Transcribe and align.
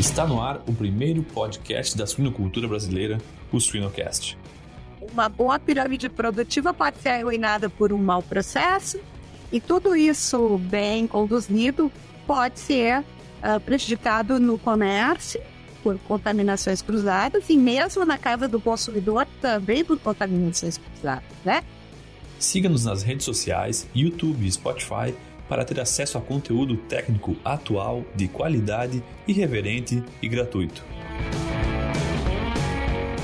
Está 0.00 0.26
no 0.26 0.40
ar 0.40 0.62
o 0.66 0.72
primeiro 0.72 1.22
podcast 1.22 1.94
da 1.94 2.06
suinocultura 2.06 2.66
brasileira, 2.66 3.18
o 3.52 3.60
Suinocast. 3.60 4.34
Uma 4.98 5.28
boa 5.28 5.58
pirâmide 5.58 6.08
produtiva 6.08 6.72
pode 6.72 6.96
ser 7.02 7.10
arruinada 7.10 7.68
por 7.68 7.92
um 7.92 7.98
mau 7.98 8.22
processo, 8.22 8.98
e 9.52 9.60
tudo 9.60 9.94
isso 9.94 10.56
bem 10.56 11.06
conduzido 11.06 11.92
pode 12.26 12.58
ser 12.60 13.00
uh, 13.00 13.60
prejudicado 13.60 14.40
no 14.40 14.56
comércio 14.56 15.38
por 15.82 15.98
contaminações 16.08 16.80
cruzadas 16.80 17.50
e 17.50 17.58
mesmo 17.58 18.02
na 18.06 18.16
casa 18.16 18.48
do 18.48 18.58
consumidor 18.58 19.26
também 19.38 19.84
por 19.84 19.98
contaminações 19.98 20.78
cruzadas, 20.78 21.24
né? 21.44 21.62
Siga-nos 22.38 22.86
nas 22.86 23.02
redes 23.02 23.26
sociais, 23.26 23.86
YouTube 23.94 24.46
e 24.46 24.50
Spotify 24.50 25.14
para 25.50 25.64
ter 25.64 25.80
acesso 25.80 26.16
a 26.16 26.20
conteúdo 26.20 26.76
técnico 26.76 27.36
atual, 27.44 28.04
de 28.14 28.28
qualidade, 28.28 29.02
irreverente 29.26 30.00
e 30.22 30.28
gratuito. 30.28 30.84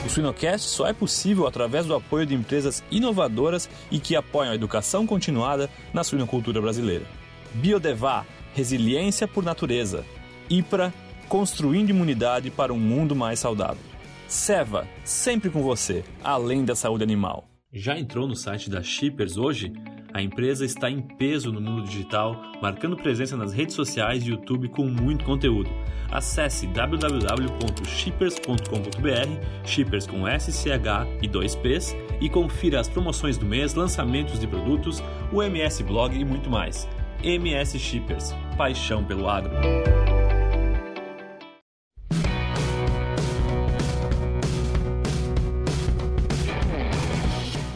O 0.04 0.08
Suinocast 0.08 0.68
só 0.68 0.88
é 0.88 0.92
possível 0.92 1.46
através 1.46 1.86
do 1.86 1.94
apoio 1.94 2.26
de 2.26 2.34
empresas 2.34 2.82
inovadoras 2.90 3.70
e 3.92 4.00
que 4.00 4.16
apoiam 4.16 4.50
a 4.50 4.54
educação 4.56 5.06
continuada 5.06 5.70
na 5.94 6.02
suinocultura 6.02 6.60
brasileira. 6.60 7.06
Biodevá, 7.54 8.26
resiliência 8.54 9.28
por 9.28 9.44
natureza. 9.44 10.04
IPRA, 10.50 10.92
construindo 11.28 11.90
imunidade 11.90 12.50
para 12.50 12.74
um 12.74 12.78
mundo 12.78 13.14
mais 13.14 13.38
saudável. 13.38 13.82
Seva, 14.26 14.88
sempre 15.04 15.48
com 15.48 15.62
você, 15.62 16.04
além 16.24 16.64
da 16.64 16.74
saúde 16.74 17.04
animal. 17.04 17.44
Já 17.78 17.98
entrou 17.98 18.26
no 18.26 18.34
site 18.34 18.70
da 18.70 18.82
Shippers 18.82 19.36
hoje? 19.36 19.70
A 20.14 20.22
empresa 20.22 20.64
está 20.64 20.90
em 20.90 21.02
peso 21.02 21.52
no 21.52 21.60
mundo 21.60 21.84
digital, 21.84 22.40
marcando 22.62 22.96
presença 22.96 23.36
nas 23.36 23.52
redes 23.52 23.74
sociais 23.74 24.26
e 24.26 24.30
YouTube 24.30 24.68
com 24.68 24.86
muito 24.86 25.26
conteúdo. 25.26 25.68
Acesse 26.10 26.66
www.shippers.com.br, 26.68 29.66
Shippers 29.66 30.06
com 30.06 30.22
SCH 30.26 31.20
e 31.20 31.28
2Ps, 31.28 31.94
e 32.18 32.30
confira 32.30 32.80
as 32.80 32.88
promoções 32.88 33.36
do 33.36 33.44
mês, 33.44 33.74
lançamentos 33.74 34.40
de 34.40 34.46
produtos, 34.46 35.02
o 35.30 35.42
MS 35.42 35.82
Blog 35.82 36.18
e 36.18 36.24
muito 36.24 36.48
mais. 36.48 36.88
MS 37.22 37.78
Shippers, 37.78 38.34
paixão 38.56 39.04
pelo 39.04 39.28
agro. 39.28 39.52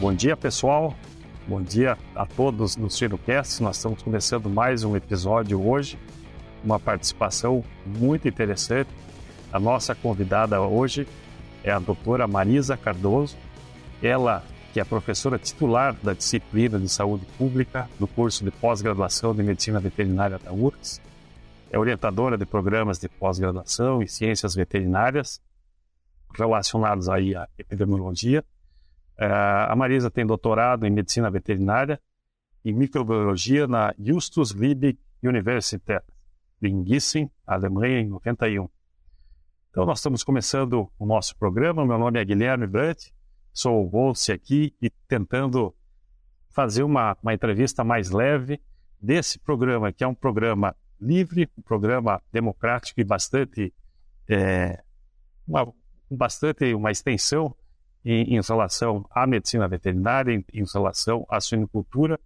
Bom 0.01 0.15
dia, 0.15 0.35
pessoal. 0.35 0.95
Bom 1.47 1.61
dia 1.61 1.95
a 2.15 2.25
todos 2.25 2.75
no 2.75 2.89
CiroCast. 2.89 3.61
Nós 3.61 3.75
estamos 3.75 4.01
começando 4.01 4.49
mais 4.49 4.83
um 4.83 4.95
episódio 4.95 5.63
hoje, 5.63 5.95
uma 6.63 6.79
participação 6.79 7.63
muito 7.85 8.27
interessante. 8.27 8.89
A 9.53 9.59
nossa 9.59 9.93
convidada 9.93 10.59
hoje 10.59 11.07
é 11.63 11.69
a 11.69 11.77
doutora 11.77 12.27
Marisa 12.27 12.75
Cardoso, 12.75 13.37
ela 14.01 14.43
que 14.73 14.79
é 14.79 14.83
professora 14.83 15.37
titular 15.37 15.95
da 16.01 16.13
disciplina 16.13 16.79
de 16.79 16.89
saúde 16.89 17.27
pública 17.37 17.87
do 17.99 18.07
curso 18.07 18.43
de 18.43 18.49
pós-graduação 18.49 19.35
de 19.35 19.43
medicina 19.43 19.79
veterinária 19.79 20.39
da 20.39 20.51
URGS, 20.51 20.99
é 21.69 21.77
orientadora 21.77 22.39
de 22.39 22.45
programas 22.47 22.97
de 22.97 23.07
pós-graduação 23.07 24.01
em 24.01 24.07
ciências 24.07 24.55
veterinárias 24.55 25.39
relacionados 26.35 27.07
aí 27.07 27.35
à 27.35 27.47
epidemiologia 27.55 28.43
a 29.25 29.75
Marisa 29.75 30.09
tem 30.09 30.25
doutorado 30.25 30.85
em 30.85 30.89
medicina 30.89 31.29
veterinária 31.29 32.01
e 32.65 32.73
microbiologia 32.73 33.67
na 33.67 33.93
Justus 33.99 34.51
Liebig 34.51 34.99
Universität 35.23 36.03
em 36.61 36.85
Gießen, 36.85 37.29
Alemanha, 37.45 37.99
em 37.99 38.09
91. 38.09 38.69
Então, 39.69 39.85
nós 39.85 39.99
estamos 39.99 40.23
começando 40.23 40.91
o 40.97 41.05
nosso 41.05 41.35
programa. 41.37 41.85
Meu 41.85 41.97
nome 41.97 42.19
é 42.19 42.25
Guilherme 42.25 42.67
Brandt, 42.67 43.13
sou 43.53 43.85
o 43.85 43.87
host 43.87 44.31
aqui 44.31 44.75
e 44.81 44.89
tentando 45.07 45.73
fazer 46.49 46.83
uma, 46.83 47.17
uma 47.21 47.33
entrevista 47.33 47.83
mais 47.83 48.11
leve 48.11 48.61
desse 49.01 49.39
programa, 49.39 49.91
que 49.91 50.03
é 50.03 50.07
um 50.07 50.13
programa 50.13 50.75
livre, 50.99 51.49
um 51.57 51.61
programa 51.61 52.21
democrático 52.31 52.99
e 52.99 53.03
bastante, 53.03 53.73
é, 54.29 54.83
uma, 55.47 55.73
bastante 56.09 56.73
uma 56.73 56.91
extensão 56.91 57.55
em, 58.03 58.35
em 58.35 58.41
relação 58.41 59.05
à 59.11 59.25
medicina 59.27 59.67
veterinária, 59.67 60.33
em, 60.33 60.45
em 60.53 60.65
relação 60.71 61.25
à 61.29 61.39
suinocultura. 61.39 62.19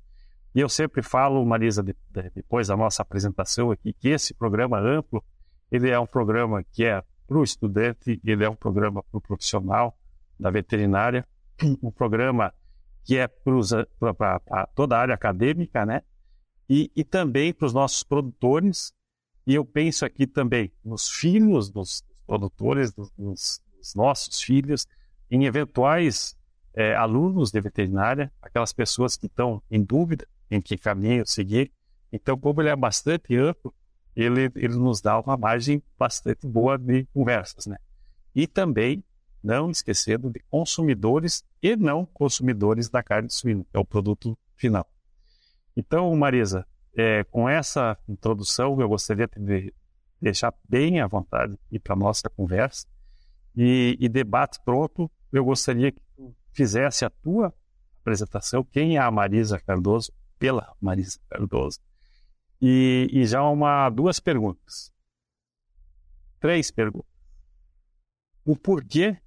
E 0.53 0.59
eu 0.59 0.69
sempre 0.69 1.01
falo, 1.01 1.45
Marisa, 1.45 1.83
de, 1.83 1.95
de, 2.11 2.29
depois 2.33 2.67
da 2.67 2.77
nossa 2.77 3.01
apresentação 3.01 3.71
aqui, 3.71 3.93
que 3.93 4.09
esse 4.09 4.33
programa 4.33 4.79
amplo, 4.79 5.23
ele 5.71 5.89
é 5.89 5.99
um 5.99 6.05
programa 6.05 6.63
que 6.63 6.85
é 6.85 7.03
para 7.27 7.37
o 7.37 7.43
estudante, 7.43 8.21
ele 8.23 8.43
é 8.43 8.49
um 8.49 8.55
programa 8.55 9.03
para 9.03 9.17
o 9.17 9.21
profissional 9.21 9.97
da 10.39 10.49
veterinária, 10.49 11.27
um 11.81 11.91
programa 11.91 12.53
que 13.03 13.17
é 13.17 13.27
para 13.27 14.65
toda 14.73 14.97
a 14.97 14.99
área 14.99 15.13
acadêmica, 15.13 15.85
né? 15.85 16.01
E, 16.67 16.91
e 16.95 17.03
também 17.03 17.53
para 17.53 17.67
os 17.67 17.73
nossos 17.73 18.03
produtores. 18.03 18.93
E 19.45 19.53
eu 19.53 19.63
penso 19.63 20.05
aqui 20.05 20.25
também 20.25 20.71
nos 20.83 21.09
filhos 21.09 21.69
dos 21.69 22.03
produtores, 22.25 22.91
dos, 22.91 23.11
dos 23.11 23.61
nossos 23.95 24.41
filhos, 24.41 24.87
em 25.29 25.45
eventuais 25.45 26.35
é, 26.73 26.95
alunos 26.95 27.51
de 27.51 27.61
veterinária, 27.61 28.31
aquelas 28.41 28.73
pessoas 28.73 29.15
que 29.15 29.27
estão 29.27 29.61
em 29.71 29.83
dúvida 29.83 30.27
em 30.51 30.61
que 30.61 30.77
caminho 30.77 31.25
seguir. 31.25 31.71
Então, 32.11 32.37
como 32.37 32.61
ele 32.61 32.69
é 32.69 32.75
bastante 32.75 33.35
amplo, 33.35 33.73
ele, 34.15 34.51
ele 34.55 34.75
nos 34.75 35.01
dá 35.01 35.19
uma 35.19 35.35
margem 35.35 35.81
bastante 35.97 36.47
boa 36.47 36.77
de 36.77 37.05
conversas, 37.13 37.65
né? 37.65 37.77
E 38.33 38.47
também, 38.47 39.03
não 39.43 39.69
esquecendo 39.69 40.29
de 40.29 40.39
consumidores 40.49 41.43
e 41.61 41.75
não 41.75 42.05
consumidores 42.05 42.89
da 42.89 43.03
carne 43.03 43.29
suína, 43.29 43.63
que 43.63 43.77
é 43.77 43.79
o 43.79 43.85
produto 43.85 44.37
final. 44.55 44.89
Então, 45.75 46.13
Marisa, 46.15 46.65
é, 46.95 47.23
com 47.25 47.47
essa 47.47 47.97
introdução, 48.07 48.79
eu 48.79 48.87
gostaria 48.87 49.27
de 49.27 49.73
deixar 50.21 50.53
bem 50.67 51.01
à 51.01 51.07
vontade 51.07 51.57
e 51.71 51.77
para 51.77 51.95
nossa 51.95 52.29
conversa. 52.29 52.87
E, 53.55 53.97
e 53.99 54.09
debate 54.09 54.59
pronto, 54.65 55.09
eu 55.31 55.43
gostaria 55.43 55.91
que 55.91 56.01
tu 56.15 56.35
fizesse 56.51 57.05
a 57.05 57.09
tua 57.09 57.53
apresentação, 58.01 58.63
quem 58.63 58.97
é 58.97 58.99
a 58.99 59.09
Marisa 59.09 59.59
Cardoso, 59.59 60.11
pela 60.37 60.75
Marisa 60.79 61.19
Cardoso. 61.29 61.79
E, 62.61 63.09
e 63.11 63.25
já 63.25 63.43
uma, 63.43 63.89
duas 63.89 64.19
perguntas. 64.19 64.91
Três 66.39 66.71
perguntas. 66.71 67.09
O 68.45 68.55
porquê 68.55 69.17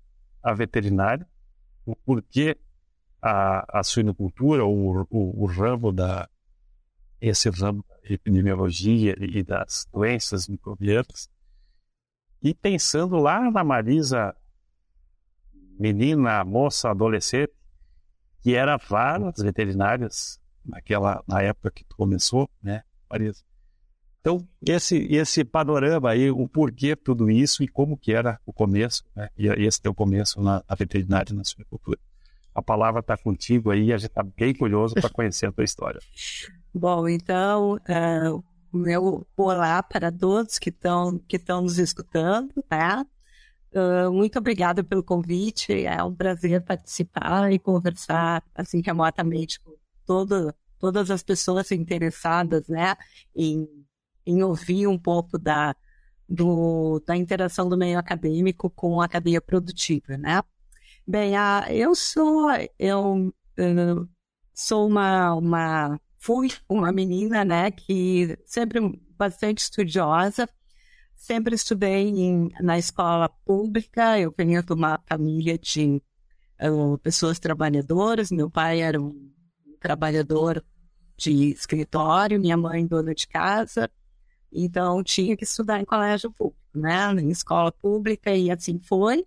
a 0.42 0.54
veterinária, 0.54 1.26
o 1.84 1.96
porquê 1.96 2.56
a, 3.20 3.80
a 3.80 3.82
suinocultura, 3.82 4.64
o, 4.64 5.02
o, 5.10 5.42
o 5.42 5.46
ramo 5.46 5.92
da, 5.92 6.28
esse 7.20 7.50
ramo 7.50 7.84
da 7.88 7.96
epidemiologia 8.14 9.16
e 9.18 9.42
das 9.42 9.86
doenças 9.92 10.48
microbianas. 10.48 11.28
E 12.40 12.54
pensando 12.54 13.16
lá 13.16 13.50
na 13.50 13.64
Marisa 13.64 14.34
menina, 15.78 16.44
moça, 16.44 16.90
adolescente, 16.90 17.52
que 18.42 18.54
era 18.54 18.76
várias 18.76 19.40
veterinárias 19.40 20.40
naquela 20.64 21.22
na 21.26 21.42
época 21.42 21.70
que 21.70 21.84
começou, 21.96 22.48
né, 22.62 22.82
Marisa? 23.10 23.42
Então, 24.20 24.46
esse 24.66 24.96
esse 25.10 25.44
panorama 25.44 26.10
aí, 26.10 26.30
o 26.30 26.48
porquê 26.48 26.94
tudo 26.94 27.30
isso 27.30 27.62
e 27.62 27.68
como 27.68 27.96
que 27.96 28.12
era 28.12 28.38
o 28.44 28.52
começo, 28.52 29.04
né? 29.14 29.28
E 29.36 29.46
esse 29.46 29.80
teu 29.80 29.94
começo 29.94 30.40
na, 30.42 30.62
na 30.68 30.76
veterinária 30.76 31.34
na 31.34 31.44
suinocultura. 31.44 31.98
A 32.54 32.60
palavra 32.60 33.00
está 33.00 33.16
contigo 33.16 33.70
aí, 33.70 33.92
a 33.92 33.96
gente 33.96 34.10
está 34.10 34.22
bem 34.22 34.52
curioso 34.52 34.94
para 34.94 35.08
conhecer 35.08 35.46
a 35.46 35.52
tua 35.52 35.64
história. 35.64 36.00
Bom, 36.74 37.08
então, 37.08 37.74
uh, 37.76 38.44
meu 38.72 39.26
olá 39.36 39.82
para 39.82 40.12
todos 40.12 40.58
que 40.58 40.68
estão 40.70 41.18
que 41.26 41.36
estão 41.36 41.62
nos 41.62 41.78
escutando, 41.78 42.52
tá? 42.68 43.06
Uh, 43.72 44.10
muito 44.10 44.38
obrigada 44.38 44.82
pelo 44.82 45.02
convite. 45.02 45.84
É 45.84 46.02
um 46.02 46.14
prazer 46.14 46.62
participar 46.62 47.52
e 47.52 47.58
conversar 47.58 48.42
assim 48.54 48.80
remotamente 48.80 49.60
com 49.60 49.76
todo, 50.06 50.54
todas 50.78 51.10
as 51.10 51.22
pessoas 51.22 51.70
interessadas, 51.70 52.66
né, 52.68 52.96
em, 53.36 53.68
em 54.26 54.42
ouvir 54.42 54.86
um 54.86 54.98
pouco 54.98 55.38
da, 55.38 55.76
do, 56.28 57.02
da 57.06 57.16
interação 57.16 57.68
do 57.68 57.76
meio 57.76 57.98
acadêmico 57.98 58.70
com 58.70 59.00
a 59.00 59.08
cadeia 59.08 59.40
produtiva, 59.40 60.16
né? 60.16 60.42
Bem, 61.06 61.36
a, 61.36 61.66
eu 61.70 61.94
sou 61.94 62.50
eu, 62.78 63.34
eu 63.56 64.08
sou 64.54 64.86
uma, 64.86 65.34
uma 65.34 66.00
fui 66.18 66.48
uma 66.68 66.92
menina, 66.92 67.44
né, 67.44 67.70
que 67.70 68.38
sempre 68.44 68.80
bastante 69.16 69.58
estudiosa 69.58 70.48
Sempre 71.18 71.56
estudei 71.56 72.08
em, 72.08 72.48
na 72.60 72.78
escola 72.78 73.28
pública, 73.44 74.18
eu 74.20 74.32
venho 74.38 74.62
de 74.62 74.72
uma 74.72 75.00
família 75.04 75.58
de 75.58 76.00
uh, 76.62 76.96
pessoas 76.98 77.40
trabalhadoras, 77.40 78.30
meu 78.30 78.48
pai 78.48 78.80
era 78.80 79.02
um 79.02 79.28
trabalhador 79.80 80.64
de 81.16 81.50
escritório, 81.50 82.40
minha 82.40 82.56
mãe 82.56 82.86
dona 82.86 83.12
de 83.12 83.26
casa, 83.26 83.90
então 84.52 85.02
tinha 85.02 85.36
que 85.36 85.42
estudar 85.42 85.80
em 85.80 85.84
colégio 85.84 86.30
público, 86.30 86.62
né, 86.72 87.12
em 87.20 87.30
escola 87.30 87.72
pública, 87.72 88.30
e 88.30 88.48
assim 88.48 88.78
foi. 88.78 89.26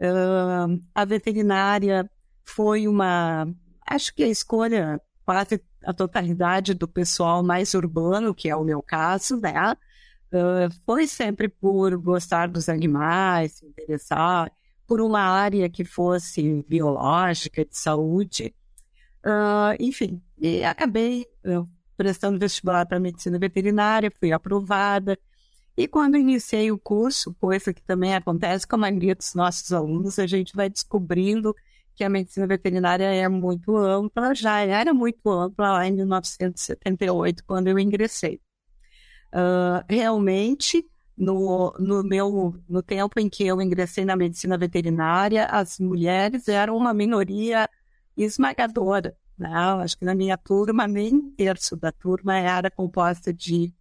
Uh, 0.00 0.82
a 0.92 1.04
veterinária 1.04 2.10
foi 2.42 2.88
uma, 2.88 3.46
acho 3.86 4.12
que 4.12 4.24
a 4.24 4.28
escolha 4.28 5.00
quase 5.24 5.62
a 5.84 5.92
totalidade 5.92 6.74
do 6.74 6.88
pessoal 6.88 7.40
mais 7.40 7.72
urbano, 7.72 8.34
que 8.34 8.50
é 8.50 8.56
o 8.56 8.64
meu 8.64 8.82
caso, 8.82 9.36
né? 9.40 9.76
Uh, 10.34 10.68
foi 10.84 11.06
sempre 11.06 11.48
por 11.48 11.96
gostar 11.96 12.48
dos 12.48 12.68
animais, 12.68 13.52
se 13.52 13.66
interessar 13.66 14.50
por 14.84 15.00
uma 15.00 15.20
área 15.20 15.70
que 15.70 15.84
fosse 15.84 16.64
biológica, 16.68 17.64
de 17.64 17.78
saúde. 17.78 18.52
Uh, 19.24 19.76
enfim, 19.78 20.20
e 20.38 20.64
acabei 20.64 21.24
prestando 21.96 22.38
vestibular 22.38 22.84
para 22.84 22.98
medicina 22.98 23.38
veterinária, 23.38 24.10
fui 24.18 24.32
aprovada. 24.32 25.16
E 25.76 25.86
quando 25.86 26.16
iniciei 26.16 26.70
o 26.72 26.78
curso, 26.78 27.32
coisa 27.34 27.72
que 27.72 27.82
também 27.82 28.14
acontece 28.14 28.66
com 28.66 28.74
a 28.74 28.78
maioria 28.78 29.14
dos 29.14 29.34
nossos 29.34 29.72
alunos, 29.72 30.18
a 30.18 30.26
gente 30.26 30.54
vai 30.54 30.68
descobrindo 30.68 31.54
que 31.94 32.02
a 32.02 32.08
medicina 32.08 32.46
veterinária 32.46 33.04
é 33.04 33.28
muito 33.28 33.76
ampla, 33.76 34.34
já 34.34 34.60
era 34.60 34.92
muito 34.92 35.30
ampla 35.30 35.72
lá 35.74 35.86
em 35.86 35.92
1978, 35.92 37.44
quando 37.46 37.68
eu 37.68 37.78
ingressei. 37.78 38.40
Uh, 39.34 39.82
realmente, 39.88 40.86
no, 41.18 41.74
no 41.76 42.04
meu 42.04 42.54
no 42.68 42.80
tempo 42.80 43.18
em 43.18 43.28
que 43.28 43.44
eu 43.44 43.60
ingressei 43.60 44.04
na 44.04 44.14
medicina 44.14 44.56
veterinária, 44.56 45.46
as 45.46 45.80
mulheres 45.80 46.46
eram 46.46 46.76
uma 46.76 46.94
minoria 46.94 47.68
esmagadora. 48.16 49.16
Né? 49.36 49.50
Acho 49.52 49.98
que 49.98 50.04
na 50.04 50.14
minha 50.14 50.36
turma, 50.36 50.86
nem 50.86 51.14
um 51.16 51.34
terço 51.34 51.76
da 51.76 51.90
turma 51.90 52.36
era 52.36 52.70
composta 52.70 53.32
de, 53.32 53.74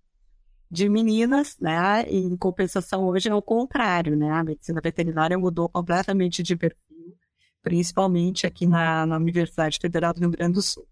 de 0.71 0.89
meninas, 0.89 1.55
né? 1.59 2.03
E, 2.09 2.17
em 2.17 2.35
compensação, 2.35 3.05
hoje 3.05 3.29
é 3.29 3.35
o 3.35 3.41
contrário, 3.41 4.15
né? 4.15 4.31
A 4.31 4.43
medicina 4.43 4.81
veterinária 4.83 5.37
mudou 5.37 5.69
completamente 5.69 6.41
de 6.41 6.55
perfil, 6.55 7.15
principalmente 7.61 8.47
aqui 8.47 8.65
na, 8.65 9.05
na 9.05 9.17
Universidade 9.17 9.77
Federal 9.79 10.13
do 10.13 10.21
Rio 10.21 10.31
Grande 10.31 10.53
do 10.53 10.61
Sul. 10.63 10.87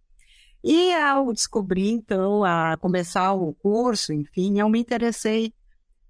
E 0.63 0.93
ao 0.93 1.33
descobrir, 1.33 1.89
então, 1.89 2.43
a 2.43 2.77
começar 2.77 3.33
o 3.33 3.53
curso, 3.53 4.13
enfim, 4.13 4.59
eu 4.59 4.69
me 4.69 4.79
interessei 4.79 5.53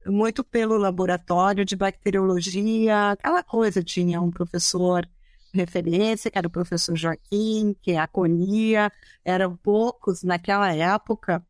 muito 0.06 0.44
pelo 0.44 0.78
laboratório 0.78 1.64
de 1.64 1.76
bacteriologia, 1.76 3.12
aquela 3.12 3.44
coisa, 3.44 3.84
tinha 3.84 4.20
um 4.22 4.32
professor 4.32 5.08
referência, 5.54 6.32
que 6.32 6.38
era 6.38 6.48
o 6.48 6.52
professor 6.52 6.96
Joaquim, 6.96 7.76
que 7.82 7.96
acolhia, 7.96 8.92
eram 9.24 9.56
poucos 9.56 10.24
naquela 10.24 10.74
época, 10.74 11.46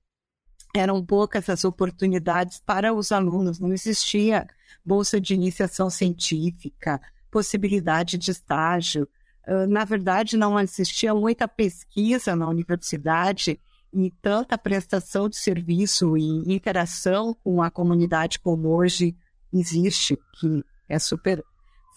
eram 0.76 1.06
poucas 1.06 1.50
as 1.50 1.64
oportunidades 1.64 2.60
para 2.60 2.94
os 2.94 3.12
alunos, 3.12 3.60
não 3.60 3.74
existia 3.74 4.48
bolsa 4.84 5.20
de 5.20 5.34
iniciação 5.34 5.90
científica, 5.90 7.00
possibilidade 7.30 8.18
de 8.18 8.32
estágio. 8.32 9.08
Na 9.70 9.84
verdade, 9.84 10.38
não 10.38 10.60
existia 10.60 11.14
muita 11.14 11.48
pesquisa 11.48 12.36
na 12.36 12.48
universidade 12.48 13.60
e 13.94 14.12
tanta 14.22 14.58
prestação 14.58 15.28
de 15.28 15.38
serviço 15.38 16.16
e 16.18 16.54
interação 16.54 17.34
com 17.44 17.62
a 17.62 17.70
comunidade 17.70 18.40
como 18.40 18.70
hoje 18.70 19.16
existe, 19.52 20.18
que 20.40 20.64
é 20.88 20.98
super 20.98 21.44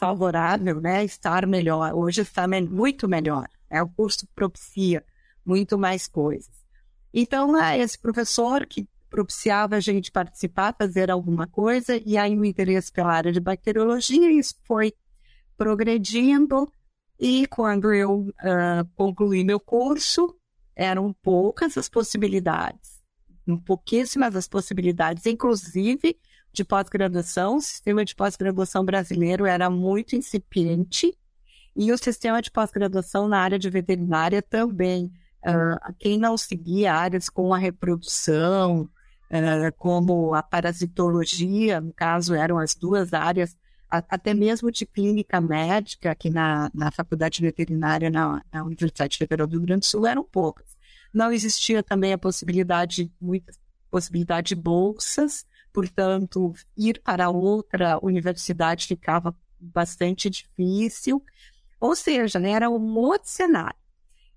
favorável, 0.00 0.80
né? 0.80 1.04
Estar 1.04 1.46
melhor. 1.46 1.94
Hoje 1.94 2.22
está 2.22 2.46
muito 2.48 3.08
melhor. 3.08 3.48
É 3.70 3.82
o 3.82 3.88
curso 3.88 4.26
propicia 4.34 5.04
muito 5.44 5.78
mais 5.78 6.08
coisas. 6.08 6.52
Então, 7.12 7.56
é 7.56 7.78
esse 7.78 7.98
professor 7.98 8.66
que 8.66 8.88
propiciava 9.08 9.76
a 9.76 9.80
gente 9.80 10.10
participar, 10.10 10.74
fazer 10.76 11.10
alguma 11.10 11.46
coisa, 11.46 11.96
e 12.04 12.18
aí 12.18 12.36
o 12.36 12.44
interesse 12.44 12.90
pela 12.90 13.12
área 13.12 13.30
de 13.30 13.38
bacteriologia, 13.38 14.28
isso 14.32 14.56
foi 14.64 14.92
progredindo, 15.56 16.68
e 17.26 17.46
quando 17.46 17.90
eu 17.90 18.18
uh, 18.18 18.86
concluí 18.94 19.42
meu 19.44 19.58
curso, 19.58 20.36
eram 20.76 21.10
poucas 21.22 21.78
as 21.78 21.88
possibilidades, 21.88 23.02
pouquíssimas 23.64 24.36
as 24.36 24.46
possibilidades, 24.46 25.24
inclusive 25.24 26.18
de 26.52 26.62
pós-graduação. 26.62 27.56
O 27.56 27.60
sistema 27.62 28.04
de 28.04 28.14
pós-graduação 28.14 28.84
brasileiro 28.84 29.46
era 29.46 29.70
muito 29.70 30.14
incipiente 30.14 31.16
e 31.74 31.90
o 31.90 31.96
sistema 31.96 32.42
de 32.42 32.50
pós-graduação 32.50 33.26
na 33.26 33.38
área 33.38 33.58
de 33.58 33.70
veterinária 33.70 34.42
também. 34.42 35.10
Uh, 35.46 35.94
quem 35.98 36.18
não 36.18 36.36
seguia 36.36 36.92
áreas 36.92 37.30
como 37.30 37.54
a 37.54 37.58
reprodução, 37.58 38.82
uh, 38.82 39.72
como 39.78 40.34
a 40.34 40.42
parasitologia, 40.42 41.80
no 41.80 41.94
caso, 41.94 42.34
eram 42.34 42.58
as 42.58 42.74
duas 42.74 43.14
áreas, 43.14 43.56
até 44.08 44.34
mesmo 44.34 44.70
de 44.70 44.86
clínica 44.86 45.40
médica, 45.40 46.10
aqui 46.10 46.30
na, 46.30 46.70
na 46.74 46.90
Faculdade 46.90 47.40
Veterinária, 47.40 48.10
na, 48.10 48.42
na 48.52 48.64
Universidade 48.64 49.18
Federal 49.18 49.46
do 49.46 49.58
Rio 49.58 49.66
Grande 49.66 49.80
do 49.80 49.86
Sul, 49.86 50.06
eram 50.06 50.24
poucas. 50.24 50.76
Não 51.12 51.30
existia 51.30 51.82
também 51.82 52.12
a 52.12 52.18
possibilidade, 52.18 53.12
muita 53.20 53.52
possibilidade 53.90 54.48
de 54.48 54.54
bolsas, 54.56 55.46
portanto, 55.72 56.52
ir 56.76 57.00
para 57.02 57.30
outra 57.30 57.98
universidade 58.02 58.86
ficava 58.86 59.36
bastante 59.60 60.28
difícil. 60.28 61.22
Ou 61.80 61.94
seja, 61.94 62.38
né, 62.38 62.50
era 62.50 62.70
um 62.70 62.96
outro 62.96 63.28
cenário. 63.28 63.76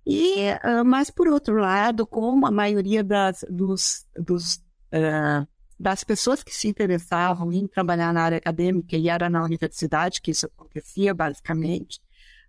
E, 0.05 0.51
uh, 0.63 0.85
mas, 0.85 1.09
por 1.09 1.27
outro 1.27 1.55
lado, 1.55 2.07
como 2.07 2.45
a 2.45 2.51
maioria 2.51 3.03
das, 3.03 3.43
dos, 3.49 4.05
dos, 4.15 4.55
uh, 4.93 5.45
das 5.79 6.03
pessoas 6.03 6.43
que 6.43 6.53
se 6.53 6.67
interessavam 6.67 7.51
em 7.51 7.67
trabalhar 7.67 8.13
na 8.13 8.21
área 8.21 8.37
acadêmica 8.37 8.97
e 8.97 9.09
era 9.09 9.29
na 9.29 9.43
universidade 9.43 10.21
que 10.21 10.31
isso 10.31 10.47
acontecia, 10.47 11.13
basicamente, 11.13 11.99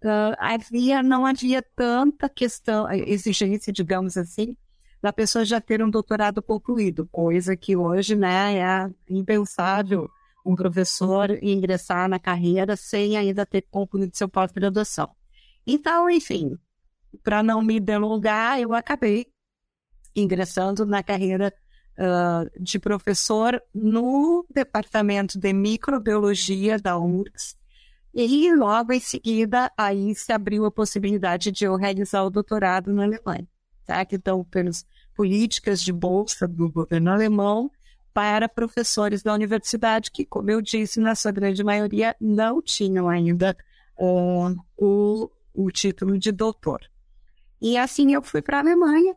uh, 0.03 0.35
havia, 0.39 1.03
não 1.03 1.27
havia 1.27 1.63
tanta 1.77 2.29
questão, 2.29 2.91
exigência, 2.91 3.73
digamos 3.73 4.17
assim, 4.17 4.57
da 5.01 5.13
pessoa 5.13 5.45
já 5.45 5.61
ter 5.61 5.83
um 5.83 5.91
doutorado 5.91 6.43
concluído, 6.43 7.07
coisa 7.13 7.57
que 7.57 7.77
hoje 7.77 8.17
né, 8.17 8.59
é 8.59 8.91
impensável 9.09 10.11
um 10.45 10.57
professor 10.57 11.31
ingressar 11.43 12.09
na 12.09 12.19
carreira 12.19 12.75
sem 12.77 13.17
ainda 13.17 13.45
ter 13.45 13.63
concluído 13.71 14.17
seu 14.17 14.29
pós-graduação. 14.29 15.11
Então, 15.67 16.09
enfim, 16.09 16.57
para 17.23 17.43
não 17.43 17.61
me 17.61 17.79
delongar, 17.79 18.59
eu 18.59 18.73
acabei 18.73 19.27
ingressando 20.17 20.87
na 20.87 21.03
carreira 21.03 21.53
uh, 21.99 22.63
de 22.63 22.79
professor 22.79 23.61
no 23.75 24.47
departamento 24.49 25.39
de 25.39 25.53
microbiologia 25.53 26.79
da 26.79 26.97
URGS, 26.97 27.59
e 28.15 28.53
logo 28.55 28.93
em 28.93 29.01
seguida, 29.01 29.71
aí 29.77 30.15
se 30.15 30.33
abriu 30.33 30.65
a 30.65 30.71
possibilidade 30.71 31.53
de 31.53 31.65
eu 31.65 31.77
realizar 31.77 32.25
o 32.25 32.31
doutorado 32.31 32.93
na 32.93 33.05
Alemanha, 33.05 33.47
tá? 33.87 34.05
Que 34.05 34.17
estão 34.17 34.43
pelas 34.45 34.85
políticas 35.15 35.81
de 35.81 35.93
bolsa 35.93 36.49
do 36.49 36.71
governo 36.71 37.11
alemão 37.11 37.71
para 38.13 38.49
professores 38.49 39.23
da 39.23 39.33
universidade 39.33 40.11
que, 40.11 40.25
como 40.25 40.51
eu 40.51 40.61
disse, 40.61 40.99
na 40.99 41.15
sua 41.15 41.31
grande 41.31 41.63
maioria 41.63 42.17
não 42.21 42.61
tinham 42.61 43.09
ainda 43.09 43.57
o, 43.97 45.31
o 45.55 45.71
título 45.71 46.19
de 46.19 46.33
doutor. 46.33 46.81
E 47.61 47.77
assim 47.77 48.15
eu 48.15 48.23
fui 48.23 48.41
para 48.41 48.57
a 48.57 48.61
Alemanha, 48.61 49.15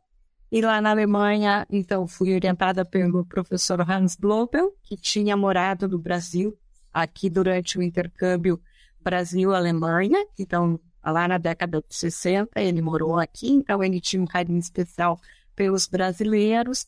e 0.52 0.62
lá 0.62 0.82
na 0.82 0.92
Alemanha, 0.92 1.66
então, 1.70 2.06
fui 2.06 2.34
orientada 2.36 2.84
pelo 2.84 3.26
professor 3.26 3.80
Hans 3.90 4.18
Blobel, 4.18 4.76
que 4.84 4.98
tinha 4.98 5.38
morado 5.38 5.88
no 5.88 5.98
Brasil, 5.98 6.58
aqui 6.94 7.30
durante 7.30 7.78
o 7.78 7.82
intercâmbio 7.82 8.62
Brasil-Alemanha, 9.02 10.26
então 10.38 10.78
lá 11.04 11.28
na 11.28 11.38
década 11.38 11.82
de 11.88 11.96
60 11.96 12.62
ele 12.62 12.82
morou 12.82 13.18
aqui, 13.18 13.50
então 13.50 13.82
ele 13.82 14.02
tinha 14.02 14.22
um 14.22 14.28
carinho 14.28 14.60
especial 14.60 15.20
pelos 15.56 15.88
brasileiros. 15.88 16.86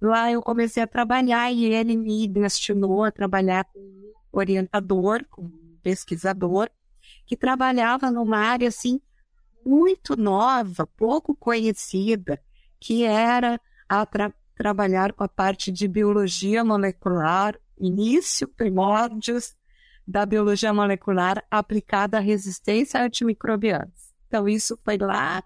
Lá 0.00 0.30
eu 0.30 0.42
comecei 0.42 0.82
a 0.82 0.86
trabalhar 0.86 1.50
e 1.50 1.64
ele 1.64 1.96
me 1.96 2.28
destinou 2.28 3.02
a 3.02 3.10
trabalhar 3.10 3.64
com 3.64 4.12
orientador, 4.30 5.24
com 5.30 5.48
pesquisador, 5.82 6.68
que 7.24 7.36
trabalhava 7.36 8.10
numa 8.10 8.38
área 8.38 8.68
assim 8.68 9.00
muito 9.64 10.16
nova, 10.16 10.86
pouco 10.86 11.34
conhecida, 11.34 12.40
que 12.80 13.04
era 13.04 13.60
a 13.88 14.04
tra 14.06 14.32
trabalhar 14.54 15.12
com 15.12 15.22
a 15.22 15.28
parte 15.28 15.70
de 15.70 15.86
biologia 15.86 16.64
molecular, 16.64 17.58
início, 17.78 18.48
primórdios 18.48 19.54
da 20.06 20.24
biologia 20.24 20.72
molecular 20.72 21.44
aplicada 21.50 22.16
à 22.16 22.20
resistência 22.20 23.00
a 23.00 23.04
antimicrobianos. 23.04 24.14
Então, 24.26 24.48
isso 24.48 24.78
foi 24.82 24.96
lá 24.96 25.44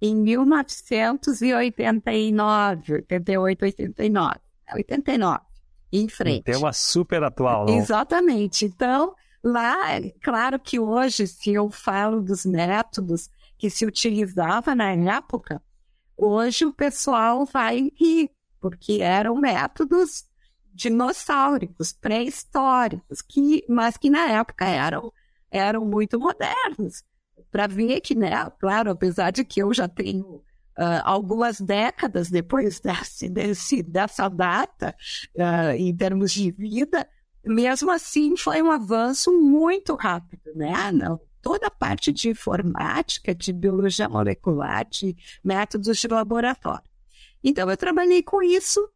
em 0.00 0.16
1989, 0.16 2.94
88, 2.94 3.64
89, 3.64 4.40
89, 4.74 5.40
em 5.92 6.08
frente. 6.08 6.44
Tema 6.44 6.72
super 6.72 7.22
atual, 7.24 7.66
não? 7.66 7.76
Exatamente. 7.76 8.64
Então, 8.64 9.14
lá, 9.42 10.00
claro 10.22 10.58
que 10.58 10.80
hoje, 10.80 11.26
se 11.26 11.52
eu 11.52 11.68
falo 11.70 12.22
dos 12.22 12.46
métodos 12.46 13.28
que 13.58 13.68
se 13.70 13.86
utilizava 13.86 14.74
na 14.74 14.92
época, 14.92 15.62
hoje 16.16 16.64
o 16.64 16.72
pessoal 16.72 17.44
vai 17.44 17.90
rir, 17.98 18.30
porque 18.60 18.98
eram 19.00 19.36
métodos 19.36 20.24
dinossauros 20.72 21.92
pré-históricos, 21.92 23.22
que, 23.22 23.64
mas 23.68 23.96
que 23.96 24.10
na 24.10 24.28
época 24.30 24.66
eram, 24.66 25.12
eram 25.50 25.84
muito 25.84 26.18
modernos. 26.18 27.02
Para 27.50 27.66
ver 27.66 28.00
que, 28.00 28.14
né, 28.14 28.30
claro, 28.58 28.90
apesar 28.90 29.30
de 29.30 29.44
que 29.44 29.62
eu 29.62 29.72
já 29.72 29.88
tenho 29.88 30.42
Uh, 30.78 31.00
algumas 31.04 31.58
décadas 31.58 32.28
depois 32.28 32.80
desse, 32.84 33.30
desse, 33.30 33.82
dessa 33.82 34.28
data, 34.28 34.94
uh, 35.34 35.74
em 35.74 35.96
termos 35.96 36.30
de 36.30 36.50
vida, 36.50 37.08
mesmo 37.42 37.90
assim 37.90 38.36
foi 38.36 38.60
um 38.60 38.70
avanço 38.70 39.32
muito 39.32 39.94
rápido, 39.94 40.52
né? 40.54 40.92
Não, 40.92 41.18
toda 41.46 41.68
a 41.68 41.70
parte 41.70 42.10
de 42.10 42.30
informática, 42.30 43.32
de 43.32 43.52
biologia 43.52 44.08
molecular, 44.08 44.84
de 44.90 45.16
métodos 45.44 45.96
de 45.96 46.08
laboratório. 46.08 46.90
Então, 47.42 47.70
eu 47.70 47.76
trabalhei 47.76 48.20
com 48.20 48.42
isso 48.42 48.90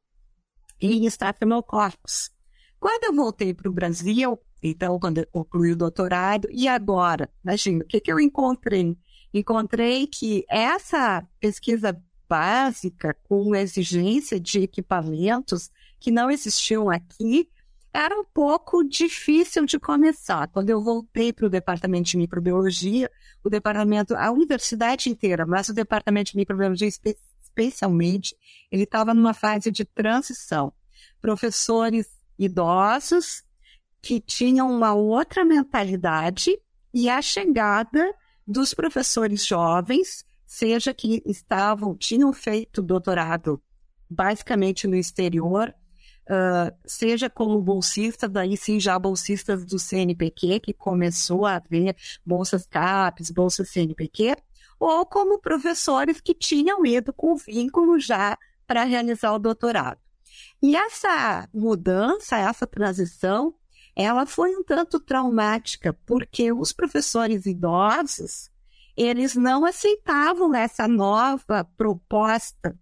em 0.81 1.07
Staphylococcus. 1.07 2.29
Quando 2.81 3.05
eu 3.05 3.15
voltei 3.15 3.55
para 3.55 3.71
o 3.71 3.73
Brasil, 3.73 4.37
então, 4.61 4.99
quando 4.99 5.19
eu 5.19 5.29
concluí 5.29 5.71
o 5.71 5.77
doutorado, 5.77 6.49
e 6.51 6.67
agora? 6.67 7.31
Imagina, 7.45 7.85
o 7.85 7.87
que, 7.87 8.01
que 8.01 8.11
eu 8.11 8.19
encontrei? 8.19 8.99
Encontrei 9.33 10.09
que 10.09 10.45
essa 10.51 11.25
pesquisa 11.39 11.97
básica, 12.29 13.17
com 13.29 13.55
exigência 13.55 14.41
de 14.41 14.59
equipamentos 14.59 15.71
que 16.01 16.11
não 16.11 16.29
existiam 16.29 16.91
aqui, 16.91 17.49
era 17.93 18.19
um 18.19 18.25
pouco 18.25 18.85
difícil 18.85 19.67
de 19.67 19.79
começar. 19.79 20.49
Quando 20.49 20.71
eu 20.71 20.83
voltei 20.83 21.33
para 21.33 21.47
o 21.47 21.51
departamento 21.51 22.11
de 22.11 22.17
microbiologia, 22.17 23.11
o 23.43 23.51
departamento, 23.51 24.15
a 24.15 24.31
universidade 24.31 25.11
inteira, 25.11 25.45
mas 25.45 25.69
o 25.69 25.75
departamento 25.75 26.33
de 26.33 26.37
microbiologia 26.37 26.89
espe 26.89 27.17
especialmente, 27.43 28.37
ele 28.71 28.85
estava 28.85 29.13
numa 29.13 29.35
fase 29.35 29.73
de 29.73 29.85
transição. 29.85 30.73
Professores 31.21 32.07
idosos 32.39 33.43
que 34.01 34.21
tinham 34.21 34.71
uma 34.71 34.95
outra 34.95 35.45
mentalidade 35.45 36.57
e 36.95 37.09
a 37.09 37.21
chegada 37.21 38.15
dos 38.47 38.73
professores 38.73 39.45
jovens, 39.45 40.25
seja 40.47 40.95
que 40.95 41.23
estavam, 41.27 41.97
tinham 41.97 42.33
feito 42.33 42.81
doutorado 42.81 43.61
basicamente 44.09 44.89
no 44.89 44.97
exterior, 44.97 45.73
uh, 46.29 46.75
seja 46.85 47.31
como 47.31 47.61
bolsista, 47.61 48.29
daí 48.29 48.57
sim 48.57 48.79
já 48.79 48.99
bolsistas 48.99 49.65
do 49.65 49.79
CNPq, 49.79 50.61
que 50.61 50.73
começou 50.73 51.47
a 51.47 51.57
haver 51.57 51.97
bolsas 52.25 52.67
CAPES, 52.67 53.31
bolsas 53.31 53.71
CNPq, 53.71 54.37
ou 54.79 55.05
como 55.05 55.39
professores 55.39 56.21
que 56.21 56.35
tinham 56.35 56.85
ido 56.87 57.13
com 57.13 57.37
vínculo 57.37 57.99
já 57.99 58.39
para 58.67 58.85
realizar 58.85 59.35
o 59.35 59.39
doutorado. 59.39 59.99
E 60.63 60.77
essa 60.77 61.49
mudança, 61.53 62.37
essa 62.37 62.67
transição, 62.67 63.55
ela 63.95 64.25
foi 64.25 64.55
um 64.57 64.63
tanto 64.63 65.01
traumática, 65.01 65.93
porque 66.07 66.53
os 66.53 66.73
professores 66.73 67.47
idosos, 67.47 68.51
eles 68.97 69.35
não 69.35 69.65
aceitavam 69.65 70.55
essa 70.55 70.87
nova 70.87 71.65
proposta 71.77 72.79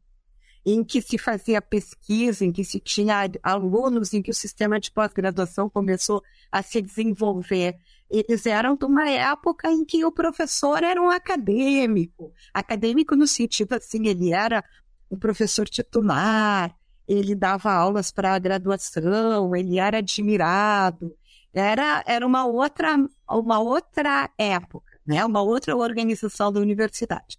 em 0.64 0.84
que 0.84 1.00
se 1.00 1.16
fazia 1.18 1.62
pesquisa, 1.62 2.44
em 2.44 2.52
que 2.52 2.64
se 2.64 2.80
tinha 2.80 3.30
alunos, 3.42 4.12
em 4.12 4.22
que 4.22 4.30
o 4.30 4.34
sistema 4.34 4.78
de 4.78 4.90
pós-graduação 4.90 5.68
começou 5.68 6.22
a 6.50 6.62
se 6.62 6.82
desenvolver. 6.82 7.76
Eles 8.10 8.46
eram 8.46 8.76
de 8.76 8.84
uma 8.84 9.08
época 9.08 9.70
em 9.70 9.84
que 9.84 10.04
o 10.04 10.12
professor 10.12 10.82
era 10.82 11.00
um 11.00 11.10
acadêmico, 11.10 12.32
acadêmico 12.52 13.14
no 13.14 13.26
sentido 13.26 13.74
assim, 13.74 14.06
ele 14.06 14.32
era 14.32 14.64
um 15.10 15.18
professor 15.18 15.68
titular, 15.68 16.74
ele 17.06 17.34
dava 17.34 17.72
aulas 17.72 18.10
para 18.10 18.34
a 18.34 18.38
graduação, 18.38 19.54
ele 19.56 19.78
era 19.78 19.98
admirado. 19.98 21.16
Era, 21.52 22.04
era 22.06 22.26
uma, 22.26 22.44
outra, 22.44 22.96
uma 23.28 23.58
outra 23.58 24.30
época, 24.36 25.00
né? 25.06 25.24
uma 25.24 25.40
outra 25.40 25.74
organização 25.74 26.52
da 26.52 26.60
universidade. 26.60 27.38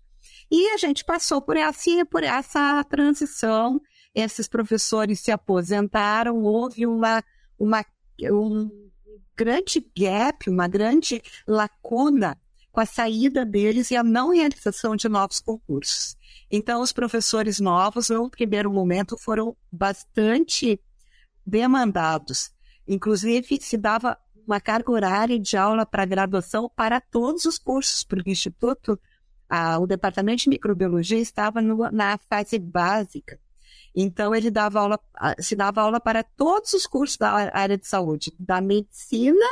E 0.51 0.69
a 0.69 0.77
gente 0.77 1.05
passou 1.05 1.41
por 1.41 1.55
essa, 1.55 2.05
por 2.09 2.23
essa 2.23 2.83
transição, 2.83 3.79
esses 4.13 4.47
professores 4.47 5.19
se 5.19 5.31
aposentaram, 5.31 6.41
houve 6.41 6.85
uma, 6.85 7.23
uma, 7.57 7.85
um 8.23 8.89
grande 9.37 9.85
gap, 9.95 10.49
uma 10.49 10.67
grande 10.67 11.21
lacuna 11.47 12.37
com 12.71 12.79
a 12.79 12.85
saída 12.85 13.45
deles 13.45 13.91
e 13.91 13.95
a 13.95 14.03
não 14.03 14.33
realização 14.33 14.95
de 14.95 15.07
novos 15.07 15.39
concursos. 15.39 16.15
Então, 16.51 16.81
os 16.81 16.91
professores 16.91 17.59
novos, 17.59 18.09
no 18.09 18.29
primeiro 18.29 18.71
momento, 18.71 19.17
foram 19.17 19.55
bastante 19.71 20.79
demandados. 21.45 22.51
Inclusive, 22.87 23.59
se 23.61 23.77
dava 23.77 24.17
uma 24.45 24.59
carga 24.59 24.91
horária 24.91 25.39
de 25.39 25.55
aula 25.55 25.85
para 25.85 26.05
graduação 26.05 26.69
para 26.75 26.99
todos 26.99 27.45
os 27.45 27.59
cursos, 27.59 28.03
porque 28.03 28.29
o 28.29 28.33
Instituto 28.33 28.99
o 29.79 29.87
departamento 29.87 30.43
de 30.43 30.49
microbiologia 30.49 31.19
estava 31.19 31.61
no, 31.61 31.89
na 31.91 32.17
fase 32.17 32.59
básica. 32.59 33.39
Então, 33.95 34.35
ele 34.35 34.51
dava 34.51 34.79
aula, 34.79 34.99
se 35.39 35.55
dava 35.55 35.81
aula 35.81 35.99
para 35.99 36.23
todos 36.23 36.73
os 36.73 36.85
cursos 36.85 37.17
da 37.17 37.51
área 37.53 37.77
de 37.77 37.87
saúde, 37.87 38.33
da 38.39 38.61
medicina 38.61 39.45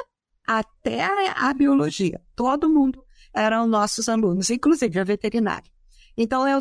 até 0.46 1.04
a 1.36 1.54
biologia. 1.54 2.22
Todo 2.36 2.70
mundo 2.70 3.04
eram 3.34 3.68
nossos 3.68 4.08
alunos, 4.08 4.50
inclusive 4.50 5.00
a 5.00 5.04
veterinária. 5.04 5.70
Então, 6.16 6.48
eu, 6.48 6.60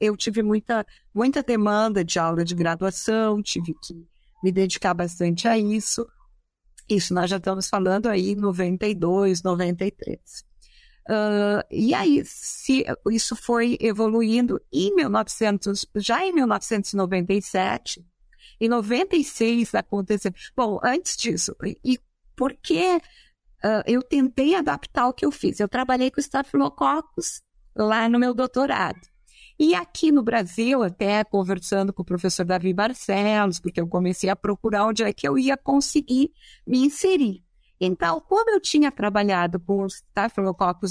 eu 0.00 0.16
tive 0.16 0.42
muita, 0.42 0.86
muita 1.14 1.42
demanda 1.42 2.04
de 2.04 2.18
aula 2.18 2.44
de 2.44 2.54
graduação, 2.54 3.42
tive 3.42 3.74
que 3.74 3.94
me 4.42 4.50
dedicar 4.50 4.94
bastante 4.94 5.46
a 5.46 5.56
isso. 5.58 6.06
Isso 6.88 7.14
nós 7.14 7.30
já 7.30 7.36
estamos 7.36 7.68
falando 7.68 8.06
aí 8.06 8.34
92, 8.34 9.42
93. 9.42 10.49
Uh, 11.10 11.66
e 11.68 11.92
aí, 11.92 12.22
se 12.24 12.84
isso 13.10 13.34
foi 13.34 13.76
evoluindo 13.80 14.60
em 14.72 14.94
1900, 14.94 15.84
já 15.96 16.24
em 16.24 16.32
1997, 16.32 18.06
em 18.60 18.68
96 18.68 19.74
aconteceu. 19.74 20.32
Bom, 20.56 20.78
antes 20.84 21.16
disso, 21.16 21.56
e 21.84 21.98
por 22.36 22.54
que 22.54 22.96
uh, 22.96 23.82
eu 23.86 24.04
tentei 24.04 24.54
adaptar 24.54 25.08
o 25.08 25.12
que 25.12 25.26
eu 25.26 25.32
fiz? 25.32 25.58
Eu 25.58 25.68
trabalhei 25.68 26.12
com 26.12 26.20
estafilococcus 26.20 27.42
lá 27.74 28.08
no 28.08 28.18
meu 28.18 28.32
doutorado. 28.32 29.00
E 29.58 29.74
aqui 29.74 30.12
no 30.12 30.22
Brasil, 30.22 30.80
até 30.80 31.24
conversando 31.24 31.92
com 31.92 32.02
o 32.02 32.06
professor 32.06 32.46
Davi 32.46 32.72
Barcelos, 32.72 33.58
porque 33.58 33.80
eu 33.80 33.88
comecei 33.88 34.30
a 34.30 34.36
procurar 34.36 34.86
onde 34.86 35.02
é 35.02 35.12
que 35.12 35.26
eu 35.26 35.36
ia 35.36 35.56
conseguir 35.56 36.32
me 36.64 36.78
inserir. 36.78 37.44
Então, 37.80 38.20
como 38.20 38.50
eu 38.50 38.60
tinha 38.60 38.92
trabalhado 38.92 39.58
com 39.58 39.84
os 39.84 40.04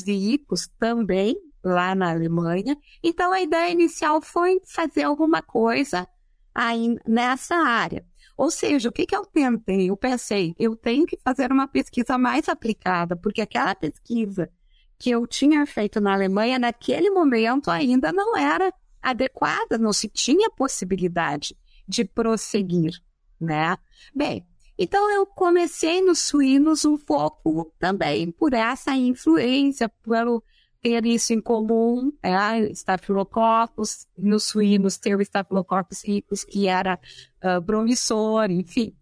de 0.03 0.11
Icos 0.11 0.67
também, 0.79 1.37
lá 1.63 1.93
na 1.93 2.09
Alemanha, 2.09 2.77
então 3.03 3.31
a 3.31 3.41
ideia 3.41 3.71
inicial 3.71 4.21
foi 4.21 4.61
fazer 4.65 5.03
alguma 5.03 5.41
coisa 5.41 6.07
aí 6.53 6.95
nessa 7.07 7.55
área. 7.55 8.05
Ou 8.37 8.49
seja, 8.49 8.89
o 8.89 8.91
que, 8.91 9.05
que 9.05 9.15
eu 9.15 9.25
tentei? 9.25 9.89
Eu 9.89 9.97
pensei, 9.97 10.55
eu 10.57 10.75
tenho 10.75 11.05
que 11.05 11.19
fazer 11.23 11.51
uma 11.51 11.67
pesquisa 11.67 12.17
mais 12.17 12.47
aplicada, 12.47 13.15
porque 13.15 13.41
aquela 13.41 13.75
pesquisa 13.75 14.49
que 14.97 15.09
eu 15.09 15.27
tinha 15.27 15.65
feito 15.65 16.01
na 16.01 16.13
Alemanha, 16.13 16.57
naquele 16.57 17.09
momento 17.09 17.69
ainda 17.69 18.11
não 18.11 18.35
era 18.35 18.73
adequada, 19.01 19.77
não 19.77 19.93
se 19.93 20.09
tinha 20.09 20.49
possibilidade 20.49 21.55
de 21.87 22.03
prosseguir, 22.05 23.01
né? 23.39 23.77
Bem, 24.13 24.45
então 24.79 25.11
eu 25.11 25.25
comecei 25.25 26.01
nos 26.01 26.19
suínos 26.19 26.85
um 26.85 26.97
pouco 26.97 27.73
também 27.77 28.31
por 28.31 28.53
essa 28.53 28.95
influência, 28.95 29.89
pelo 29.89 30.41
ter 30.81 31.05
isso 31.05 31.33
em 31.33 31.41
comum, 31.41 32.13
é, 32.23 32.71
Staphylococcus, 32.71 34.07
nos 34.17 34.45
suínos 34.45 34.97
ter 34.97 35.17
o 35.17 35.21
Staphylococcus 35.21 36.01
ricus, 36.05 36.45
que 36.45 36.67
era 36.67 36.97
uh, 37.43 37.61
promissor, 37.61 38.49
enfim. 38.49 38.95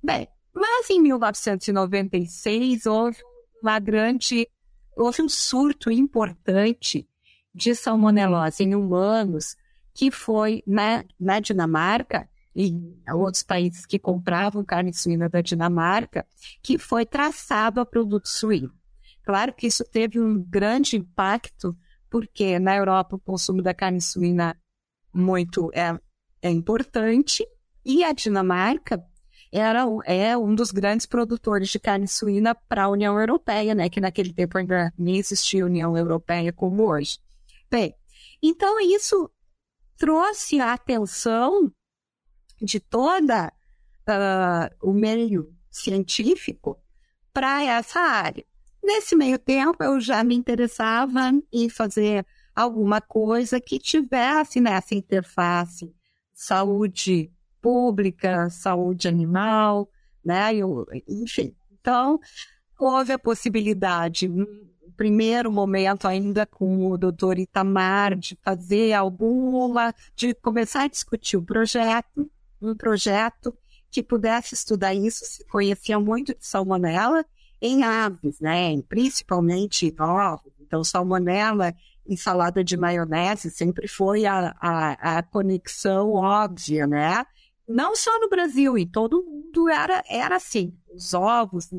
Bem, 0.00 0.28
mas 0.54 0.88
em 0.88 1.02
1996 1.02 2.86
houve 2.86 3.18
uma 3.60 3.80
grande, 3.80 4.48
houve 4.96 5.22
um 5.22 5.28
surto 5.28 5.90
importante 5.90 7.08
de 7.52 7.74
salmonelose 7.74 8.62
em 8.62 8.76
humanos, 8.76 9.56
que 9.92 10.10
foi 10.10 10.62
na, 10.66 11.04
na 11.18 11.40
Dinamarca, 11.40 12.28
e 12.54 12.72
outros 13.12 13.42
países 13.42 13.84
que 13.84 13.98
compravam 13.98 14.64
carne 14.64 14.92
suína 14.92 15.28
da 15.28 15.40
Dinamarca, 15.40 16.26
que 16.62 16.78
foi 16.78 17.04
traçado 17.04 17.80
a 17.80 17.86
produto 17.86 18.28
suíno. 18.28 18.72
Claro 19.24 19.52
que 19.52 19.66
isso 19.66 19.84
teve 19.84 20.20
um 20.20 20.42
grande 20.42 20.96
impacto, 20.96 21.76
porque 22.08 22.58
na 22.58 22.76
Europa 22.76 23.16
o 23.16 23.20
consumo 23.20 23.62
da 23.62 23.74
carne 23.74 24.00
suína 24.00 24.56
muito 25.12 25.70
é, 25.74 25.98
é 26.42 26.50
importante, 26.50 27.46
e 27.84 28.04
a 28.04 28.12
Dinamarca 28.12 29.04
era, 29.52 29.84
é 30.04 30.36
um 30.36 30.54
dos 30.54 30.72
grandes 30.72 31.06
produtores 31.06 31.68
de 31.68 31.78
carne 31.78 32.08
suína 32.08 32.54
para 32.54 32.84
a 32.84 32.88
União 32.88 33.18
Europeia, 33.18 33.74
né? 33.74 33.88
Que 33.88 34.00
naquele 34.00 34.32
tempo 34.32 34.58
ainda 34.58 34.92
nem 34.98 35.16
existia 35.16 35.64
União 35.64 35.96
Europeia 35.96 36.52
como 36.52 36.82
hoje. 36.88 37.18
Bem, 37.70 37.94
então 38.42 38.80
isso 38.80 39.30
trouxe 39.96 40.60
a 40.60 40.72
atenção 40.72 41.72
de 42.64 42.80
toda 42.80 43.52
uh, 44.08 44.74
o 44.88 44.92
meio 44.92 45.52
científico 45.70 46.78
para 47.32 47.62
essa 47.64 48.00
área. 48.00 48.44
Nesse 48.82 49.16
meio 49.16 49.38
tempo, 49.38 49.82
eu 49.82 50.00
já 50.00 50.22
me 50.22 50.34
interessava 50.34 51.32
em 51.52 51.68
fazer 51.68 52.26
alguma 52.54 53.00
coisa 53.00 53.60
que 53.60 53.78
tivesse 53.78 54.60
nessa 54.60 54.94
interface 54.94 55.92
saúde 56.32 57.32
pública, 57.60 58.50
saúde 58.50 59.08
animal, 59.08 59.88
né? 60.24 60.54
Eu, 60.54 60.86
enfim, 61.08 61.54
então 61.72 62.20
houve 62.78 63.12
a 63.12 63.18
possibilidade, 63.18 64.28
no 64.28 64.46
primeiro 64.96 65.50
momento 65.50 66.06
ainda 66.06 66.44
com 66.44 66.90
o 66.90 66.98
doutor 66.98 67.38
Itamar, 67.38 68.16
de 68.16 68.38
fazer 68.42 68.92
alguma, 68.92 69.94
de 70.14 70.34
começar 70.34 70.82
a 70.82 70.88
discutir 70.88 71.36
o 71.36 71.42
projeto, 71.42 72.30
um 72.64 72.76
projeto 72.76 73.56
que 73.90 74.02
pudesse 74.02 74.54
estudar 74.54 74.94
isso, 74.94 75.24
se 75.24 75.46
conhecia 75.46 76.00
muito 76.00 76.34
de 76.34 76.44
salmonela 76.44 77.24
em 77.60 77.82
aves, 77.84 78.40
né? 78.40 78.80
Principalmente 78.88 79.86
em 79.86 80.02
ovos. 80.02 80.52
Então, 80.60 80.82
salmonela 80.82 81.74
em 82.06 82.16
salada 82.16 82.62
de 82.62 82.76
maionese 82.76 83.50
sempre 83.50 83.88
foi 83.88 84.26
a, 84.26 84.54
a, 84.60 85.18
a, 85.18 85.22
conexão 85.22 86.12
óbvia, 86.12 86.86
né? 86.86 87.24
Não 87.66 87.96
só 87.96 88.18
no 88.20 88.28
Brasil, 88.28 88.76
em 88.76 88.86
todo 88.86 89.24
mundo 89.24 89.68
era, 89.68 90.02
era 90.08 90.36
assim. 90.36 90.76
Os 90.92 91.14
ovos, 91.14 91.70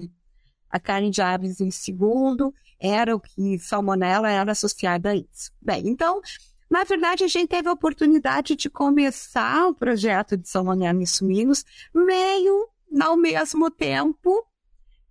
a 0.69 0.79
carne 0.79 1.11
de 1.11 1.21
aves 1.21 1.61
em 1.61 1.69
segundo, 1.69 2.53
era 2.79 3.15
o 3.15 3.19
que 3.19 3.59
salmonela 3.59 4.29
era 4.29 4.51
associada 4.51 5.11
a 5.11 5.15
isso. 5.15 5.51
Bem, 5.61 5.87
então, 5.87 6.21
na 6.69 6.83
verdade, 6.83 7.23
a 7.23 7.27
gente 7.27 7.49
teve 7.49 7.69
a 7.69 7.73
oportunidade 7.73 8.55
de 8.55 8.69
começar 8.69 9.67
o 9.67 9.75
projeto 9.75 10.35
de 10.35 10.49
salmonela 10.49 11.01
em 11.01 11.05
suínos 11.05 11.63
meio 11.93 12.67
ao 13.01 13.15
mesmo 13.15 13.69
tempo 13.69 14.45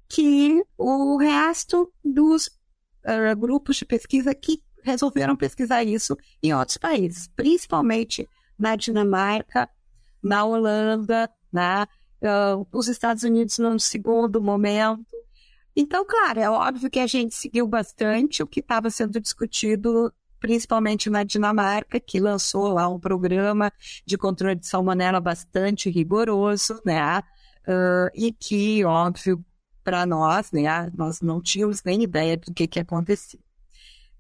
que 0.09 0.63
o 0.77 1.17
resto 1.17 1.93
dos 2.05 2.47
uh, 2.47 3.37
grupos 3.37 3.77
de 3.77 3.85
pesquisa 3.85 4.35
que 4.35 4.63
resolveram 4.83 5.37
pesquisar 5.37 5.83
isso 5.83 6.17
em 6.43 6.53
outros 6.55 6.77
países, 6.77 7.29
principalmente 7.29 8.29
na 8.59 8.77
Dinamarca, 8.77 9.69
na 10.23 10.45
Holanda, 10.45 11.31
né? 11.53 11.87
Uh, 12.23 12.67
os 12.73 12.89
Estados 12.89 13.23
Unidos 13.23 13.59
no 13.59 13.79
segundo 13.79 14.41
momento. 14.41 15.05
Então, 15.77 16.05
claro, 16.07 16.41
é 16.41 16.49
óbvio 16.49 16.91
que 16.91 17.01
a 17.01 17.07
gente 17.07 17.35
seguiu 17.35 17.67
bastante 17.67 18.43
o 18.43 18.47
que 18.47 18.61
estava 18.61 18.89
sendo 18.89 19.21
discutido, 19.21 20.13
principalmente 20.45 21.09
na 21.09 21.25
Dinamarca, 21.25 21.99
que 21.99 22.21
lançou 22.21 22.69
lá 22.69 22.87
um 22.87 23.01
programa 23.01 23.73
de 24.05 24.19
controle 24.19 24.57
de 24.57 24.67
salmonela 24.67 25.19
bastante 25.19 25.89
rigoroso, 25.89 26.83
né? 26.85 27.21
Uh, 27.67 28.13
e 28.15 28.31
que, 28.31 28.85
óbvio, 28.85 29.43
para 29.83 30.05
nós, 30.05 30.53
né? 30.53 30.93
Nós 30.95 31.23
não 31.23 31.41
tínhamos 31.41 31.83
nem 31.83 32.03
ideia 32.03 32.37
do 32.37 32.53
que, 32.53 32.67
que 32.67 32.79
acontecia. 32.79 33.41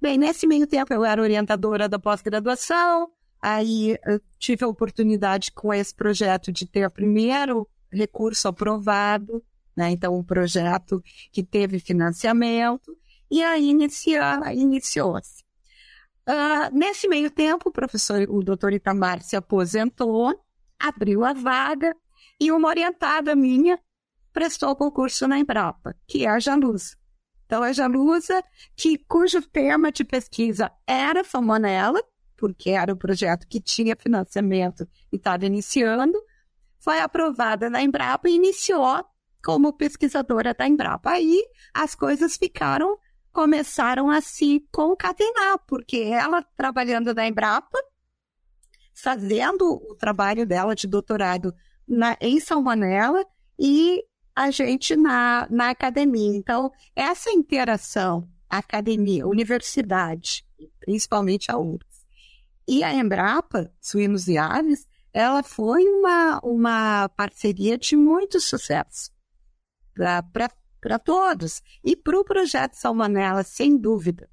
Bem, 0.00 0.16
nesse 0.16 0.46
meio 0.46 0.66
tempo 0.66 0.94
eu 0.94 1.04
era 1.04 1.20
orientadora 1.20 1.90
da 1.90 1.98
pós-graduação, 1.98 3.10
aí 3.42 3.94
tive 4.38 4.64
a 4.64 4.68
oportunidade 4.68 5.52
com 5.52 5.74
esse 5.74 5.94
projeto 5.94 6.50
de 6.50 6.64
ter 6.64 6.86
o 6.86 6.90
primeiro 6.90 7.68
recurso 7.92 8.48
aprovado, 8.48 9.44
né? 9.76 9.90
Então, 9.90 10.16
um 10.16 10.24
projeto 10.24 11.04
que 11.30 11.42
teve 11.42 11.78
financiamento, 11.78 12.96
e 13.30 13.42
aí 13.42 13.68
iniciou-se. 14.54 15.43
Uh, 16.28 16.74
nesse 16.74 17.06
meio 17.06 17.30
tempo, 17.30 17.68
o 17.68 17.72
professor, 17.72 18.26
o 18.28 18.42
doutor 18.42 18.72
Itamar 18.72 19.22
se 19.22 19.36
aposentou, 19.36 20.34
abriu 20.78 21.24
a 21.24 21.32
vaga, 21.32 21.94
e 22.40 22.50
uma 22.50 22.68
orientada 22.68 23.34
minha 23.34 23.78
prestou 24.32 24.70
o 24.70 24.76
concurso 24.76 25.28
na 25.28 25.38
Embrapa, 25.38 25.94
que 26.06 26.24
é 26.24 26.28
a 26.28 26.40
Jalusa. 26.40 26.96
Então, 27.46 27.62
a 27.62 27.72
Jalusa, 27.72 28.42
que, 28.74 28.98
cujo 28.98 29.40
tema 29.42 29.92
de 29.92 30.02
pesquisa 30.02 30.72
era 30.86 31.22
salmonela, 31.22 32.02
porque 32.36 32.70
era 32.70 32.92
o 32.92 32.96
projeto 32.96 33.46
que 33.46 33.60
tinha 33.60 33.94
financiamento 33.94 34.88
e 35.12 35.16
estava 35.16 35.46
iniciando, 35.46 36.18
foi 36.78 37.00
aprovada 37.00 37.70
na 37.70 37.82
Embrapa 37.82 38.28
e 38.28 38.34
iniciou 38.34 39.04
como 39.42 39.72
pesquisadora 39.72 40.52
da 40.52 40.66
Embrapa. 40.66 41.10
Aí 41.10 41.42
as 41.72 41.94
coisas 41.94 42.36
ficaram, 42.36 42.98
começaram 43.34 44.08
a 44.08 44.20
se 44.20 44.64
concatenar, 44.70 45.58
porque 45.66 45.98
ela 45.98 46.40
trabalhando 46.56 47.12
na 47.12 47.26
Embrapa, 47.26 47.78
fazendo 48.94 49.74
o 49.90 49.96
trabalho 49.96 50.46
dela 50.46 50.74
de 50.74 50.86
doutorado 50.86 51.52
na, 51.86 52.16
em 52.20 52.38
salmonela 52.38 53.26
e 53.58 54.04
a 54.36 54.52
gente 54.52 54.94
na, 54.94 55.48
na 55.50 55.70
academia. 55.70 56.36
Então, 56.36 56.70
essa 56.94 57.30
interação, 57.30 58.28
academia, 58.48 59.26
universidade, 59.26 60.46
principalmente 60.78 61.50
a 61.50 61.58
URGS, 61.58 62.04
e 62.68 62.84
a 62.84 62.94
Embrapa, 62.94 63.70
Suínos 63.80 64.28
e 64.28 64.38
Aves, 64.38 64.86
ela 65.12 65.42
foi 65.42 65.84
uma, 65.84 66.40
uma 66.42 67.08
parceria 67.10 67.76
de 67.76 67.96
muito 67.96 68.40
sucesso 68.40 69.12
para 69.92 70.48
todos. 70.98 71.62
E 71.84 71.96
para 71.96 72.18
o 72.18 72.24
projeto 72.24 72.74
Salmonella, 72.74 73.42
sem 73.42 73.76
dúvida. 73.76 74.28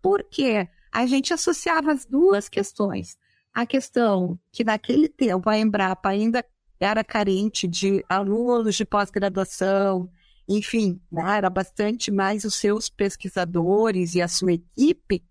Porque 0.00 0.68
a 0.92 1.06
gente 1.06 1.32
associava 1.32 1.92
as 1.92 2.04
duas 2.04 2.48
questões. 2.48 3.16
A 3.52 3.66
questão 3.66 4.38
que 4.52 4.64
naquele 4.64 5.08
tempo 5.08 5.48
a 5.48 5.58
Embrapa 5.58 6.08
ainda 6.08 6.44
era 6.78 7.02
carente 7.02 7.66
de 7.66 8.04
alunos 8.08 8.76
de 8.76 8.84
pós-graduação, 8.84 10.08
enfim, 10.48 11.00
né, 11.10 11.36
era 11.36 11.50
bastante 11.50 12.10
mais 12.10 12.44
os 12.44 12.54
seus 12.54 12.88
pesquisadores 12.88 14.14
e 14.14 14.22
a 14.22 14.28
sua 14.28 14.52
equipe. 14.52 15.24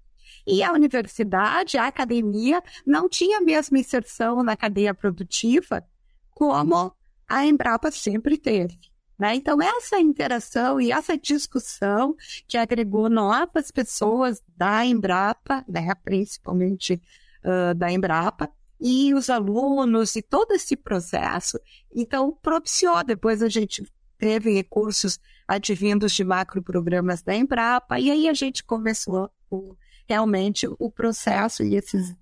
E 0.45 0.61
a 0.61 0.71
universidade, 0.71 1.77
a 1.77 1.87
academia, 1.87 2.61
não 2.85 3.09
tinha 3.09 3.39
a 3.39 3.41
mesma 3.41 3.79
inserção 3.79 4.43
na 4.43 4.55
cadeia 4.55 4.93
produtiva 4.93 5.85
como 6.29 6.93
a 7.27 7.45
Embrapa 7.45 7.89
sempre 7.91 8.37
teve. 8.37 8.79
Né? 9.17 9.35
Então, 9.35 9.59
essa 9.61 9.99
interação 9.99 10.79
e 10.79 10.91
essa 10.91 11.17
discussão 11.17 12.15
que 12.47 12.57
agregou 12.57 13.09
novas 13.09 13.71
pessoas 13.71 14.43
da 14.55 14.85
Embrapa, 14.85 15.65
né, 15.67 15.93
principalmente 16.03 17.01
uh, 17.43 17.73
da 17.73 17.91
Embrapa, 17.91 18.51
e 18.79 19.11
os 19.15 19.27
alunos 19.29 20.15
e 20.15 20.21
todo 20.21 20.51
esse 20.51 20.75
processo. 20.75 21.59
Então, 21.91 22.31
propiciou. 22.43 23.03
Depois 23.03 23.41
a 23.41 23.49
gente 23.49 23.83
teve 24.19 24.53
recursos 24.53 25.19
advindos 25.47 26.11
de 26.11 26.23
macroprogramas 26.23 27.23
da 27.23 27.35
Embrapa, 27.35 27.99
e 27.99 28.11
aí 28.11 28.29
a 28.29 28.33
gente 28.33 28.63
começou 28.63 29.31
o, 29.49 29.75
realmente 30.07 30.67
o 30.77 30.91
processo 30.91 31.63
e 31.63 31.75
esses 31.75 32.15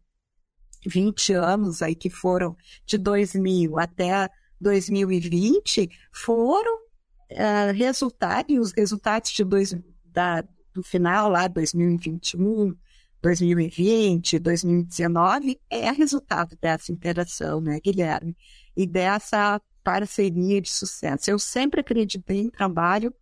20 0.86 1.34
anos 1.34 1.82
aí 1.82 1.96
que 1.96 2.10
foram 2.10 2.56
de 2.86 2.98
2000 2.98 3.80
até 3.80 4.30
2020 4.62 5.90
foram 6.12 6.85
uh, 7.32 7.74
resultados, 7.74 8.54
e 8.54 8.60
os 8.60 8.72
resultados 8.72 9.32
de 9.32 9.44
dois, 9.44 9.76
da, 10.06 10.44
do 10.74 10.84
final 10.84 11.30
lá, 11.30 11.48
2021, 11.48 12.76
2020, 13.22 14.40
2019, 14.40 15.60
é 15.70 15.92
resultado 15.92 16.56
dessa 16.62 16.92
interação, 16.92 17.60
né, 17.60 17.80
Guilherme? 17.80 18.36
E 18.76 18.86
dessa 18.86 19.60
parceria 19.84 20.62
de 20.62 20.72
sucesso. 20.72 21.30
Eu 21.30 21.40
sempre 21.40 21.82
acreditei 21.82 22.40
em 22.40 22.50
trabalho 22.50 23.14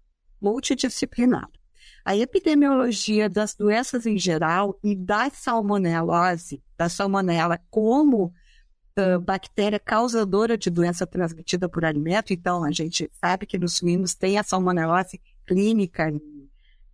multidisciplinar. 0.41 1.49
A 2.05 2.17
epidemiologia 2.17 3.29
das 3.29 3.55
doenças 3.55 4.05
em 4.05 4.17
geral 4.17 4.77
e 4.83 4.95
da 4.95 5.29
salmonelose, 5.29 6.61
da 6.77 6.89
salmonela 6.89 7.59
como 7.69 8.33
bactéria 9.21 9.79
causadora 9.79 10.57
de 10.57 10.69
doença 10.69 11.05
transmitida 11.07 11.67
por 11.67 11.83
alimento, 11.83 12.31
então 12.31 12.63
a 12.63 12.71
gente 12.71 13.09
sabe 13.19 13.45
que 13.45 13.57
nos 13.57 13.73
suínos 13.77 14.13
tem 14.13 14.37
a 14.37 14.43
salmonelose 14.43 15.19
clínica 15.45 16.13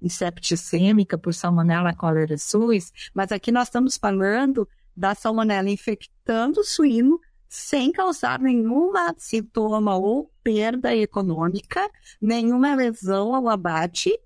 e 0.02 0.10
septicêmica 0.10 1.18
por 1.18 1.34
salmonella 1.34 1.94
cholera 1.94 2.38
suis, 2.38 2.92
mas 3.14 3.32
aqui 3.32 3.52
nós 3.52 3.68
estamos 3.68 3.98
falando 3.98 4.68
da 4.96 5.14
salmonela 5.14 5.70
infectando 5.70 6.62
o 6.62 6.64
suíno 6.64 7.20
sem 7.50 7.92
causar 7.92 8.40
nenhuma 8.40 9.14
sintoma 9.18 9.96
ou 9.96 10.32
perda 10.44 10.96
econômica, 10.96 11.90
nenhuma 12.22 12.76
lesão 12.76 13.36
ao 13.36 13.50
abate, 13.50 14.18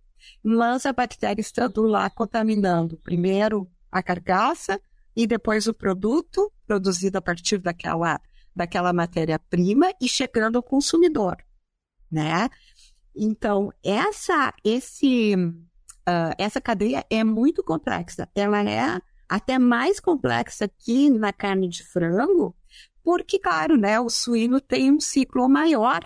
mas 0.44 0.86
a 0.86 0.94
bactéria 0.94 1.42
estando 1.42 1.82
lá 1.84 2.10
contaminando 2.10 2.98
primeiro 2.98 3.68
a 3.92 4.04
carcaça 4.04 4.80
e 5.16 5.28
depois 5.28 5.68
o 5.68 5.74
produto 5.74 6.52
produzido 6.66 7.18
a 7.18 7.22
partir 7.22 7.60
daquela, 7.60 8.20
daquela 8.56 8.94
matéria-prima 8.94 9.92
e 10.02 10.08
chegando 10.08 10.58
ao 10.58 10.64
consumidor, 10.64 11.38
né? 12.12 12.50
Então, 13.16 13.72
essa, 13.84 14.54
esse, 14.64 15.36
uh, 15.36 16.34
essa 16.38 16.60
cadeia 16.60 17.06
é 17.10 17.24
muito 17.24 17.64
complexa. 17.64 18.28
Ela 18.34 18.68
é 18.68 19.00
até 19.30 19.60
mais 19.60 20.00
complexa 20.00 20.68
que 20.68 21.10
na 21.10 21.32
carne 21.32 21.68
de 21.68 21.84
frango, 21.84 22.56
porque, 23.04 23.38
claro, 23.38 23.78
né, 23.78 24.00
o 24.00 24.10
suíno 24.10 24.60
tem 24.62 24.92
um 24.92 25.00
ciclo 25.00 25.48
maior. 25.50 26.02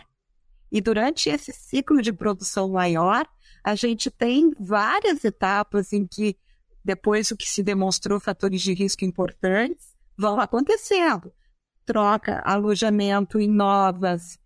E 0.71 0.81
durante 0.81 1.29
esse 1.29 1.53
ciclo 1.53 2.01
de 2.01 2.11
produção 2.11 2.69
maior, 2.69 3.27
a 3.63 3.75
gente 3.75 4.09
tem 4.09 4.51
várias 4.59 5.23
etapas 5.23 5.93
em 5.93 6.05
que, 6.05 6.37
depois 6.87 7.31
o 7.31 7.35
que 7.35 7.47
se 7.49 7.61
demonstrou 7.61 8.17
fatores 8.17 8.61
de 8.61 8.73
risco 8.73 9.03
importantes, 9.03 9.93
vão 10.17 10.39
acontecendo. 10.39 11.33
Troca, 11.85 12.41
alojamento 12.45 13.39
em 13.39 13.49
novas 13.49 14.39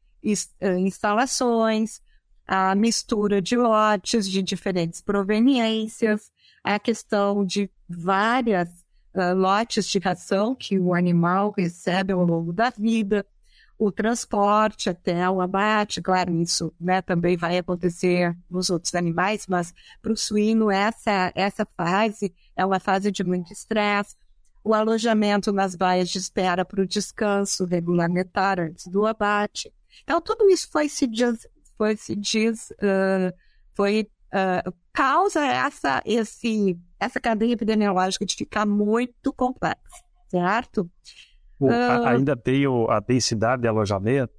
eh, 0.59 0.79
instalações, 0.79 2.01
a 2.47 2.73
mistura 2.73 3.39
de 3.39 3.55
lotes 3.55 4.27
de 4.27 4.41
diferentes 4.41 5.01
proveniências, 5.01 6.31
a 6.63 6.79
questão 6.79 7.45
de 7.45 7.69
várias 7.87 8.69
uh, 9.13 9.35
lotes 9.35 9.85
de 9.85 9.99
ração 9.99 10.55
que 10.55 10.79
o 10.79 10.95
animal 10.95 11.53
recebe 11.55 12.11
ao 12.11 12.23
longo 12.23 12.51
da 12.51 12.71
vida, 12.71 13.23
o 13.83 13.91
transporte 13.91 14.91
até 14.91 15.27
o 15.27 15.41
abate, 15.41 16.03
claro, 16.03 16.31
isso 16.39 16.71
né, 16.79 17.01
também 17.01 17.35
vai 17.35 17.57
acontecer 17.57 18.37
nos 18.47 18.69
outros 18.69 18.93
animais, 18.93 19.47
mas 19.47 19.73
para 19.99 20.13
o 20.13 20.15
suíno 20.15 20.69
essa, 20.69 21.31
essa 21.33 21.65
fase 21.75 22.31
é 22.55 22.63
uma 22.63 22.79
fase 22.79 23.11
de 23.11 23.23
muito 23.23 23.51
estresse, 23.51 24.15
o 24.63 24.75
alojamento 24.75 25.51
nas 25.51 25.75
baias 25.75 26.11
de 26.11 26.19
espera 26.19 26.63
para 26.63 26.83
o 26.83 26.85
descanso 26.85 27.65
regulamentar 27.65 28.59
antes 28.59 28.85
do 28.85 29.03
abate. 29.03 29.73
Então, 30.03 30.21
tudo 30.21 30.47
isso 30.47 30.69
foi 30.69 30.87
se 30.87 31.07
diz, 31.07 31.47
foi, 31.75 31.97
se 31.97 32.15
diz, 32.15 32.69
uh, 32.73 33.35
foi 33.73 34.07
uh, 34.27 34.71
causa 34.93 35.43
essa, 35.43 36.03
esse, 36.05 36.79
essa 36.99 37.19
cadeia 37.19 37.53
epidemiológica 37.53 38.27
de 38.27 38.35
ficar 38.35 38.67
muito 38.67 39.33
complexa, 39.33 40.03
certo? 40.29 40.87
Uh, 41.67 42.05
ainda 42.05 42.35
tem 42.35 42.67
o, 42.67 42.89
a 42.89 42.99
densidade 42.99 43.63
de 43.63 43.67
alojamento, 43.67 44.33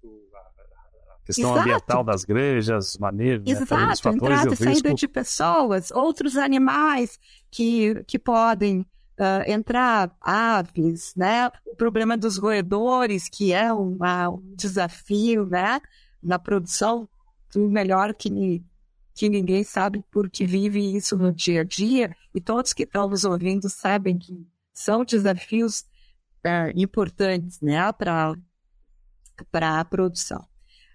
a 1.23 1.27
questão 1.27 1.53
exato. 1.53 1.61
ambiental 1.61 2.05
das 2.05 2.25
granjas, 2.25 2.97
maneiras, 2.99 3.45
né, 3.45 3.53
Exato, 3.53 4.09
né, 4.09 4.17
entrada 4.17 4.55
e 4.55 4.57
saída 4.57 4.89
risco. 4.91 4.95
de 4.95 5.09
pessoas, 5.09 5.91
outros 5.91 6.37
animais 6.37 7.19
que, 7.51 8.03
que 8.07 8.19
podem 8.19 8.81
uh, 8.81 9.51
entrar, 9.51 10.15
aves, 10.21 11.13
né? 11.17 11.51
O 11.67 11.77
problema 11.77 12.17
dos 12.17 12.39
roedores, 12.39 13.29
que 13.29 13.53
é 13.53 13.73
uma, 13.73 14.31
um 14.31 14.55
desafio, 14.57 15.47
né? 15.47 15.81
Na 16.23 16.39
produção, 16.39 17.09
tudo 17.51 17.69
melhor 17.69 18.15
que 18.15 18.63
que 19.15 19.29
ninguém 19.29 19.63
sabe 19.63 20.03
porque 20.11 20.47
vive 20.47 20.97
isso 20.97 21.17
no 21.17 21.33
dia 21.33 21.61
a 21.61 21.65
dia, 21.65 22.17
e 22.35 22.41
todos 22.41 22.73
que 22.73 22.85
estão 22.85 23.09
nos 23.09 23.25
ouvindo 23.25 23.69
sabem 23.69 24.19
que 24.19 24.47
são 24.73 25.05
desafios 25.05 25.85
é, 26.45 26.73
importantes 26.75 27.61
né, 27.61 27.79
para 27.93 28.35
a 29.61 29.85
produção. 29.85 30.47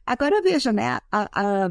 Agora 0.05 0.41
veja, 0.41 0.71
né, 0.71 0.99
a, 1.11 1.29
a, 1.33 1.69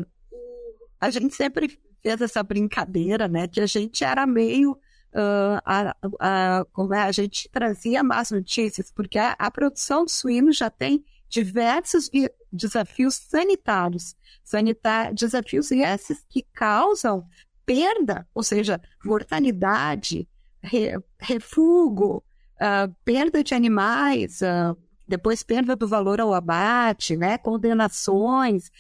a 1.01 1.11
gente 1.11 1.35
sempre 1.35 1.79
fez 2.03 2.21
essa 2.21 2.43
brincadeira, 2.43 3.29
né, 3.29 3.49
que 3.49 3.61
a 3.61 3.67
gente 3.67 4.05
era 4.05 4.27
meio 4.27 4.73
uh, 4.73 5.61
a, 5.65 5.97
a, 6.21 6.67
é, 6.95 6.99
a 7.01 7.12
gente 7.12 7.49
trazia 7.51 8.03
más 8.03 8.31
notícias, 8.31 8.91
porque 8.91 9.19
a, 9.19 9.33
a 9.39 9.51
produção 9.51 10.05
de 10.05 10.12
suíno 10.12 10.53
já 10.53 10.71
tem 10.71 11.05
diversos 11.29 12.11
desafios 12.53 13.15
sanitários, 13.15 14.15
sanitar, 14.45 15.12
desafios 15.12 15.71
esses 15.73 16.25
que 16.29 16.43
causam 16.53 17.27
perda, 17.65 18.29
ou 18.33 18.43
seja, 18.43 18.81
mortalidade, 19.05 20.29
re, 20.62 20.99
refúgio, 21.19 22.23
uh, 22.61 22.95
perda 23.05 23.42
de 23.42 23.55
animais, 23.55 24.40
uh, 24.40 24.77
depois 25.07 25.42
perda 25.42 25.77
do 25.77 25.87
valor 25.87 26.21
ao 26.21 26.35
abate, 26.35 27.16
né, 27.16 27.38
condenações. 27.38 28.71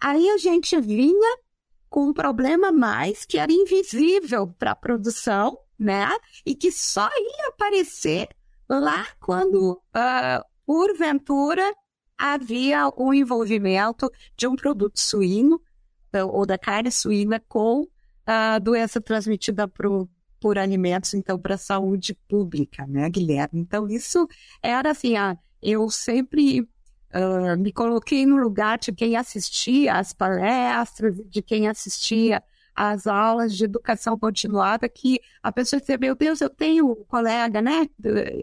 Aí 0.00 0.28
a 0.30 0.38
gente 0.38 0.80
vinha 0.80 1.38
com 1.88 2.08
um 2.08 2.12
problema 2.12 2.72
mais 2.72 3.24
que 3.24 3.38
era 3.38 3.52
invisível 3.52 4.48
para 4.58 4.72
a 4.72 4.76
produção, 4.76 5.58
né, 5.78 6.08
e 6.46 6.54
que 6.54 6.70
só 6.70 7.08
ia 7.08 7.48
aparecer 7.48 8.28
lá 8.68 9.06
quando, 9.20 9.72
uh, 9.72 10.44
porventura, 10.64 11.74
havia 12.16 12.88
o 12.96 13.12
envolvimento 13.12 14.08
de 14.36 14.46
um 14.46 14.54
produto 14.54 14.98
suíno 14.98 15.60
então, 16.12 16.28
ou 16.28 16.44
da 16.44 16.58
carne 16.58 16.92
suína 16.92 17.40
com 17.48 17.88
a 18.26 18.58
doença 18.58 19.00
transmitida 19.00 19.66
pro, 19.66 20.06
por 20.42 20.58
alimentos, 20.58 21.14
então, 21.14 21.38
para 21.38 21.54
a 21.54 21.58
saúde 21.58 22.18
pública, 22.28 22.84
né, 22.84 23.08
Guilherme? 23.08 23.60
Então, 23.60 23.88
isso 23.88 24.26
era 24.60 24.90
assim, 24.90 25.16
ah, 25.16 25.38
eu 25.62 25.88
sempre 25.88 26.62
uh, 26.62 27.56
me 27.56 27.72
coloquei 27.72 28.26
no 28.26 28.36
lugar 28.36 28.76
de 28.76 28.90
quem 28.92 29.16
assistia 29.16 29.94
às 29.94 30.12
palestras, 30.12 31.16
de 31.28 31.40
quem 31.40 31.68
assistia 31.68 32.42
às 32.74 33.06
aulas 33.06 33.56
de 33.56 33.64
educação 33.66 34.18
continuada, 34.18 34.88
que 34.88 35.20
a 35.40 35.52
pessoa 35.52 35.78
dizia, 35.78 35.96
meu 35.96 36.16
Deus, 36.16 36.40
eu 36.40 36.50
tenho 36.50 36.90
um 36.90 37.04
colega, 37.04 37.62
né, 37.62 37.88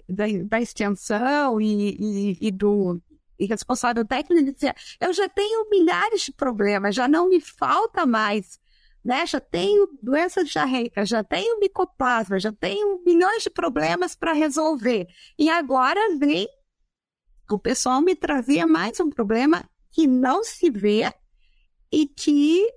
da, 0.07 0.25
da 0.45 0.61
extensão 0.61 1.59
e, 1.59 1.97
e, 1.99 2.47
e 2.47 2.49
do 2.49 3.01
e 3.37 3.45
responsável 3.45 4.05
técnico 4.05 4.51
dizia: 4.51 4.75
eu 4.99 5.13
já 5.13 5.27
tenho 5.29 5.69
milhares 5.69 6.21
de 6.21 6.31
problemas, 6.31 6.93
já 6.93 7.07
não 7.07 7.29
me 7.29 7.39
falta 7.39 8.05
mais. 8.05 8.59
Né? 9.03 9.25
Já 9.25 9.39
tenho 9.39 9.87
doença 10.01 10.43
diarreica, 10.43 11.05
já 11.05 11.23
tenho 11.23 11.59
micoplasma, 11.59 12.39
já 12.39 12.51
tenho 12.51 13.01
milhões 13.05 13.43
de 13.43 13.49
problemas 13.49 14.15
para 14.15 14.33
resolver. 14.33 15.07
E 15.37 15.49
agora 15.49 15.99
vem 16.17 16.47
o 17.51 17.57
pessoal 17.57 18.01
me 18.01 18.15
trazia 18.15 18.67
mais 18.67 18.99
um 18.99 19.09
problema 19.09 19.67
que 19.91 20.05
não 20.05 20.43
se 20.43 20.69
vê 20.69 21.11
e 21.91 22.05
que 22.05 22.71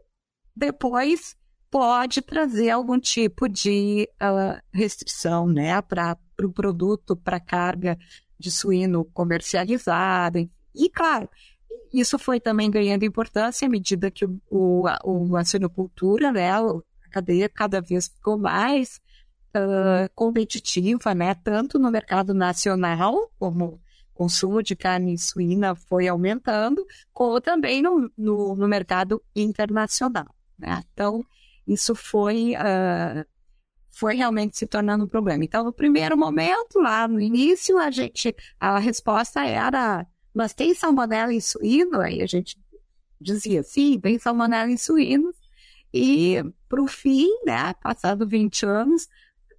depois 0.56 1.36
pode 1.70 2.20
trazer 2.22 2.70
algum 2.70 2.98
tipo 2.98 3.48
de 3.48 4.08
uh, 4.14 4.60
restrição 4.72 5.46
né, 5.46 5.80
para 5.82 6.12
o 6.12 6.16
pro 6.36 6.52
produto, 6.52 7.16
para 7.16 7.40
carga 7.40 7.98
de 8.38 8.50
suíno 8.50 9.04
comercializada. 9.06 10.38
E, 10.74 10.88
claro, 10.90 11.28
isso 11.92 12.18
foi 12.18 12.40
também 12.40 12.70
ganhando 12.70 13.04
importância 13.04 13.66
à 13.66 13.70
medida 13.70 14.10
que 14.10 14.24
o, 14.24 14.38
o, 15.04 15.36
a 15.36 15.44
suinocultura, 15.44 16.32
né, 16.32 16.50
a 16.50 16.80
cadeia 17.10 17.48
cada 17.48 17.80
vez 17.80 18.08
ficou 18.08 18.38
mais 18.38 19.00
uh, 19.56 20.08
competitiva, 20.14 21.14
né, 21.14 21.34
tanto 21.34 21.78
no 21.78 21.90
mercado 21.90 22.32
nacional, 22.32 23.30
como 23.38 23.80
o 24.14 24.14
consumo 24.14 24.62
de 24.62 24.74
carne 24.74 25.18
suína 25.18 25.74
foi 25.74 26.08
aumentando, 26.08 26.86
como 27.12 27.40
também 27.40 27.82
no, 27.82 28.10
no, 28.16 28.56
no 28.56 28.68
mercado 28.68 29.22
internacional. 29.34 30.34
Né? 30.58 30.82
Então, 30.92 31.24
isso 31.66 31.94
foi 31.94 32.54
uh, 32.54 33.24
foi 33.92 34.16
realmente 34.16 34.56
se 34.56 34.66
tornando 34.66 35.04
um 35.04 35.08
problema. 35.08 35.44
Então, 35.44 35.62
no 35.62 35.72
primeiro 35.72 36.16
momento, 36.16 36.80
lá 36.80 37.06
no 37.06 37.20
início, 37.20 37.78
a 37.78 37.90
gente, 37.90 38.34
a 38.58 38.78
resposta 38.78 39.44
era, 39.44 40.06
mas 40.34 40.54
tem 40.54 40.74
salmonela 40.74 41.32
em 41.32 41.40
suíno? 41.40 42.00
Aí 42.00 42.22
a 42.22 42.26
gente 42.26 42.58
dizia, 43.20 43.62
sim, 43.62 43.98
tem 44.00 44.18
salmonela 44.18 44.70
em 44.70 44.76
suínos. 44.76 45.36
E, 45.92 46.42
para 46.68 46.82
o 46.82 46.88
fim, 46.88 47.28
né, 47.44 47.74
passado 47.74 48.26
20 48.26 48.64
anos, 48.64 49.08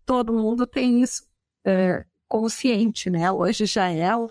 todo 0.06 0.34
mundo 0.34 0.66
tem 0.66 1.02
isso 1.02 1.24
é, 1.66 2.04
consciente, 2.28 3.10
né? 3.10 3.32
Hoje 3.32 3.66
já 3.66 3.90
é 3.90 4.16
um, 4.16 4.28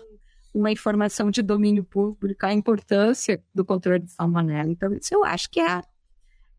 uma 0.53 0.71
informação 0.71 1.31
de 1.31 1.41
domínio 1.41 1.83
público, 1.83 2.45
a 2.45 2.53
importância 2.53 3.41
do 3.55 3.63
controle 3.63 3.99
de 3.99 4.11
salmonela. 4.11 4.69
Então, 4.69 4.93
isso 4.93 5.13
eu 5.13 5.23
acho 5.23 5.49
que 5.49 5.61
é, 5.61 5.81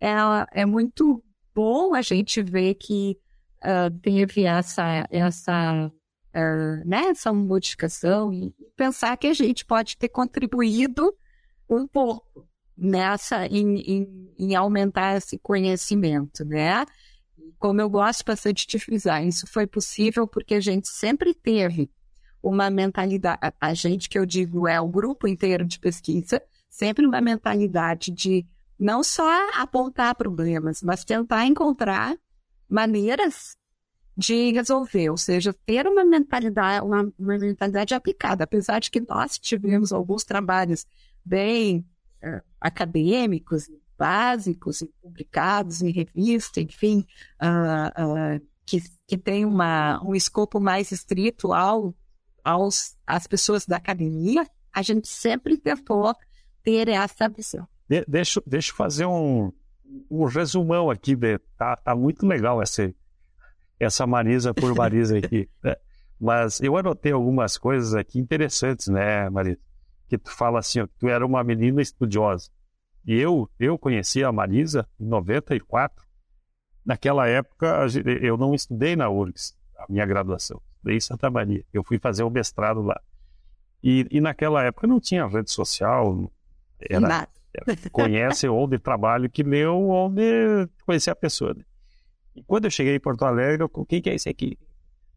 é, 0.00 0.12
é 0.52 0.66
muito 0.66 1.22
bom 1.54 1.94
a 1.94 2.02
gente 2.02 2.42
ver 2.42 2.74
que 2.74 3.18
uh, 3.62 3.90
teve 4.00 4.44
essa, 4.44 5.06
essa, 5.10 5.92
uh, 6.34 6.88
né, 6.88 7.06
essa 7.06 7.32
modificação 7.32 8.32
e 8.32 8.54
pensar 8.76 9.16
que 9.16 9.26
a 9.26 9.34
gente 9.34 9.64
pode 9.64 9.96
ter 9.96 10.08
contribuído 10.08 11.14
um 11.68 11.86
pouco 11.86 12.46
nessa, 12.76 13.46
em, 13.46 13.78
em, 13.80 14.34
em 14.38 14.54
aumentar 14.54 15.16
esse 15.16 15.38
conhecimento, 15.38 16.44
né? 16.44 16.84
Como 17.58 17.80
eu 17.80 17.88
gosto 17.88 18.24
bastante 18.24 18.66
de 18.66 18.78
frisar, 18.78 19.24
isso 19.24 19.46
foi 19.46 19.66
possível 19.66 20.26
porque 20.26 20.54
a 20.54 20.60
gente 20.60 20.88
sempre 20.88 21.32
teve 21.32 21.90
uma 22.42 22.68
mentalidade, 22.68 23.38
a 23.58 23.72
gente 23.72 24.08
que 24.08 24.18
eu 24.18 24.26
digo 24.26 24.68
é 24.68 24.78
o 24.78 24.88
grupo 24.88 25.26
inteiro 25.26 25.64
de 25.64 25.78
pesquisa, 25.78 26.42
sempre 26.68 27.06
uma 27.06 27.20
mentalidade 27.20 28.10
de 28.10 28.46
não 28.78 29.02
só 29.02 29.50
apontar 29.54 30.14
problemas, 30.14 30.82
mas 30.82 31.04
tentar 31.04 31.46
encontrar 31.46 32.16
maneiras 32.68 33.56
de 34.16 34.52
resolver, 34.52 35.10
ou 35.10 35.16
seja, 35.16 35.52
ter 35.66 35.86
uma 35.86 36.04
mentalidade, 36.04 36.84
uma, 36.84 37.12
uma 37.18 37.38
mentalidade 37.38 37.94
aplicada, 37.94 38.44
apesar 38.44 38.78
de 38.78 38.90
que 38.90 39.00
nós 39.00 39.38
tivemos 39.38 39.92
alguns 39.92 40.24
trabalhos 40.24 40.86
bem 41.24 41.84
é, 42.22 42.40
acadêmicos, 42.60 43.68
básicos, 43.98 44.82
e 44.82 44.86
publicados 45.02 45.82
em 45.82 45.90
revista, 45.90 46.60
enfim, 46.60 47.06
uh, 47.42 48.36
uh, 48.36 48.46
que, 48.66 48.82
que 49.06 49.16
tem 49.16 49.44
uma, 49.44 50.02
um 50.04 50.14
escopo 50.14 50.60
mais 50.60 50.90
estrito 50.92 51.52
ao, 51.52 51.94
aos, 52.42 52.96
às 53.06 53.26
pessoas 53.26 53.66
da 53.66 53.76
academia, 53.76 54.46
a 54.72 54.82
gente 54.82 55.08
sempre 55.08 55.56
tentou 55.56 56.14
ter 56.62 56.88
essa 56.88 57.28
visão. 57.28 57.66
De, 57.88 58.04
deixa, 58.06 58.42
deixa 58.46 58.72
eu 58.72 58.76
fazer 58.76 59.06
um, 59.06 59.52
um 60.10 60.24
resumão 60.24 60.90
aqui, 60.90 61.14
de, 61.14 61.38
tá, 61.56 61.76
tá 61.76 61.94
muito 61.94 62.26
legal 62.26 62.60
essa, 62.62 62.92
essa 63.78 64.06
Marisa 64.06 64.52
por 64.54 64.74
Marisa 64.74 65.18
aqui. 65.18 65.48
Né? 65.62 65.76
Mas 66.20 66.60
eu 66.60 66.76
anotei 66.76 67.12
algumas 67.12 67.58
coisas 67.58 67.94
aqui 67.94 68.18
interessantes, 68.18 68.86
né, 68.86 69.28
Marisa? 69.28 69.58
Que 70.08 70.16
tu 70.16 70.30
fala 70.30 70.60
assim, 70.60 70.80
ó, 70.80 70.86
que 70.86 70.94
tu 70.98 71.08
era 71.08 71.26
uma 71.26 71.42
menina 71.42 71.82
estudiosa. 71.82 72.48
E 73.04 73.14
eu, 73.14 73.50
eu 73.58 73.76
conheci 73.78 74.22
a 74.24 74.32
Marisa 74.32 74.88
em 74.98 75.06
94. 75.06 76.04
Naquela 76.84 77.26
época, 77.26 77.86
eu 78.22 78.36
não 78.36 78.54
estudei 78.54 78.94
na 78.94 79.10
URGS, 79.10 79.54
a 79.78 79.86
minha 79.90 80.06
graduação. 80.06 80.60
Estudei 80.76 80.96
em 80.96 81.00
Santa 81.00 81.30
Maria. 81.30 81.64
Eu 81.72 81.82
fui 81.82 81.98
fazer 81.98 82.22
o 82.22 82.30
mestrado 82.30 82.82
lá. 82.82 82.98
E, 83.82 84.06
e 84.10 84.20
naquela 84.20 84.62
época 84.62 84.86
não 84.86 85.00
tinha 85.00 85.26
rede 85.26 85.50
social. 85.50 86.30
Era, 86.80 87.00
Nada. 87.00 87.28
conhece 87.92 88.48
onde 88.48 88.78
trabalho 88.78 89.28
que 89.28 89.42
leu, 89.42 89.88
onde 89.88 90.68
conhecia 90.86 91.12
a 91.12 91.16
pessoa. 91.16 91.54
Né? 91.54 91.64
E 92.34 92.42
quando 92.42 92.64
eu 92.64 92.70
cheguei 92.70 92.96
em 92.96 93.00
Porto 93.00 93.24
Alegre, 93.24 93.62
eu, 93.62 93.70
o 93.72 93.86
que, 93.86 94.02
é 94.08 94.14
isso 94.14 94.28
aqui? 94.28 94.58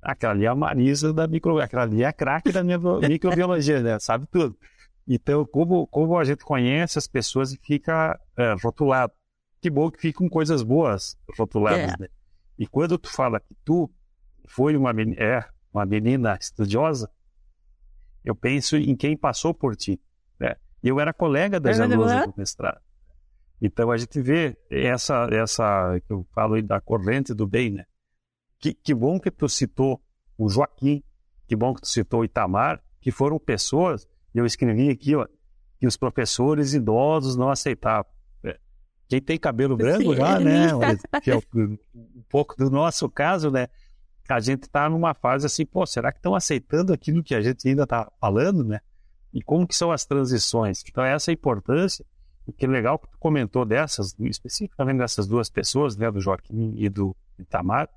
Aquela 0.01 0.34
ali 0.34 0.45
é 0.45 0.47
a 0.47 0.56
Marisa 0.56 1.12
da 1.12 1.27
micro, 1.27 1.60
aquela 1.60 1.84
ali 1.84 2.03
é 2.03 2.06
a 2.06 2.13
craque 2.13 2.51
da 2.51 2.63
minha 2.63 2.77
microbiologia, 3.10 3.82
né? 3.82 3.99
Sabe 3.99 4.27
tudo. 4.27 4.58
Então, 5.08 5.45
como, 5.45 5.88
como 5.88 6.17
a 6.17 6.23
gente 6.23 6.43
conhece 6.43 6.97
as 6.97 7.08
pessoas 7.08 7.53
e 7.53 7.58
fica 7.58 8.19
é, 8.38 8.56
rotulado. 8.62 9.13
Que 9.60 9.69
bom 9.69 9.89
que 9.89 9.99
ficam 9.99 10.30
coisas 10.30 10.62
boas 10.62 11.17
rotuladas, 11.38 11.93
é. 11.93 12.01
né? 12.01 12.08
E 12.60 12.67
quando 12.67 12.97
tu 12.97 13.10
fala 13.10 13.39
que 13.39 13.56
tu 13.65 13.89
foi 14.47 14.75
uma, 14.75 14.91
é, 15.17 15.43
uma 15.73 15.86
menina 15.86 16.38
estudiosa, 16.39 17.10
eu 18.23 18.36
penso 18.36 18.75
em 18.75 18.95
quem 18.95 19.15
passou 19.15 19.53
por 19.53 19.75
ti. 19.75 19.99
Né? 20.39 20.56
Eu 20.84 20.99
era 20.99 21.13
colega 21.13 21.60
das 21.60 21.80
alunas 21.80 22.25
do 22.25 22.34
mestrado. 22.38 22.82
Então 23.61 23.91
a 23.91 23.97
gente 23.97 24.21
vê 24.21 24.57
essa, 24.69 25.27
essa 25.31 25.99
que 26.05 26.13
eu 26.13 26.25
falo 26.33 26.55
aí 26.55 26.61
da 26.61 26.79
corrente 26.79 27.33
do 27.33 27.47
bem, 27.47 27.71
né? 27.71 27.85
Que, 28.59 28.73
que 28.73 28.93
bom 28.93 29.19
que 29.19 29.31
tu 29.31 29.49
citou 29.49 30.01
o 30.37 30.49
Joaquim, 30.49 31.03
que 31.47 31.55
bom 31.55 31.73
que 31.73 31.81
tu 31.81 31.87
citou 31.87 32.21
o 32.21 32.25
Itamar, 32.25 32.81
que 33.01 33.11
foram 33.11 33.39
pessoas 33.39 34.07
eu 34.39 34.45
escrevi 34.45 34.89
aqui, 34.89 35.15
ó, 35.15 35.25
que 35.79 35.87
os 35.87 35.97
professores 35.97 36.73
idosos 36.73 37.35
não 37.35 37.49
aceitavam. 37.49 38.11
É, 38.43 38.59
quem 39.07 39.21
tem 39.21 39.37
cabelo 39.37 39.75
branco 39.75 40.11
Sim, 40.11 40.15
já, 40.15 40.39
né? 40.39 40.67
Que 41.23 41.31
é 41.31 41.37
um 41.37 42.23
pouco 42.29 42.55
do 42.55 42.69
nosso 42.69 43.09
caso, 43.09 43.49
né? 43.49 43.67
A 44.29 44.39
gente 44.39 44.63
está 44.63 44.89
numa 44.89 45.13
fase 45.13 45.45
assim, 45.45 45.65
pô, 45.65 45.85
será 45.85 46.11
que 46.11 46.19
estão 46.19 46.35
aceitando 46.35 46.93
aquilo 46.93 47.23
que 47.23 47.33
a 47.33 47.41
gente 47.41 47.67
ainda 47.67 47.83
está 47.83 48.11
falando, 48.19 48.63
né? 48.63 48.81
E 49.33 49.41
como 49.41 49.65
que 49.65 49.75
são 49.75 49.91
as 49.91 50.05
transições? 50.05 50.83
Então, 50.87 51.03
essa 51.03 51.31
é 51.31 51.33
a 51.33 51.33
importância. 51.33 52.05
Que 52.53 52.65
legal 52.65 52.97
que 52.97 53.10
tu 53.10 53.17
comentou 53.17 53.65
dessas, 53.65 54.15
especificamente 54.19 54.99
dessas 54.99 55.27
duas 55.27 55.49
pessoas, 55.49 55.97
né, 55.97 56.10
do 56.10 56.21
Joaquim 56.21 56.73
e 56.77 56.88
do 56.88 57.15
Itamar, 57.38 57.89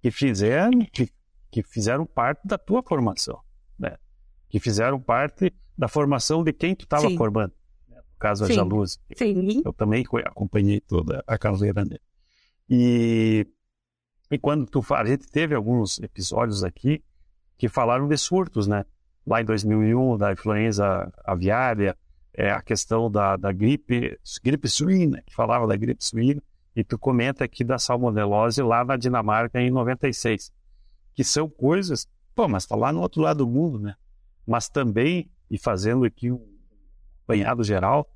que 0.00 0.10
fizeram, 0.10 0.80
que, 0.92 1.10
que 1.50 1.62
fizeram 1.62 2.04
parte 2.04 2.46
da 2.46 2.58
tua 2.58 2.82
formação, 2.82 3.40
né? 3.78 3.96
Que 4.48 4.60
fizeram 4.60 5.00
parte 5.00 5.52
da 5.76 5.88
formação 5.88 6.44
de 6.44 6.52
quem 6.52 6.74
tu 6.74 6.84
estava 6.84 7.10
formando. 7.10 7.52
Né? 7.88 7.96
No 7.96 8.18
caso, 8.18 8.44
a 8.44 8.48
Jaluz. 8.48 8.98
Sim. 9.16 9.62
Eu 9.64 9.72
também 9.72 10.04
acompanhei 10.24 10.80
toda 10.80 11.24
a 11.26 11.38
carreira 11.38 11.84
dele. 11.84 12.00
E, 12.68 13.46
e 14.30 14.38
quando 14.38 14.66
tu 14.66 14.84
a 14.94 15.04
gente 15.04 15.28
teve 15.28 15.54
alguns 15.54 15.98
episódios 16.00 16.64
aqui 16.64 17.02
que 17.56 17.68
falaram 17.68 18.06
de 18.08 18.16
surtos, 18.16 18.66
né? 18.66 18.84
Lá 19.26 19.40
em 19.40 19.44
2001, 19.44 20.16
da 20.18 20.32
influenza 20.32 21.12
aviária, 21.24 21.96
é, 22.36 22.50
a 22.50 22.60
questão 22.60 23.10
da, 23.10 23.36
da 23.36 23.50
gripe, 23.50 24.18
gripe 24.44 24.68
suína, 24.68 25.22
que 25.22 25.34
falava 25.34 25.66
da 25.66 25.76
gripe 25.76 26.04
suína, 26.04 26.42
e 26.74 26.84
tu 26.84 26.98
comenta 26.98 27.44
aqui 27.44 27.64
da 27.64 27.78
salmonelose 27.78 28.60
lá 28.62 28.84
na 28.84 28.96
Dinamarca 28.96 29.60
em 29.60 29.70
96, 29.70 30.52
que 31.14 31.24
são 31.24 31.48
coisas, 31.48 32.06
pô, 32.34 32.46
mas 32.46 32.66
tá 32.66 32.76
lá 32.76 32.92
no 32.92 33.00
outro 33.00 33.22
lado 33.22 33.38
do 33.38 33.50
mundo, 33.50 33.78
né? 33.78 33.94
Mas 34.46 34.68
também 34.68 35.30
e 35.50 35.58
fazendo 35.58 36.04
aqui 36.04 36.30
um 36.30 36.44
apanhado 37.24 37.64
geral, 37.64 38.08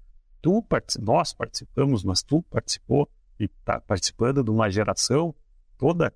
tu 0.43 0.65
nós 1.01 1.33
participamos, 1.33 2.05
mas 2.05 2.23
tu 2.23 2.43
participou 2.43 3.09
e 3.39 3.45
está 3.45 3.81
participando 3.81 4.45
de 4.45 4.51
uma 4.51 4.71
geração 4.71 5.35
toda 5.79 6.13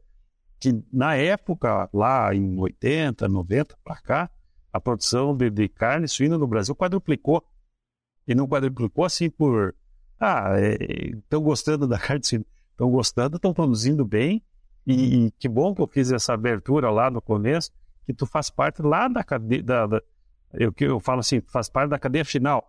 que 0.61 0.83
na 0.93 1.15
época, 1.15 1.89
lá 1.93 2.35
em 2.35 2.59
80, 2.59 3.29
90 3.29 3.77
para 3.85 3.97
cá, 3.97 4.31
a 4.73 4.81
produção 4.81 5.37
de, 5.37 5.51
de, 5.51 5.69
carne 5.69 6.09
suína 6.09 6.39
no 6.39 6.47
Brasil 6.47 6.75
quadruplicou. 6.75 7.45
E 8.27 8.35
não 8.35 8.49
quadruplicou 8.49 9.05
assim 9.05 9.29
por. 9.29 9.75
Ah, 10.19 10.55
estão 10.59 11.41
é, 11.41 11.43
gostando 11.43 11.87
da 11.87 11.99
suína. 12.23 12.47
Estão 12.71 12.91
gostando, 12.91 13.37
estão 13.37 13.55
produzindo 13.55 14.05
bem. 14.05 14.43
E, 14.87 15.27
e, 15.27 15.31
que 15.33 15.49
bom 15.49 15.75
que 15.75 15.81
eu 15.81 15.87
fiz 15.87 16.11
essa 16.11 16.35
abertura 16.35 16.91
lá 16.91 17.11
no 17.11 17.23
começo, 17.23 17.71
que 18.05 18.13
tu 18.13 18.27
faz 18.27 18.51
parte 18.51 18.83
lá 18.83 19.09
da, 19.09 19.25
da, 19.63 19.87
da, 19.87 20.03
eu, 20.53 20.73
eu 20.81 21.01
falo 21.01 21.21
assim, 21.21 21.41
faz 21.41 21.69
parte 21.69 21.91
da 21.91 21.99
cadeia 21.99 22.25
final, 22.25 22.65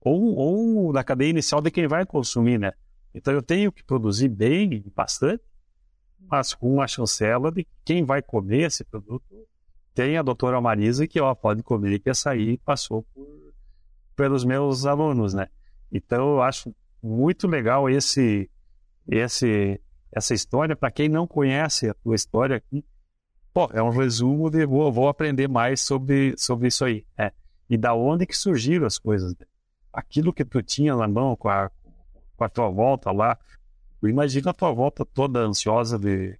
ou, 0.00 0.34
ou 0.34 0.92
da 0.92 1.04
cadeia 1.04 1.30
inicial 1.30 1.60
de 1.60 1.70
quem 1.70 1.86
vai 1.86 2.06
consumir, 2.06 2.58
né? 2.58 2.72
Então 3.14 3.32
eu 3.32 3.42
tenho 3.42 3.72
que 3.72 3.82
produzir 3.82 4.28
bem, 4.28 4.84
bastante, 4.94 5.42
mas 6.20 6.54
com 6.54 6.80
a 6.80 6.86
chancela 6.86 7.50
de 7.50 7.66
quem 7.84 8.04
vai 8.04 8.22
comer 8.22 8.66
esse 8.66 8.84
produto. 8.84 9.24
Tem 9.94 10.16
a 10.16 10.22
doutora 10.22 10.60
Marisa 10.60 11.06
que 11.06 11.20
ó, 11.20 11.34
pode 11.34 11.62
comer, 11.62 11.98
que 11.98 12.10
essa 12.10 12.30
aí 12.30 12.58
passou 12.58 13.02
por, 13.14 13.47
pelos 14.18 14.44
meus 14.44 14.84
alunos, 14.84 15.32
né? 15.32 15.46
Então 15.92 16.32
eu 16.32 16.42
acho 16.42 16.74
muito 17.00 17.46
legal 17.46 17.88
esse, 17.88 18.50
esse, 19.06 19.80
essa 20.10 20.34
história. 20.34 20.74
Para 20.74 20.90
quem 20.90 21.08
não 21.08 21.24
conhece 21.24 21.88
a 21.88 21.94
tua 21.94 22.16
história 22.16 22.56
aqui, 22.56 22.84
Pô, 23.54 23.68
é 23.72 23.82
um 23.82 23.90
resumo 23.90 24.50
de 24.50 24.66
vou, 24.66 24.92
vou 24.92 25.08
aprender 25.08 25.48
mais 25.48 25.80
sobre, 25.80 26.34
sobre 26.36 26.68
isso 26.68 26.84
aí. 26.84 27.06
É. 27.16 27.32
E 27.70 27.76
da 27.76 27.94
onde 27.94 28.26
que 28.26 28.36
surgiram 28.36 28.86
as 28.86 28.98
coisas. 28.98 29.34
Né? 29.36 29.46
Aquilo 29.92 30.32
que 30.32 30.44
tu 30.44 30.62
tinha 30.62 30.94
na 30.94 31.08
mão 31.08 31.36
com 31.36 31.48
a, 31.48 31.70
com 32.36 32.44
a 32.44 32.48
tua 32.48 32.68
volta 32.68 33.10
lá. 33.10 33.38
Imagina 34.02 34.50
a 34.50 34.54
tua 34.54 34.72
volta 34.72 35.04
toda 35.04 35.40
ansiosa 35.40 35.98
de, 35.98 36.38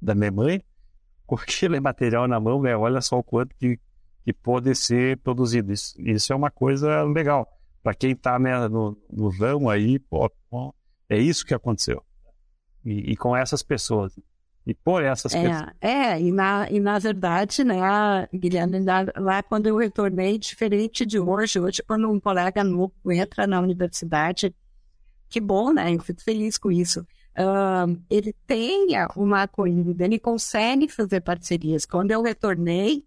da 0.00 0.14
minha 0.14 0.30
mãe, 0.30 0.62
com 1.26 1.36
aquele 1.36 1.80
material 1.80 2.26
na 2.26 2.40
mão, 2.40 2.60
né? 2.60 2.76
olha 2.76 3.00
só 3.00 3.18
o 3.18 3.22
quanto 3.22 3.54
que, 3.56 3.78
que 4.24 4.32
pode 4.32 4.74
ser 4.74 5.18
produzido. 5.18 5.72
Isso, 5.72 5.94
isso 5.98 6.32
é 6.32 6.36
uma 6.36 6.50
coisa 6.50 7.02
legal. 7.04 7.48
Para 7.82 7.94
quem 7.94 8.12
está 8.12 8.38
né, 8.38 8.68
no, 8.68 8.96
no 9.10 9.28
ramo 9.28 9.70
aí, 9.70 9.98
pô, 9.98 10.30
é 11.08 11.18
isso 11.18 11.44
que 11.44 11.54
aconteceu. 11.54 12.02
E, 12.84 13.12
e 13.12 13.16
com 13.16 13.36
essas 13.36 13.62
pessoas 13.62 14.14
e 14.66 14.74
por 14.74 15.02
essas 15.02 15.34
é, 15.34 15.42
pessoas. 15.42 15.70
É, 15.80 16.20
e 16.20 16.30
na, 16.30 16.68
e 16.70 16.78
na 16.78 16.98
verdade, 16.98 17.64
né, 17.64 18.28
Guilherme, 18.32 18.78
lá 19.16 19.42
quando 19.42 19.66
eu 19.66 19.76
retornei, 19.76 20.38
diferente 20.38 21.06
de 21.06 21.18
hoje, 21.18 21.58
hoje 21.58 21.82
quando 21.82 22.08
um 22.10 22.20
colega 22.20 22.62
novo 22.62 22.92
entra 23.10 23.46
na 23.46 23.60
universidade, 23.60 24.54
que 25.28 25.40
bom, 25.40 25.72
né, 25.72 25.94
eu 25.94 26.00
fico 26.00 26.22
feliz 26.22 26.58
com 26.58 26.70
isso, 26.70 27.00
uh, 27.00 28.00
ele 28.10 28.34
tenha 28.46 29.08
uma 29.16 29.42
acolhida, 29.42 30.04
ele 30.04 30.18
consegue 30.18 30.88
fazer 30.88 31.20
parcerias. 31.20 31.86
Quando 31.86 32.10
eu 32.10 32.22
retornei, 32.22 33.04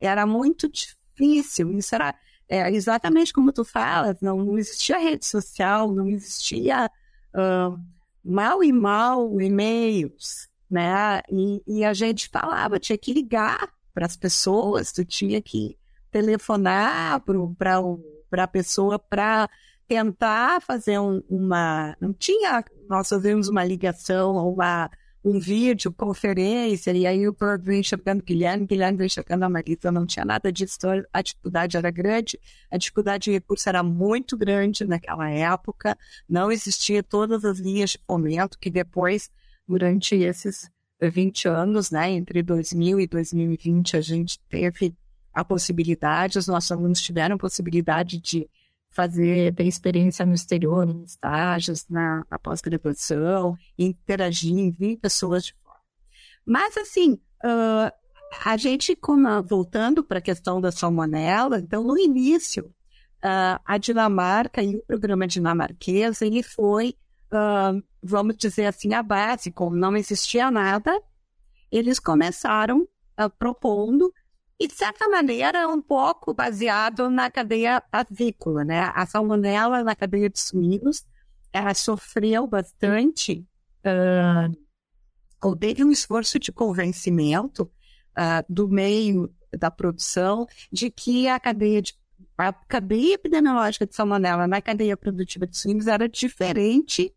era 0.00 0.26
muito 0.26 0.68
difícil, 0.68 1.72
isso 1.72 1.94
era 1.94 2.14
é, 2.48 2.70
exatamente 2.70 3.32
como 3.32 3.52
tu 3.52 3.64
falas, 3.64 4.20
não, 4.20 4.38
não 4.38 4.58
existia 4.58 4.98
rede 4.98 5.26
social, 5.26 5.92
não 5.92 6.06
existia 6.08 6.90
uh, 7.34 7.78
mal 8.24 8.62
e 8.62 8.72
mal 8.72 9.40
e-mails, 9.40 10.48
né? 10.70 11.20
E, 11.30 11.62
e 11.66 11.84
a 11.84 11.92
gente 11.92 12.28
falava, 12.28 12.78
tinha 12.78 12.98
que 12.98 13.12
ligar 13.12 13.68
para 13.92 14.06
as 14.06 14.16
pessoas, 14.16 14.92
tu 14.92 15.04
tinha 15.04 15.40
que 15.40 15.76
telefonar 16.10 17.22
para 17.58 18.44
a 18.44 18.48
pessoa 18.48 18.98
para 18.98 19.48
tentar 19.88 20.60
fazer 20.60 20.98
um, 20.98 21.22
uma. 21.28 21.96
Não 22.00 22.12
tinha. 22.12 22.64
Nós 22.88 23.08
fazíamos 23.08 23.48
uma 23.48 23.64
ligação, 23.64 24.36
uma, 24.36 24.90
um 25.28 25.40
vídeo, 25.40 25.92
conferência, 25.92 26.92
e 26.92 27.04
aí 27.04 27.28
o 27.28 27.36
vem 27.60 27.82
chegando 27.82 28.22
Guilherme, 28.22 28.64
Guilherme 28.64 28.96
vem 28.96 29.08
chegando 29.08 29.42
a 29.42 29.48
Marisa, 29.48 29.90
não 29.90 30.06
tinha 30.06 30.24
nada 30.24 30.52
disso, 30.52 30.78
a 31.12 31.20
dificuldade 31.20 31.76
era 31.76 31.90
grande, 31.90 32.38
a 32.70 32.78
dificuldade 32.78 33.24
de 33.24 33.32
recurso 33.32 33.68
era 33.68 33.82
muito 33.82 34.36
grande 34.36 34.84
naquela 34.84 35.28
época, 35.28 35.98
não 36.28 36.52
existia 36.52 37.02
todas 37.02 37.44
as 37.44 37.58
linhas 37.58 37.90
de 37.90 37.98
fomento 38.06 38.56
que 38.56 38.70
depois 38.70 39.28
durante 39.66 40.14
esses 40.14 40.70
20 41.02 41.48
anos, 41.48 41.90
né, 41.90 42.08
entre 42.08 42.40
2000 42.40 43.00
e 43.00 43.06
2020, 43.08 43.96
a 43.96 44.00
gente 44.00 44.38
teve 44.48 44.94
a 45.34 45.44
possibilidade, 45.44 46.38
os 46.38 46.46
nossos 46.46 46.70
alunos 46.70 47.02
tiveram 47.02 47.34
a 47.34 47.38
possibilidade 47.38 48.20
de 48.20 48.48
fazer, 48.96 49.54
ter 49.54 49.64
experiência 49.64 50.24
no 50.24 50.32
exterior, 50.32 50.88
em 50.88 51.02
estágios, 51.02 51.86
na, 51.88 52.24
na 52.30 52.38
pós-graduação, 52.38 53.54
interagir, 53.78 54.74
vir 54.74 54.96
pessoas 54.96 55.44
de 55.44 55.54
fora. 55.62 55.78
Mas, 56.46 56.76
assim, 56.78 57.20
uh, 57.44 57.92
a 58.42 58.56
gente, 58.56 58.96
como, 58.96 59.42
voltando 59.42 60.02
para 60.02 60.18
a 60.18 60.22
questão 60.22 60.62
da 60.62 60.72
salmonela, 60.72 61.58
então, 61.58 61.84
no 61.84 61.98
início, 61.98 62.64
uh, 63.22 63.60
a 63.64 63.76
Dinamarca 63.76 64.62
e 64.62 64.76
o 64.76 64.86
programa 64.86 65.26
dinamarquês, 65.26 66.22
ele 66.22 66.42
foi, 66.42 66.94
uh, 67.30 67.82
vamos 68.02 68.34
dizer 68.38 68.64
assim, 68.64 68.94
a 68.94 69.02
base, 69.02 69.52
como 69.52 69.76
não 69.76 69.94
existia 69.94 70.50
nada, 70.50 70.98
eles 71.70 71.98
começaram 71.98 72.88
propondo, 73.38 74.12
e 74.58 74.66
de 74.66 74.74
certa 74.74 75.08
maneira 75.08 75.68
um 75.68 75.82
pouco 75.82 76.32
baseado 76.32 77.10
na 77.10 77.30
cadeia 77.30 77.82
avícola, 77.92 78.64
né? 78.64 78.90
A 78.94 79.04
salmonela 79.06 79.84
na 79.84 79.94
cadeia 79.94 80.30
de 80.30 80.40
suínos, 80.40 81.04
ela 81.52 81.74
sofreu 81.74 82.46
bastante, 82.46 83.46
uh, 83.84 85.56
teve 85.56 85.84
um 85.84 85.90
esforço 85.90 86.38
de 86.38 86.50
convencimento 86.50 87.64
uh, 88.16 88.44
do 88.48 88.68
meio 88.68 89.32
da 89.56 89.70
produção 89.70 90.46
de 90.72 90.90
que 90.90 91.28
a 91.28 91.38
cadeia 91.38 91.82
de 91.82 91.94
a 92.38 92.52
cadeia 92.52 93.14
epidemiológica 93.14 93.86
de 93.86 93.94
salmonela 93.94 94.46
na 94.46 94.60
cadeia 94.60 94.96
produtiva 94.96 95.46
de 95.46 95.56
suínos 95.56 95.86
era 95.86 96.08
diferente 96.08 97.14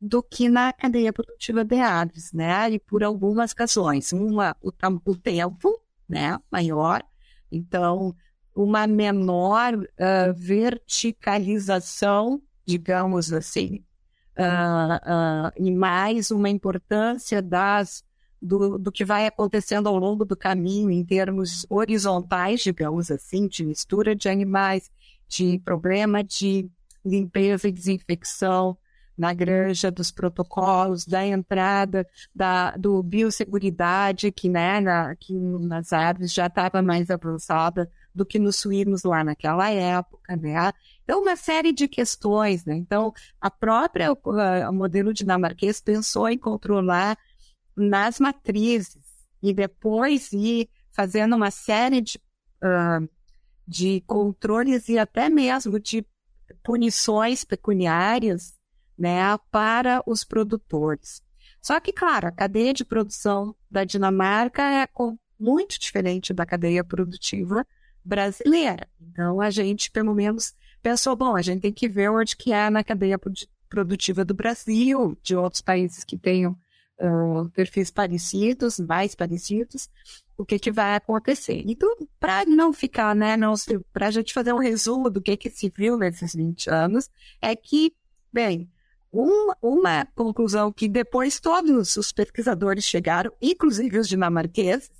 do 0.00 0.22
que 0.22 0.48
na 0.48 0.72
cadeia 0.72 1.12
produtiva 1.12 1.64
de 1.64 1.76
aves, 1.76 2.32
né? 2.32 2.70
E 2.70 2.78
por 2.78 3.02
algumas 3.02 3.52
razões. 3.52 4.12
Uma, 4.12 4.56
o, 4.62 4.70
o 5.04 5.16
tempo, 5.16 5.80
né? 6.08 6.38
Maior. 6.50 7.02
Então, 7.50 8.14
uma 8.54 8.86
menor 8.86 9.74
uh, 9.74 10.34
verticalização, 10.34 12.40
digamos 12.66 13.32
assim, 13.32 13.82
uh, 14.38 14.96
uh, 14.96 15.50
e 15.56 15.70
mais 15.70 16.30
uma 16.30 16.48
importância 16.48 17.42
das 17.42 18.06
do, 18.40 18.78
do 18.78 18.92
que 18.92 19.04
vai 19.04 19.26
acontecendo 19.26 19.88
ao 19.88 19.98
longo 19.98 20.24
do 20.24 20.36
caminho 20.36 20.90
em 20.90 21.04
termos 21.04 21.66
horizontais, 21.68 22.60
digamos 22.60 23.10
assim, 23.10 23.48
de 23.48 23.64
mistura 23.64 24.14
de 24.14 24.28
animais, 24.28 24.90
de 25.28 25.58
problema 25.64 26.22
de 26.22 26.70
limpeza 27.04 27.68
e 27.68 27.72
desinfecção 27.72 28.78
na 29.18 29.34
granja, 29.34 29.90
dos 29.90 30.12
protocolos, 30.12 31.04
da 31.04 31.26
entrada, 31.26 32.06
da 32.32 32.70
do 32.76 33.02
biosseguridade, 33.02 34.30
que, 34.30 34.48
né, 34.48 34.80
na, 34.80 35.16
que 35.16 35.34
nas 35.34 35.92
aves 35.92 36.32
já 36.32 36.46
estava 36.46 36.80
mais 36.80 37.10
avançada 37.10 37.90
do 38.14 38.24
que 38.24 38.38
nos 38.38 38.56
suínos 38.56 39.02
lá 39.02 39.24
naquela 39.24 39.68
época, 39.70 40.36
né? 40.36 40.72
Então, 41.02 41.20
uma 41.22 41.36
série 41.36 41.72
de 41.72 41.88
questões, 41.88 42.64
né? 42.64 42.76
Então, 42.76 43.12
a 43.40 43.50
própria 43.50 44.12
o 44.12 44.72
modelo 44.72 45.12
dinamarquês 45.12 45.80
pensou 45.80 46.28
em 46.28 46.38
controlar 46.38 47.18
nas 47.76 48.20
matrizes 48.20 49.02
e 49.42 49.52
depois 49.52 50.32
ir 50.32 50.68
fazendo 50.92 51.36
uma 51.36 51.50
série 51.50 52.00
de, 52.00 52.18
uh, 52.62 53.08
de 53.66 54.00
controles 54.06 54.88
e 54.88 54.98
até 54.98 55.28
mesmo 55.28 55.78
de 55.78 56.04
punições 56.62 57.44
pecuniárias 57.44 58.57
né, 58.98 59.20
para 59.50 60.02
os 60.06 60.24
produtores. 60.24 61.22
Só 61.60 61.78
que, 61.80 61.92
claro, 61.92 62.28
a 62.28 62.32
cadeia 62.32 62.72
de 62.72 62.84
produção 62.84 63.54
da 63.70 63.84
Dinamarca 63.84 64.62
é 64.62 64.88
muito 65.38 65.78
diferente 65.78 66.32
da 66.32 66.44
cadeia 66.44 66.82
produtiva 66.82 67.66
brasileira. 68.04 68.88
Então, 69.00 69.40
a 69.40 69.50
gente, 69.50 69.90
pelo 69.90 70.14
menos, 70.14 70.54
pensou, 70.82 71.14
bom, 71.14 71.36
a 71.36 71.42
gente 71.42 71.62
tem 71.62 71.72
que 71.72 71.88
ver 71.88 72.10
onde 72.10 72.36
que 72.36 72.52
é 72.52 72.70
na 72.70 72.82
cadeia 72.82 73.18
produtiva 73.68 74.24
do 74.24 74.34
Brasil, 74.34 75.16
de 75.22 75.36
outros 75.36 75.60
países 75.60 76.04
que 76.04 76.16
tenham 76.16 76.56
uh, 77.00 77.48
perfis 77.50 77.90
parecidos, 77.90 78.80
mais 78.80 79.14
parecidos, 79.14 79.88
o 80.36 80.44
que, 80.44 80.58
que 80.58 80.70
vai 80.70 80.94
acontecer. 80.94 81.62
Então, 81.66 81.94
para 82.18 82.44
não 82.46 82.72
ficar, 82.72 83.14
né, 83.14 83.36
para 83.92 84.06
a 84.06 84.10
gente 84.10 84.32
fazer 84.32 84.52
um 84.52 84.58
resumo 84.58 85.10
do 85.10 85.20
que, 85.20 85.36
que 85.36 85.50
se 85.50 85.68
viu 85.68 85.98
nesses 85.98 86.34
20 86.34 86.70
anos, 86.70 87.10
é 87.42 87.54
que, 87.54 87.92
bem, 88.32 88.70
uma, 89.12 89.56
uma 89.62 90.06
conclusão 90.14 90.72
que 90.72 90.88
depois 90.88 91.40
todos 91.40 91.96
os 91.96 92.12
pesquisadores 92.12 92.84
chegaram, 92.84 93.32
inclusive 93.40 93.98
os 93.98 94.08
dinamarqueses, 94.08 94.90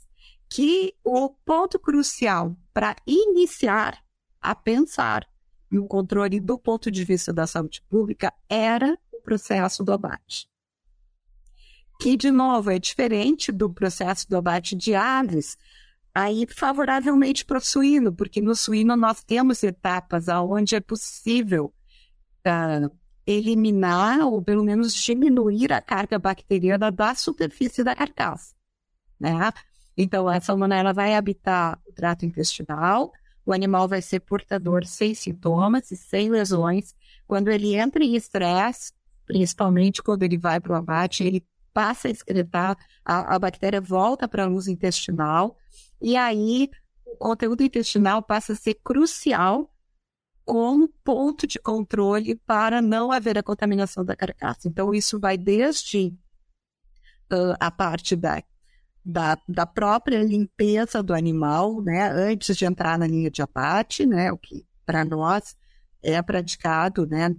que 0.48 0.94
o 1.04 1.28
ponto 1.28 1.78
crucial 1.78 2.56
para 2.72 2.96
iniciar 3.06 4.02
a 4.40 4.54
pensar 4.54 5.26
no 5.70 5.86
controle 5.86 6.40
do 6.40 6.58
ponto 6.58 6.90
de 6.90 7.04
vista 7.04 7.32
da 7.32 7.46
saúde 7.46 7.82
pública 7.88 8.32
era 8.48 8.98
o 9.12 9.20
processo 9.20 9.84
do 9.84 9.92
abate. 9.92 10.48
Que, 12.00 12.16
de 12.16 12.30
novo, 12.30 12.70
é 12.70 12.78
diferente 12.78 13.52
do 13.52 13.70
processo 13.70 14.28
do 14.28 14.36
abate 14.36 14.74
de 14.74 14.94
aves, 14.94 15.58
aí 16.14 16.46
favoravelmente 16.48 17.44
para 17.44 17.58
o 17.58 17.60
suíno, 17.60 18.14
porque 18.14 18.40
no 18.40 18.54
suíno 18.54 18.96
nós 18.96 19.22
temos 19.22 19.62
etapas 19.62 20.28
onde 20.28 20.76
é 20.76 20.80
possível 20.80 21.74
uh, 22.46 22.90
eliminar 23.28 24.20
ou 24.20 24.40
pelo 24.42 24.64
menos 24.64 24.94
diminuir 24.94 25.70
a 25.70 25.82
carga 25.82 26.18
bacteriana 26.18 26.90
da 26.90 27.14
superfície 27.14 27.84
da 27.84 27.94
carcaça, 27.94 28.54
né? 29.20 29.52
Então, 29.94 30.26
a 30.26 30.40
salmonela 30.40 30.94
vai 30.94 31.14
habitar 31.14 31.78
o 31.86 31.92
trato 31.92 32.24
intestinal, 32.24 33.12
o 33.44 33.52
animal 33.52 33.86
vai 33.86 34.00
ser 34.00 34.20
portador 34.20 34.86
sem 34.86 35.14
sintomas 35.14 35.90
e 35.90 35.96
sem 35.96 36.30
lesões. 36.30 36.94
Quando 37.26 37.48
ele 37.48 37.74
entra 37.74 38.02
em 38.02 38.14
estresse, 38.14 38.92
principalmente 39.26 40.02
quando 40.02 40.22
ele 40.22 40.38
vai 40.38 40.60
para 40.60 40.72
o 40.72 40.76
abate, 40.76 41.24
ele 41.24 41.44
passa 41.74 42.08
a 42.08 42.10
excretar, 42.10 42.78
a, 43.04 43.34
a 43.34 43.38
bactéria 43.38 43.80
volta 43.80 44.26
para 44.26 44.44
a 44.44 44.46
luz 44.46 44.68
intestinal, 44.68 45.56
e 46.00 46.16
aí 46.16 46.70
o 47.04 47.16
conteúdo 47.16 47.62
intestinal 47.62 48.22
passa 48.22 48.52
a 48.52 48.56
ser 48.56 48.74
crucial 48.82 49.70
como 50.48 50.88
ponto 51.04 51.46
de 51.46 51.58
controle 51.58 52.34
para 52.34 52.80
não 52.80 53.12
haver 53.12 53.36
a 53.36 53.42
contaminação 53.42 54.02
da 54.02 54.16
carcaça. 54.16 54.66
Então, 54.66 54.94
isso 54.94 55.20
vai 55.20 55.36
desde 55.36 56.08
uh, 57.30 57.54
a 57.60 57.70
parte 57.70 58.16
da, 58.16 58.42
da, 59.04 59.36
da, 59.46 59.66
própria 59.66 60.24
limpeza 60.24 61.02
do 61.02 61.12
animal, 61.12 61.82
né, 61.82 62.10
antes 62.10 62.56
de 62.56 62.64
entrar 62.64 62.98
na 62.98 63.06
linha 63.06 63.30
de 63.30 63.42
abate, 63.42 64.06
né, 64.06 64.32
o 64.32 64.38
que 64.38 64.66
para 64.86 65.04
nós 65.04 65.54
é 66.02 66.22
praticado, 66.22 67.06
né, 67.06 67.36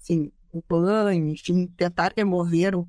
assim, 0.00 0.32
o 0.52 0.60
banho, 0.68 1.28
enfim, 1.28 1.68
tentar 1.76 2.12
remover 2.16 2.74
o, 2.74 2.88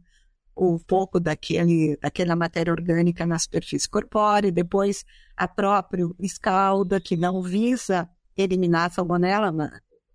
o 0.55 0.79
pouco 0.79 1.19
daquele, 1.19 1.95
daquela 2.01 2.35
matéria 2.35 2.73
orgânica 2.73 3.23
na 3.23 3.37
superfície 3.37 3.87
corpórea, 3.87 4.51
depois 4.51 5.05
a 5.37 5.47
própria 5.47 6.07
escalda, 6.19 6.99
que 6.99 7.15
não 7.15 7.43
visa 7.43 8.09
eliminar 8.37 8.87
a 8.87 8.89
salmonela, 8.89 9.53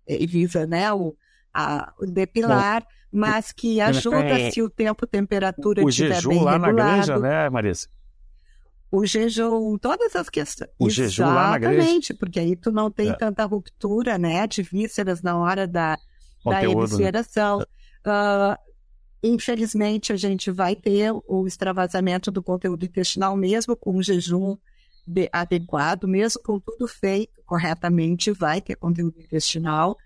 e 0.07 0.25
visa 0.25 0.65
né, 0.65 0.91
o, 0.93 1.15
a, 1.53 1.93
o 1.99 2.05
depilar, 2.05 2.81
Bom, 2.81 2.87
mas 3.11 3.51
que 3.51 3.79
ajuda 3.81 4.39
é, 4.39 4.51
se 4.51 4.61
o 4.61 4.69
tempo, 4.69 5.05
temperatura 5.07 5.83
o 5.83 5.89
estiver 5.89 6.15
jejum 6.15 6.43
lá 6.43 6.53
regulado. 6.53 6.59
na 6.59 6.71
granja, 6.71 7.19
né, 7.19 7.49
Marisa? 7.49 7.87
O 8.91 9.05
jejum, 9.05 9.77
todas 9.77 10.15
as 10.15 10.29
questões. 10.29 10.69
O 10.79 10.87
Exatamente, 10.87 11.11
jejum 11.11 11.25
lá 11.25 11.49
na 11.51 11.57
granja. 11.57 11.77
Exatamente, 11.77 12.13
porque 12.15 12.39
aí 12.39 12.55
tu 12.55 12.71
não 12.71 12.89
tem 12.89 13.09
é. 13.09 13.13
tanta 13.13 13.45
ruptura, 13.45 14.17
né, 14.17 14.47
de 14.47 14.63
vísceras 14.63 15.21
na 15.21 15.37
hora 15.37 15.67
da, 15.67 15.97
da 16.43 16.61
né? 16.61 16.65
evisceração. 16.65 17.59
Né? 17.59 17.65
Uh, 18.05 18.69
Infelizmente, 19.21 20.13
a 20.13 20.15
gente 20.15 20.49
vai 20.49 20.75
ter 20.75 21.11
o 21.27 21.45
extravasamento 21.45 22.31
do 22.31 22.41
conteúdo 22.41 22.85
intestinal, 22.85 23.35
mesmo 23.35 23.75
com 23.75 23.97
um 23.97 24.01
jejum 24.01 24.57
adequado, 25.31 26.07
mesmo 26.07 26.41
com 26.43 26.59
tudo 26.59 26.87
feito 26.87 27.41
corretamente, 27.45 28.31
vai 28.31 28.61
ter 28.61 28.75
conteúdo 28.75 29.19
intestinal, 29.19 29.97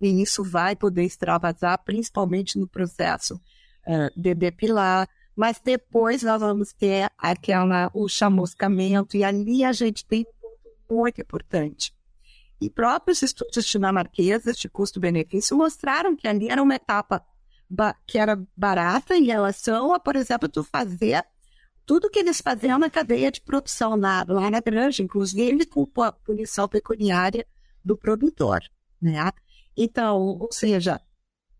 e 0.00 0.22
isso 0.22 0.42
vai 0.42 0.76
poder 0.76 1.04
extravasar, 1.04 1.82
principalmente 1.84 2.58
no 2.58 2.66
processo 2.66 3.34
uh, 3.34 4.20
de 4.20 4.34
depilar. 4.34 5.08
Mas 5.36 5.60
depois 5.62 6.22
nós 6.22 6.40
vamos 6.40 6.72
ter 6.72 7.10
aquela, 7.16 7.90
o 7.94 8.08
chamuscamento, 8.08 9.16
e 9.16 9.24
ali 9.24 9.64
a 9.64 9.72
gente 9.72 10.04
tem 10.04 10.20
um 10.20 10.24
ponto 10.86 11.02
muito 11.02 11.20
importante. 11.20 11.94
E 12.60 12.68
próprios 12.68 13.22
estudos 13.22 13.64
dinamarqueses 13.64 14.58
de 14.58 14.68
custo-benefício 14.68 15.56
mostraram 15.56 16.14
que 16.14 16.28
ali 16.28 16.48
era 16.50 16.62
uma 16.62 16.74
etapa 16.74 17.24
que 18.06 18.18
era 18.18 18.42
barata 18.56 19.16
em 19.16 19.24
relação 19.24 19.94
a, 19.94 20.00
por 20.00 20.16
exemplo, 20.16 20.48
tu 20.48 20.64
fazer 20.64 21.24
tudo 21.90 22.08
que 22.08 22.20
eles 22.20 22.40
faziam 22.40 22.78
na 22.78 22.88
cadeia 22.88 23.32
de 23.32 23.40
produção 23.40 23.96
lá, 23.96 24.24
na 24.24 24.60
granja, 24.60 25.02
inclusive 25.02 25.66
com 25.66 25.90
a 26.00 26.12
punição 26.12 26.68
pecuniária 26.68 27.44
do 27.84 27.96
produtor, 27.96 28.60
né? 29.02 29.32
Então, 29.76 30.38
ou 30.38 30.52
seja, 30.52 31.00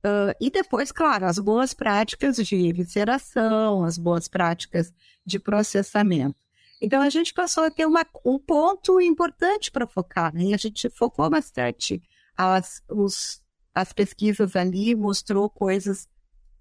uh, 0.07 0.33
e 0.41 0.49
depois, 0.49 0.93
claro, 0.93 1.27
as 1.27 1.41
boas 1.41 1.75
práticas 1.75 2.37
de 2.37 2.73
visceração, 2.73 3.83
as 3.83 3.99
boas 3.99 4.29
práticas 4.29 4.95
de 5.27 5.41
processamento. 5.41 6.37
Então, 6.81 7.03
a 7.03 7.11
gente 7.11 7.35
passou 7.35 7.65
a 7.65 7.71
ter 7.71 7.85
uma, 7.85 8.07
um 8.25 8.39
ponto 8.39 9.01
importante 9.01 9.69
para 9.69 9.85
focar, 9.85 10.33
né? 10.33 10.45
E 10.45 10.55
a 10.55 10.57
gente 10.57 10.89
focou 10.91 11.29
bastante 11.29 12.01
as, 12.37 12.81
os 12.89 13.43
as 13.75 13.93
pesquisas 13.93 14.55
ali 14.55 14.95
mostrou 14.95 15.51
coisas 15.51 16.09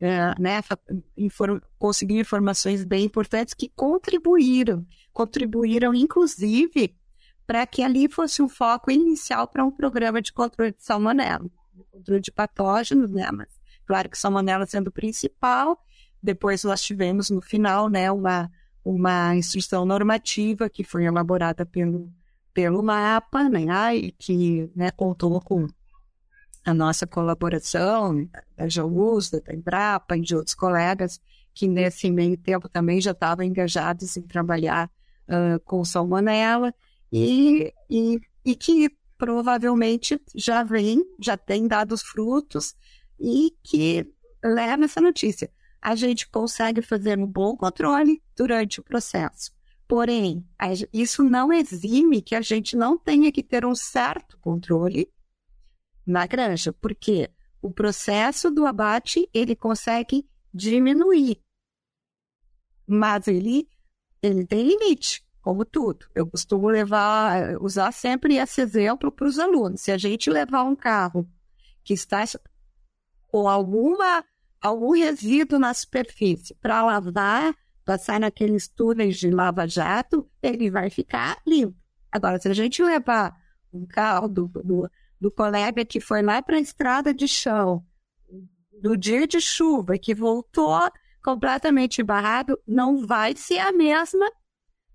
é, 0.02 0.34
né, 0.40 0.62
inform, 1.18 1.60
conseguiu 1.78 2.22
informações 2.22 2.84
bem 2.84 3.06
importantes 3.06 3.54
que 3.54 3.70
contribuíram, 3.70 4.86
contribuíram 5.12 5.94
inclusive 5.94 6.96
para 7.46 7.66
que 7.66 7.82
ali 7.82 8.08
fosse 8.08 8.42
um 8.42 8.48
foco 8.48 8.92
inicial 8.92 9.48
para 9.48 9.66
um 9.66 9.72
programa 9.72 10.22
de 10.22 10.32
controle 10.32 10.72
de 10.72 10.84
salmonela, 10.84 11.50
controle 11.92 12.22
de 12.22 12.32
patógenos, 12.32 13.12
né, 13.12 13.30
mas 13.32 13.50
claro 13.86 14.10
que 14.10 14.18
salmonela 14.18 14.66
sendo 14.66 14.88
o 14.88 14.92
principal, 14.92 15.78
depois 16.22 16.64
nós 16.64 16.82
tivemos 16.82 17.30
no 17.30 17.42
final, 17.42 17.90
né, 17.90 18.12
uma, 18.12 18.50
uma 18.86 19.36
instrução 19.36 19.86
normativa 19.86 20.70
que 20.70 20.84
foi 20.84 21.06
elaborada 21.06 21.66
pelo, 21.66 22.10
pelo 22.54 22.82
MAPA, 22.82 23.50
né, 23.50 23.96
e 23.96 24.12
que 24.12 24.72
né, 24.76 24.92
contou 24.92 25.42
com 25.42 25.68
a 26.66 26.74
nossa 26.74 27.08
colaboração, 27.08 28.28
da 28.56 28.68
JAUS, 28.68 29.30
da 29.30 29.54
Embrapa 29.54 30.18
e 30.18 30.22
de 30.22 30.36
outros 30.36 30.56
colegas 30.56 31.20
que 31.54 31.68
nesse 31.68 32.10
meio 32.12 32.38
tempo 32.38 32.70
também 32.70 33.02
já 33.02 33.12
estavam 33.12 33.44
engajados 33.46 34.16
em 34.16 34.22
trabalhar 34.22 34.90
uh, 35.28 35.60
com 35.66 35.84
salmonela 35.84 36.74
e, 37.12 37.74
e, 37.90 38.22
e 38.46 38.56
que 38.56 38.90
provavelmente 39.18 40.22
já 40.34 40.64
vem, 40.64 41.04
já 41.20 41.36
tem 41.36 41.68
dado 41.68 41.92
os 41.92 42.02
frutos 42.02 42.76
e 43.20 43.54
que 43.64 44.08
leva 44.44 44.86
essa 44.86 45.02
notícia. 45.02 45.52
A 45.82 45.96
gente 45.96 46.30
consegue 46.30 46.82
fazer 46.82 47.20
um 47.20 47.28
bom 47.28 47.56
controle 47.58 48.22
durante 48.36 48.80
o 48.80 48.84
processo. 48.84 49.52
Porém, 49.88 50.46
isso 50.94 51.24
não 51.24 51.52
exime 51.52 52.22
que 52.22 52.36
a 52.36 52.42
gente 52.42 52.78
não 52.78 52.98
tenha 52.98 53.32
que 53.32 53.44
ter 53.44 53.66
um 53.66 53.76
certo 53.76 54.38
controle 54.40 55.10
na 56.10 56.26
granja, 56.26 56.74
porque 56.74 57.30
o 57.62 57.72
processo 57.72 58.50
do 58.50 58.66
abate 58.66 59.30
ele 59.34 59.56
consegue 59.56 60.28
diminuir, 60.54 61.40
mas 62.88 63.28
ele, 63.28 63.70
ele 64.22 64.46
tem 64.46 64.68
limite, 64.68 65.24
como 65.40 65.64
tudo. 65.64 66.08
Eu 66.16 66.26
costumo 66.26 66.68
levar, 66.68 67.58
usar 67.62 67.92
sempre 67.92 68.38
esse 68.38 68.60
exemplo 68.62 69.12
para 69.12 69.28
os 69.28 69.38
alunos. 69.38 69.82
Se 69.82 69.92
a 69.92 69.98
gente 69.98 70.30
levar 70.30 70.64
um 70.64 70.76
carro 70.76 71.30
que 71.84 71.94
está 71.94 72.24
com 73.28 73.48
alguma 73.48 74.26
algum 74.62 74.92
resíduo 74.92 75.58
na 75.58 75.74
superfície 75.74 76.54
para 76.56 76.84
lavar, 76.84 77.56
passar 77.86 78.20
naqueles 78.20 78.68
túneis 78.68 79.18
de 79.18 79.30
lava-jato, 79.30 80.30
ele 80.42 80.70
vai 80.70 80.90
ficar 80.90 81.40
limpo. 81.48 81.78
Agora, 82.12 82.40
se 82.40 82.50
a 82.50 82.54
gente 82.54 82.84
levar 82.84 83.34
um 83.72 83.86
carro 83.86 84.28
do, 84.28 84.48
do 84.48 84.90
do 85.20 85.32
colega 85.32 85.86
que 85.86 86.00
foi 86.00 86.22
lá 86.22 86.42
para 86.42 86.58
a 86.58 86.62
estrada 86.62 87.14
de 87.14 87.28
chão, 87.28 87.84
no 88.82 88.96
dia 88.96 89.28
de 89.28 89.42
chuva, 89.42 89.98
que 89.98 90.16
voltou 90.16 90.80
completamente 91.24 92.02
barrado, 92.02 92.58
não 92.66 93.06
vai 93.06 93.36
ser 93.36 93.60
a 93.60 93.72
mesma 93.72 94.32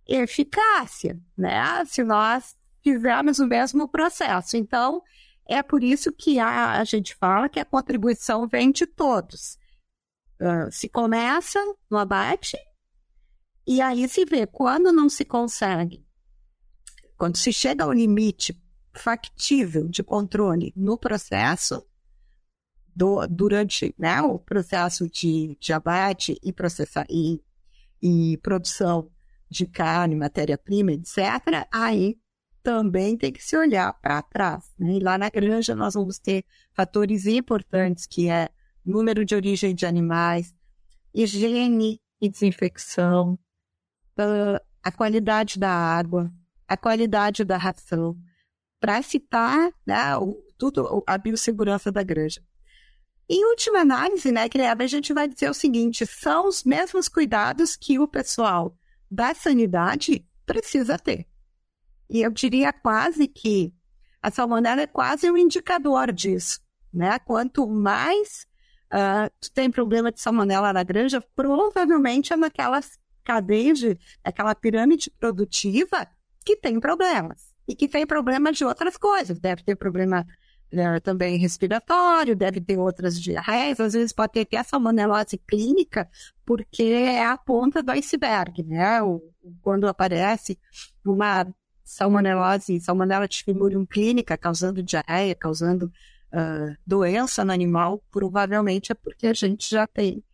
eficácia, 0.07 1.21
né? 1.37 1.85
Se 1.85 2.03
nós 2.03 2.57
fizermos 2.83 3.39
o 3.39 3.47
mesmo 3.47 3.89
processo. 3.89 4.57
Então, 4.57 5.03
é 5.47 5.63
por 5.63 5.83
isso 5.83 6.13
que 6.13 6.39
a, 6.39 6.81
a 6.81 6.85
gente 6.85 7.15
fala 7.15 7.49
que 7.49 7.61
a 7.61 7.65
contribuição 7.65 8.47
vem 8.47 8.71
de 8.71 8.87
todos. 8.87 9.59
Uh, 10.41 10.71
se 10.71 10.89
começa 10.89 11.59
no 11.91 11.99
abate, 11.99 12.57
e 13.67 13.81
aí 13.81 14.09
se 14.09 14.25
vê 14.25 14.47
quando 14.47 14.93
não 14.93 15.09
se 15.09 15.25
consegue, 15.25 16.05
quando 17.17 17.37
se 17.37 17.53
chega 17.53 17.85
ao 17.85 17.93
limite 17.93 18.53
factível 18.95 19.89
de 19.89 20.03
controle 20.03 20.73
no 20.77 20.97
processo, 20.97 21.85
do, 22.95 23.27
durante 23.27 23.95
né, 23.99 24.23
o 24.23 24.39
processo 24.39 25.09
de, 25.09 25.57
de 25.61 25.73
abate 25.73 26.39
e, 26.43 26.53
processar, 26.53 27.07
e, 27.11 27.43
e 28.01 28.37
produção 28.39 29.11
de 29.51 29.67
carne, 29.67 30.15
matéria-prima, 30.15 30.93
etc., 30.93 31.67
aí 31.73 32.19
também 32.63 33.17
tem 33.17 33.31
que 33.33 33.45
se 33.45 33.57
olhar 33.57 33.93
para 34.01 34.23
trás. 34.23 34.73
Né? 34.79 34.95
E 34.95 35.01
lá 35.01 35.19
na 35.19 35.29
granja 35.29 35.75
nós 35.75 35.95
vamos 35.95 36.19
ter 36.19 36.45
fatores 36.73 37.27
importantes, 37.27 38.07
que 38.07 38.29
é 38.29 38.49
número 38.85 39.25
de 39.25 39.35
origem 39.35 39.75
de 39.75 39.87
animais, 39.87 40.55
higiene 41.13 42.01
e 42.21 42.29
desinfecção, 42.29 43.39
a 44.83 44.93
qualidade 44.93 45.59
da 45.59 45.71
água, 45.71 46.33
a 46.67 46.77
qualidade 46.77 47.45
da 47.45 47.57
ração, 47.57 48.17
para 48.85 49.01
citar 49.01 49.73
né, 49.87 50.15
o, 50.19 50.37
tudo, 50.59 51.03
a 51.07 51.17
biossegurança 51.17 51.91
da 51.91 52.03
granja. 52.03 52.43
Em 53.27 53.43
última 53.47 53.79
análise, 53.79 54.31
né, 54.31 54.47
Greba, 54.47 54.85
a 54.85 54.87
gente 54.87 55.11
vai 55.15 55.27
dizer 55.27 55.49
o 55.49 55.55
seguinte: 55.55 56.05
são 56.05 56.47
os 56.47 56.65
mesmos 56.65 57.09
cuidados 57.09 57.77
que 57.77 57.99
o 57.99 58.07
pessoal 58.07 58.77
da 59.11 59.35
sanidade 59.35 60.29
precisa 60.45 60.99
ter. 60.99 61.27
E 62.11 62.21
eu 62.21 62.31
diria 62.31 62.75
quase 62.75 63.27
que 63.27 63.73
a 64.21 64.31
salmonela 64.31 64.83
é 64.83 64.87
quase 64.87 65.31
um 65.31 65.39
indicador 65.39 66.13
disso. 66.13 66.61
Né? 66.93 67.19
Quanto 67.21 67.67
mais 67.67 68.47
uh, 68.93 69.33
tu 69.41 69.51
tem 69.51 69.71
problema 69.71 70.13
de 70.13 70.21
salmonela 70.21 70.75
na 70.75 70.83
granja, 70.83 71.25
provavelmente 71.35 72.35
é 72.35 72.37
naquelas 72.37 72.99
cadeias, 73.25 73.81
aquela 74.23 74.55
pirâmide 74.55 75.11
produtiva 75.11 76.07
que 76.45 76.55
tem 76.55 76.79
problemas 76.79 77.54
e 77.67 77.75
que 77.75 77.89
tem 77.89 78.07
problemas 78.07 78.57
de 78.57 78.65
outras 78.65 78.97
coisas. 78.97 79.39
Deve 79.39 79.63
ter 79.63 79.77
problema 79.77 80.27
né, 80.73 80.99
também 81.01 81.39
respiratório, 81.39 82.35
deve 82.35 82.61
ter 82.61 82.77
outras 82.79 83.21
diarreias, 83.21 83.81
às 83.81 83.93
vezes 83.93 84.13
pode 84.13 84.33
ter 84.33 84.41
até 84.41 84.57
a 84.57 84.65
salmonelose 84.65 85.39
clínica, 85.39 86.09
porque 86.45 86.83
é 86.83 87.25
a 87.25 87.39
ponta 87.39 87.83
do 87.83 87.93
iceberg, 87.93 88.63
né? 88.65 89.03
O, 89.03 89.23
quando 89.63 89.87
aparece 89.87 90.59
uma 91.05 91.47
salmonelose, 91.85 92.81
salmonella 92.81 93.29
tifimurium 93.29 93.87
clínica, 93.87 94.37
causando 94.37 94.83
diarreia, 94.83 95.35
causando 95.35 95.87
uh, 96.33 96.77
doença 96.87 97.45
no 97.45 97.53
animal, 97.53 98.03
provavelmente 98.11 98.91
é 98.91 98.95
porque 98.95 99.29
a 99.29 99.35
gente 99.35 99.71
já 99.71 99.87
tem 99.87 100.25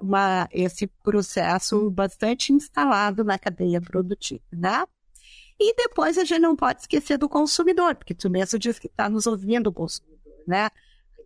uma, 0.00 0.48
esse 0.50 0.86
processo 0.86 1.90
bastante 1.90 2.52
instalado 2.52 3.22
na 3.22 3.38
cadeia 3.38 3.80
produtiva, 3.80 4.40
né? 4.52 4.84
E 5.60 5.74
depois 5.76 6.16
a 6.16 6.24
gente 6.24 6.40
não 6.40 6.56
pode 6.56 6.80
esquecer 6.80 7.18
do 7.18 7.28
consumidor, 7.28 7.94
porque 7.94 8.14
tu 8.14 8.30
mesmo 8.30 8.58
diz 8.58 8.78
que 8.78 8.86
está 8.86 9.10
nos 9.10 9.26
ouvindo 9.26 9.66
o 9.66 9.72
consumidor, 9.72 10.42
né? 10.46 10.70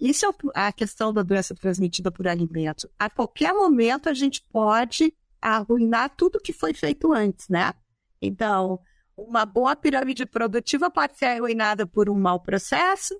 Isso 0.00 0.26
é 0.26 0.30
a 0.56 0.72
questão 0.72 1.12
da 1.12 1.22
doença 1.22 1.54
transmitida 1.54 2.10
por 2.10 2.26
alimento. 2.26 2.90
A 2.98 3.08
qualquer 3.08 3.54
momento 3.54 4.08
a 4.08 4.12
gente 4.12 4.42
pode 4.50 5.14
arruinar 5.40 6.16
tudo 6.16 6.40
que 6.40 6.52
foi 6.52 6.74
feito 6.74 7.12
antes, 7.12 7.48
né? 7.48 7.72
Então, 8.20 8.80
uma 9.16 9.46
boa 9.46 9.76
pirâmide 9.76 10.26
produtiva 10.26 10.90
pode 10.90 11.16
ser 11.16 11.26
arruinada 11.26 11.86
por 11.86 12.10
um 12.10 12.18
mau 12.18 12.40
processo, 12.40 13.14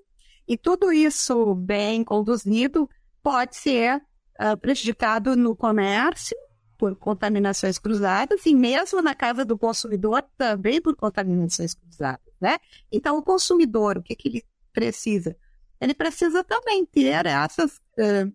e 0.49 0.59
tudo 0.59 0.93
isso 0.93 1.55
bem 1.55 2.03
conduzido 2.03 2.91
pode 3.23 3.55
ser 3.57 4.03
uh, 4.41 4.57
prejudicado 4.61 5.37
no 5.37 5.55
comércio 5.55 6.37
por 6.85 6.95
contaminações 6.97 7.79
cruzadas 7.79 8.45
e 8.45 8.55
mesmo 8.55 9.01
na 9.01 9.15
casa 9.15 9.43
do 9.43 9.57
consumidor 9.57 10.23
também 10.37 10.83
por 10.83 10.95
contaminações 10.95 11.73
cruzadas, 11.73 12.35
né? 12.39 12.59
Então, 12.93 13.17
o 13.17 13.23
consumidor, 13.23 13.97
o 13.97 14.03
que, 14.03 14.15
que 14.15 14.29
ele 14.29 14.45
precisa? 14.71 15.35
Ele 15.81 15.95
precisa 15.95 16.45
também 16.45 16.85
ter 16.85 17.25
essas, 17.25 17.79
uh, 17.99 18.31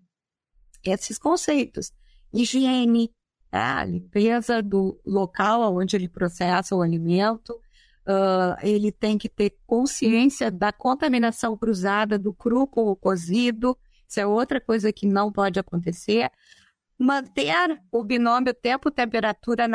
esses 0.84 1.20
conceitos. 1.20 1.93
Higiene, 2.34 3.12
a 3.52 3.86
limpeza 3.86 4.64
do 4.64 5.00
local 5.06 5.76
onde 5.76 5.95
ele 5.95 6.10
processa 6.10 6.76
o 6.76 6.82
alimento, 6.82 7.52
uh, 7.52 8.58
ele 8.64 8.91
tem 8.91 9.16
que 9.16 9.30
ter 9.30 9.60
consciência 9.68 10.50
da 10.50 10.74
contaminação 10.74 11.56
cruzada 11.56 12.18
do 12.18 12.34
cru 12.34 12.66
com 12.66 12.88
o 12.88 12.95
cozido, 12.95 13.78
isso 14.08 14.20
é 14.20 14.26
outra 14.26 14.60
coisa 14.60 14.91
que 14.91 15.06
não 15.06 15.32
pode 15.32 15.60
acontecer 15.60 16.32
manter 17.00 17.82
o 17.89 18.04
binômio 18.04 18.54
tempo-temperatura 18.54 19.68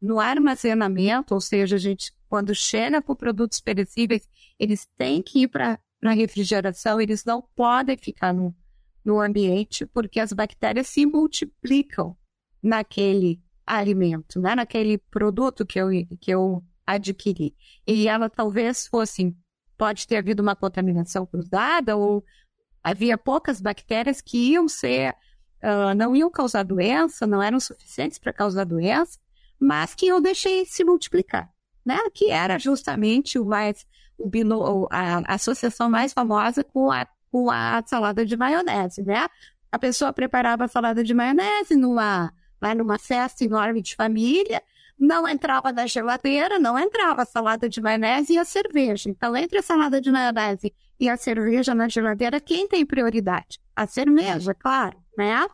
no 0.00 0.20
armazenamento, 0.20 1.32
ou 1.32 1.40
seja, 1.40 1.76
a 1.76 1.78
gente, 1.78 2.12
quando 2.28 2.54
chega 2.54 3.00
com 3.00 3.16
produtos 3.16 3.60
perecíveis, 3.60 4.28
eles 4.58 4.86
têm 4.98 5.22
que 5.22 5.42
ir 5.42 5.48
para 5.48 5.80
a 6.04 6.10
refrigeração, 6.12 7.00
eles 7.00 7.24
não 7.24 7.40
podem 7.40 7.96
ficar 7.96 8.34
no, 8.34 8.54
no 9.02 9.18
ambiente, 9.20 9.86
porque 9.86 10.20
as 10.20 10.34
bactérias 10.34 10.88
se 10.88 11.06
multiplicam 11.06 12.14
naquele 12.62 13.40
alimento, 13.66 14.38
né? 14.40 14.54
naquele 14.54 14.98
produto 14.98 15.64
que 15.64 15.80
eu, 15.80 15.88
que 16.20 16.30
eu 16.30 16.62
adquiri. 16.86 17.56
E 17.86 18.06
ela 18.06 18.28
talvez 18.28 18.86
fosse, 18.86 19.34
pode 19.78 20.06
ter 20.06 20.18
havido 20.18 20.42
uma 20.42 20.54
contaminação 20.54 21.24
cruzada, 21.24 21.96
ou 21.96 22.22
havia 22.84 23.16
poucas 23.16 23.60
bactérias 23.62 24.20
que 24.20 24.52
iam 24.52 24.68
ser 24.68 25.16
uh, 25.62 25.94
não 25.94 26.14
iam 26.14 26.30
causar 26.30 26.62
doença, 26.64 27.26
não 27.26 27.42
eram 27.42 27.60
suficientes 27.60 28.18
para 28.18 28.32
causar 28.32 28.64
doença, 28.64 29.18
mas 29.58 29.94
que 29.94 30.06
eu 30.06 30.20
deixei 30.20 30.64
se 30.64 30.84
multiplicar, 30.84 31.50
né? 31.84 31.98
Que 32.12 32.30
era 32.30 32.58
justamente 32.58 33.38
o 33.38 33.44
mais 33.44 33.86
o 34.18 34.28
bino, 34.28 34.88
a, 34.90 35.18
a 35.18 35.34
associação 35.34 35.90
mais 35.90 36.12
famosa 36.12 36.64
com 36.64 36.90
a, 36.90 37.06
com 37.30 37.50
a 37.50 37.82
salada 37.86 38.24
de 38.24 38.36
maionese, 38.36 39.02
né? 39.02 39.28
A 39.70 39.78
pessoa 39.78 40.12
preparava 40.12 40.68
salada 40.68 41.04
de 41.04 41.12
maionese 41.12 41.76
numa, 41.76 42.32
lá 42.60 42.74
numa 42.74 42.98
festa 42.98 43.44
enorme 43.44 43.82
de 43.82 43.94
família, 43.94 44.62
não 44.98 45.28
entrava 45.28 45.72
na 45.72 45.86
geladeira, 45.86 46.58
não 46.58 46.78
entrava 46.78 47.22
a 47.22 47.26
salada 47.26 47.68
de 47.68 47.80
maionese 47.80 48.32
e 48.32 48.38
a 48.38 48.44
cerveja. 48.44 49.10
Então, 49.10 49.36
entre 49.36 49.58
a 49.58 49.62
salada 49.62 50.00
de 50.00 50.10
maionese 50.10 50.74
e 50.98 51.08
a 51.08 51.16
cerveja 51.16 51.74
na 51.74 51.88
geladeira, 51.88 52.40
quem 52.40 52.66
tem 52.68 52.84
prioridade? 52.84 53.60
A 53.74 53.86
cerveja, 53.86 54.54
claro, 54.54 54.96
né? 55.16 55.46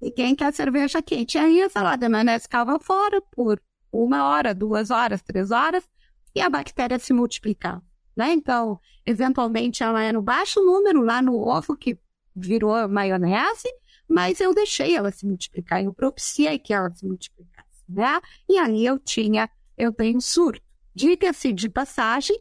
E 0.00 0.10
quem 0.10 0.34
quer 0.34 0.52
cerveja 0.52 1.02
quente? 1.02 1.38
Aí 1.38 1.62
a 1.62 1.68
salada 1.68 2.08
maionese 2.08 2.44
ficava 2.44 2.78
fora 2.78 3.20
por 3.30 3.60
uma 3.92 4.24
hora, 4.24 4.54
duas 4.54 4.90
horas, 4.90 5.22
três 5.22 5.50
horas, 5.50 5.88
e 6.34 6.40
a 6.40 6.48
bactéria 6.48 6.98
se 6.98 7.12
multiplicava. 7.12 7.82
Né? 8.16 8.32
Então, 8.32 8.78
eventualmente 9.04 9.82
ela 9.82 10.02
era 10.02 10.12
no 10.12 10.22
baixo 10.22 10.60
número 10.60 11.02
lá 11.02 11.20
no 11.20 11.36
ovo 11.36 11.76
que 11.76 11.98
virou 12.34 12.88
maionese, 12.88 13.68
mas 14.08 14.40
eu 14.40 14.54
deixei 14.54 14.94
ela 14.94 15.10
se 15.10 15.26
multiplicar, 15.26 15.82
eu 15.82 15.92
propiciei 15.92 16.58
que 16.58 16.72
ela 16.72 16.90
se 16.90 17.06
multiplicasse 17.06 17.70
né? 17.90 18.20
E 18.48 18.56
aí 18.56 18.86
eu 18.86 18.98
tinha, 18.98 19.50
eu 19.76 19.92
tenho 19.92 20.20
surto. 20.20 20.62
Diga-se 20.94 21.52
de 21.52 21.68
passagem 21.68 22.38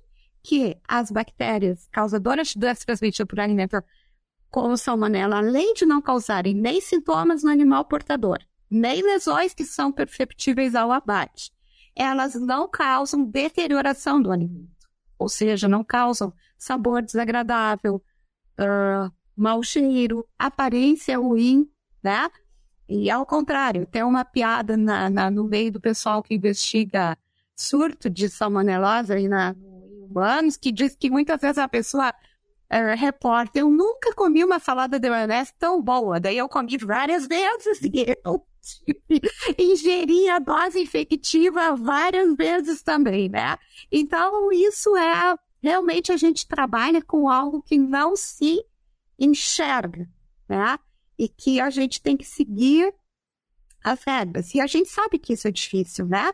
que 0.50 0.76
as 0.88 1.12
bactérias 1.12 1.88
causadoras 1.92 2.48
de 2.48 2.58
doença 2.58 2.84
transmitida 2.84 3.24
por 3.24 3.40
alimento, 3.40 3.84
como 4.50 4.76
salmonela, 4.76 5.38
além 5.38 5.76
de 5.76 5.86
não 5.86 6.02
causarem 6.02 6.56
nem 6.56 6.82
sintomas 6.82 7.44
no 7.44 7.52
animal 7.52 7.86
portador, 7.86 8.40
nem 8.68 9.04
lesões 9.04 9.54
que 9.54 9.64
são 9.64 9.92
perceptíveis 9.92 10.74
ao 10.74 10.92
abate, 10.92 11.52
elas 11.96 12.34
não 12.34 12.68
causam 12.68 13.24
deterioração 13.24 14.20
do 14.20 14.32
alimento. 14.32 14.90
Ou 15.20 15.30
seja, 15.30 15.68
não 15.68 15.84
causam 15.84 16.34
sabor 16.58 17.04
desagradável, 17.04 18.02
uh, 18.60 19.14
mau 19.38 19.62
cheiro, 19.62 20.28
aparência 20.36 21.20
ruim, 21.20 21.70
né? 22.02 22.28
E 22.88 23.08
ao 23.12 23.24
contrário, 23.24 23.86
tem 23.86 24.02
uma 24.02 24.26
piada 24.26 24.76
na, 24.76 25.12
na, 25.12 25.30
no 25.30 25.44
meio 25.44 25.74
do 25.74 25.80
pessoal 25.80 26.24
que 26.24 26.34
investiga 26.34 27.16
surto 27.56 28.10
de 28.10 28.28
salmonelose 28.28 29.14
aí 29.14 29.28
na, 29.28 29.56
humanos, 30.10 30.58
que 30.58 30.72
diz 30.72 30.96
que 30.96 31.10
muitas 31.10 31.40
vezes 31.42 31.58
a 31.58 31.68
pessoa 31.68 32.14
é, 32.70 32.94
reporta, 32.96 33.60
eu 33.60 33.70
nunca 33.70 34.14
comi 34.14 34.44
uma 34.44 34.60
salada 34.60 35.00
de 35.00 35.10
maionese 35.10 35.54
tão 35.58 35.82
boa, 35.82 36.20
daí 36.20 36.38
eu 36.38 36.50
comi 36.50 36.78
várias 36.78 37.28
vezes 37.28 37.82
e 37.82 38.18
eu 38.26 38.46
ingeri 39.58 40.30
a 40.30 40.40
dose 40.40 40.82
infectiva 40.82 41.76
várias 41.76 42.36
vezes 42.36 42.84
também, 42.84 43.30
né? 43.30 43.58
Então, 43.92 44.52
isso 44.52 44.96
é, 44.98 45.36
realmente 45.62 46.12
a 46.12 46.18
gente 46.18 46.48
trabalha 46.48 47.02
com 47.02 47.30
algo 47.30 47.62
que 47.62 47.78
não 47.78 48.16
se 48.16 48.64
enxerga, 49.18 50.08
né? 50.48 50.78
e 51.20 51.28
que 51.28 51.60
a 51.60 51.70
gente 51.70 52.02
tem 52.02 52.16
que 52.16 52.26
seguir 52.26 52.94
as 53.84 54.02
regras. 54.04 54.56
E 54.56 54.62
a 54.62 54.66
gente 54.66 54.88
sabe 54.88 55.20
que 55.20 55.34
isso 55.34 55.50
é 55.50 55.52
difícil, 55.52 56.08
né? 56.08 56.30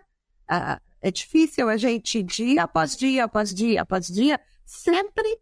Uh, 0.49 0.80
é 1.02 1.12
difícil 1.12 1.70
a 1.70 1.78
gente, 1.78 2.24
dia 2.24 2.64
após 2.64 2.96
dia, 2.96 3.26
após 3.26 3.54
dia, 3.54 3.82
após 3.82 4.08
dia, 4.08 4.39
sempre 4.66 5.39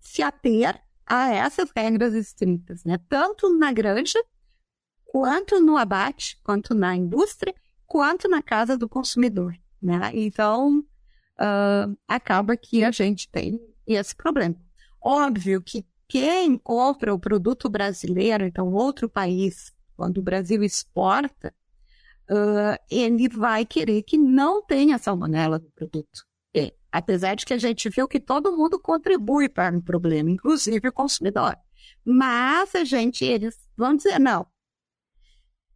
se 0.00 0.22
ater 0.22 0.82
a 1.06 1.32
essas 1.32 1.70
regras 1.76 2.14
estritas, 2.14 2.84
né? 2.84 2.98
Tanto 3.08 3.52
na 3.56 3.72
granja, 3.72 4.18
quanto 5.04 5.60
no 5.60 5.76
abate, 5.76 6.40
quanto 6.42 6.74
na 6.74 6.96
indústria, 6.96 7.54
quanto 7.86 8.28
na 8.28 8.40
casa 8.40 8.76
do 8.76 8.88
consumidor, 8.88 9.54
né? 9.82 10.12
Então, 10.14 10.78
uh, 10.78 11.96
acaba 12.06 12.56
que 12.56 12.84
a 12.84 12.90
gente 12.90 13.28
tem 13.28 13.60
esse 13.86 14.14
problema. 14.14 14.54
Óbvio 15.02 15.60
que 15.60 15.84
quem 16.06 16.56
compra 16.58 17.14
o 17.14 17.18
produto 17.18 17.68
brasileiro, 17.68 18.44
então 18.44 18.72
outro 18.72 19.08
país, 19.08 19.72
quando 19.96 20.18
o 20.18 20.22
Brasil 20.22 20.62
exporta, 20.62 21.54
uh, 22.30 22.78
ele 22.90 23.28
vai 23.28 23.66
querer 23.66 24.02
que 24.02 24.16
não 24.16 24.62
tenha 24.62 24.98
salmonela 24.98 25.58
no 25.58 25.70
produto. 25.72 26.24
E, 26.54 26.72
apesar 26.90 27.34
de 27.34 27.44
que 27.44 27.52
a 27.52 27.58
gente 27.58 27.88
viu 27.88 28.06
que 28.08 28.20
todo 28.20 28.56
mundo 28.56 28.78
contribui 28.78 29.48
para 29.48 29.76
o 29.76 29.82
problema, 29.82 30.30
inclusive 30.30 30.88
o 30.88 30.92
consumidor. 30.92 31.56
Mas 32.04 32.74
a 32.74 32.84
gente, 32.84 33.24
eles 33.24 33.56
vão 33.76 33.96
dizer, 33.96 34.18
não, 34.18 34.46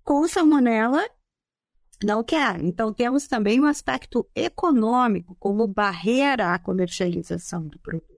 com 0.02 0.26
salmonela 0.28 1.04
não 2.02 2.22
quer. 2.22 2.62
Então 2.62 2.92
temos 2.92 3.26
também 3.26 3.60
um 3.60 3.66
aspecto 3.66 4.28
econômico 4.34 5.36
como 5.38 5.66
barreira 5.66 6.52
à 6.52 6.58
comercialização 6.58 7.66
do 7.66 7.78
produto. 7.78 8.14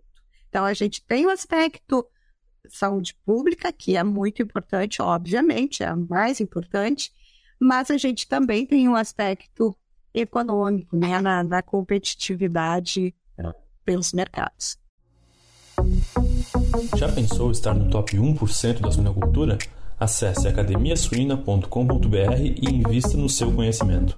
Então, 0.49 0.65
a 0.65 0.73
gente 0.73 1.05
tem 1.05 1.27
o 1.27 1.31
aspecto 1.31 2.07
saúde 2.69 3.15
pública, 3.25 3.71
que 3.73 3.97
é 3.97 4.03
muito 4.03 4.43
importante, 4.43 5.03
obviamente, 5.03 5.83
é 5.83 5.87
a 5.87 5.97
mais 5.97 6.41
importante, 6.41 7.13
mas 7.59 7.91
a 7.91 7.97
gente 7.97 8.29
também 8.29 8.67
tem 8.67 8.89
um 8.89 8.97
aspecto 8.97 9.77
econômico, 10.13 10.97
né, 10.97 11.21
na, 11.21 11.43
na 11.43 11.63
competitividade 11.63 13.15
é. 13.39 13.53
pelos 13.85 14.13
mercados. 14.13 14.79
Já 16.97 17.11
pensou 17.13 17.51
estar 17.51 17.75
no 17.75 17.91
top 17.91 18.17
1% 18.17 18.81
da 18.81 18.91
suinocultura? 18.91 19.59
Acesse 19.99 20.49
academiasuina.com.br 20.49 22.41
e 22.41 22.71
invista 22.71 23.17
no 23.17 23.29
seu 23.29 23.53
conhecimento. 23.53 24.15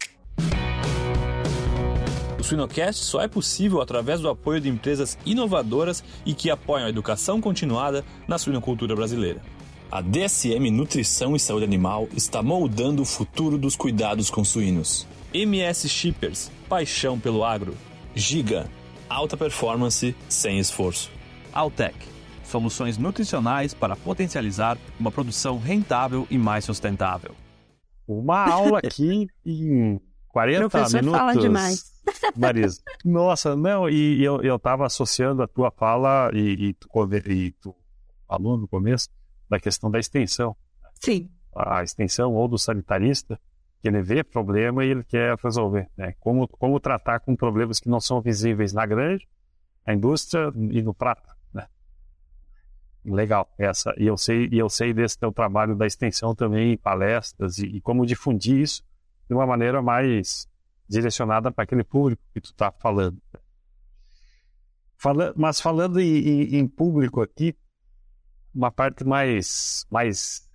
Suinocast 2.49 3.05
só 3.05 3.21
é 3.21 3.29
possível 3.29 3.83
através 3.83 4.21
do 4.21 4.29
apoio 4.29 4.59
de 4.59 4.71
empresas 4.71 5.19
inovadoras 5.27 6.03
e 6.25 6.33
que 6.33 6.49
apoiam 6.49 6.87
a 6.87 6.89
educação 6.89 7.43
continuada 7.43 8.03
na 8.27 8.39
suinocultura 8.39 8.97
brasileira. 8.97 9.43
A 9.91 10.03
DSM 10.03 10.71
Nutrição 10.71 11.35
e 11.35 11.41
Saúde 11.41 11.65
Animal 11.65 12.09
está 12.15 12.43
moldando 12.43 13.01
o 13.01 13.07
futuro 13.07 13.57
dos 13.57 13.75
cuidados 13.75 14.29
com 14.29 14.45
suínos. 14.45 15.09
MS 15.33 15.89
Shippers, 15.89 16.51
paixão 16.69 17.19
pelo 17.19 17.43
agro. 17.43 17.75
Giga, 18.15 18.69
alta 19.09 19.35
performance 19.35 20.15
sem 20.29 20.59
esforço. 20.59 21.11
Altec, 21.55 21.97
soluções 22.45 22.99
nutricionais 22.99 23.73
para 23.73 23.97
potencializar 23.97 24.77
uma 25.01 25.11
produção 25.11 25.59
rentável 25.59 26.27
e 26.31 26.37
mais 26.37 26.67
sustentável. 26.67 27.35
Uma 28.07 28.47
aula 28.47 28.81
aqui 28.85 29.27
em 29.47 29.99
40 30.29 30.69
Professor 30.69 31.01
minutos. 31.01 31.19
fala 31.19 31.35
demais. 31.35 31.93
Marisa. 32.37 32.83
Nossa, 33.03 33.57
não, 33.57 33.89
e, 33.89 34.19
e 34.19 34.25
eu 34.25 34.57
estava 34.57 34.85
associando 34.85 35.43
a 35.43 35.49
tua 35.49 35.71
fala 35.71 36.31
e, 36.35 36.69
e, 36.69 36.75
tu, 36.75 36.89
e 37.27 37.53
tu 37.53 37.75
falou 38.29 38.59
no 38.59 38.69
começo 38.69 39.09
da 39.49 39.59
questão 39.59 39.91
da 39.91 39.99
extensão. 39.99 40.57
Sim. 40.95 41.31
A 41.55 41.83
extensão 41.83 42.35
ou 42.35 42.47
do 42.47 42.59
sanitarista, 42.59 43.41
que 43.81 43.89
ele 43.89 44.03
vê 44.03 44.23
problema 44.23 44.85
e 44.85 44.91
ele 44.91 45.05
quer 45.05 45.37
resolver. 45.43 45.89
Né? 45.97 46.15
Como, 46.21 46.47
como 46.49 46.81
tratar 46.81 47.21
com 47.21 47.35
problemas 47.35 47.81
que 47.81 47.89
não 47.89 48.01
são 48.01 48.21
visíveis 48.21 48.73
na 48.73 48.85
grande, 48.87 49.27
na 49.87 49.95
indústria 49.95 50.53
e 50.71 50.83
no 50.83 50.93
prato. 50.93 51.29
Né? 51.53 51.67
Legal, 53.05 53.53
essa. 53.59 53.95
E 53.97 54.07
eu 54.07 54.17
sei, 54.17 54.49
e 54.51 54.59
eu 54.59 54.69
sei 54.69 54.93
desse 54.93 55.19
teu 55.19 55.33
trabalho 55.33 55.75
da 55.75 55.87
extensão 55.87 56.35
também, 56.35 56.77
palestras, 56.77 57.59
e, 57.59 57.67
e 57.67 57.81
como 57.81 58.07
difundir 58.07 58.59
isso 58.59 58.83
de 59.29 59.35
uma 59.35 59.47
maneira 59.47 59.83
mais 59.83 60.49
direcionada 60.89 61.53
para 61.53 61.65
aquele 61.65 61.85
público 61.85 62.23
que 62.33 62.41
tu 62.41 62.51
está 62.51 62.73
falando. 62.73 63.21
Fala, 64.97 65.33
mas 65.37 65.61
falando 65.61 66.01
em, 66.01 66.17
em, 66.17 66.57
em, 66.57 66.67
público 66.67 67.21
aqui, 67.21 67.55
uma 68.55 68.71
parte 68.71 69.05
mais, 69.05 69.87
mais, 69.91 70.49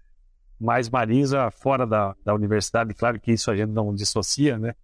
mais 0.60 0.90
marisa 0.90 1.50
fora 1.52 1.86
da, 1.86 2.16
da 2.24 2.34
universidade, 2.34 2.94
claro 2.94 3.20
que 3.20 3.32
isso 3.32 3.50
a 3.50 3.56
gente 3.56 3.72
não 3.72 3.94
dissocia, 3.94 4.58
né? 4.58 4.76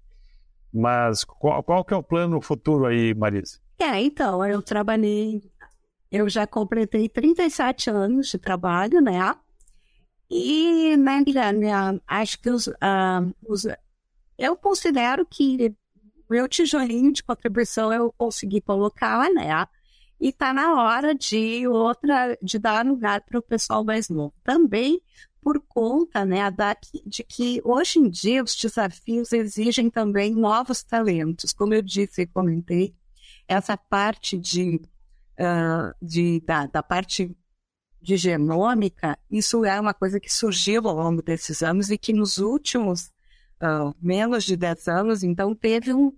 Mas 0.73 1.23
qual, 1.23 1.63
qual 1.63 1.83
que 1.83 1.93
é 1.93 1.97
o 1.97 2.03
plano 2.03 2.41
futuro 2.41 2.85
aí, 2.85 3.13
Marisa? 3.13 3.59
É, 3.79 3.99
então, 4.01 4.45
eu 4.45 4.61
trabalhei, 4.61 5.41
eu 6.11 6.29
já 6.29 6.45
completei 6.45 7.09
37 7.09 7.89
anos 7.89 8.27
de 8.27 8.37
trabalho, 8.37 9.01
né? 9.01 9.35
E, 10.29 10.95
né, 10.97 11.23
acho 12.07 12.39
que 12.39 12.49
os, 12.51 12.67
uh, 12.67 13.33
os 13.47 13.65
eu 14.37 14.55
considero 14.55 15.25
que 15.25 15.75
meu 16.29 16.47
tijolinho 16.47 17.11
de 17.11 17.23
contribuição 17.23 17.91
eu 17.91 18.13
consegui 18.15 18.61
colocar, 18.61 19.29
né? 19.33 19.65
E 20.19 20.33
tá 20.33 20.53
na 20.53 20.73
hora 20.73 21.15
de 21.15 21.67
outra, 21.67 22.37
de 22.41 22.59
dar 22.59 22.85
lugar 22.85 23.21
para 23.21 23.39
o 23.39 23.41
pessoal 23.41 23.83
mais 23.83 24.09
novo. 24.09 24.33
Também 24.43 25.01
por 25.41 25.61
conta, 25.61 26.25
né, 26.25 26.51
da, 26.51 26.75
de 27.05 27.23
que 27.23 27.61
hoje 27.63 27.99
em 27.99 28.09
dia 28.09 28.43
os 28.43 28.55
desafios 28.55 29.31
exigem 29.31 29.89
também 29.89 30.35
novos 30.35 30.83
talentos. 30.83 31.53
Como 31.53 31.73
eu 31.73 31.81
disse 31.81 32.23
e 32.23 32.27
comentei, 32.27 32.93
essa 33.47 33.77
parte 33.77 34.37
de, 34.37 34.81
uh, 35.39 35.95
de 36.01 36.41
da, 36.41 36.67
da 36.67 36.83
parte 36.83 37.35
de 38.01 38.17
genômica, 38.17 39.17
isso 39.29 39.65
é 39.65 39.79
uma 39.79 39.93
coisa 39.93 40.19
que 40.19 40.31
surgiu 40.31 40.87
ao 40.87 40.95
longo 40.95 41.21
desses 41.21 41.63
anos 41.63 41.89
e 41.89 41.97
que 41.97 42.13
nos 42.13 42.37
últimos 42.37 43.11
uh, 43.61 43.93
menos 44.01 44.43
de 44.43 44.55
10 44.55 44.87
anos, 44.87 45.23
então 45.23 45.55
teve 45.55 45.93
um, 45.93 46.11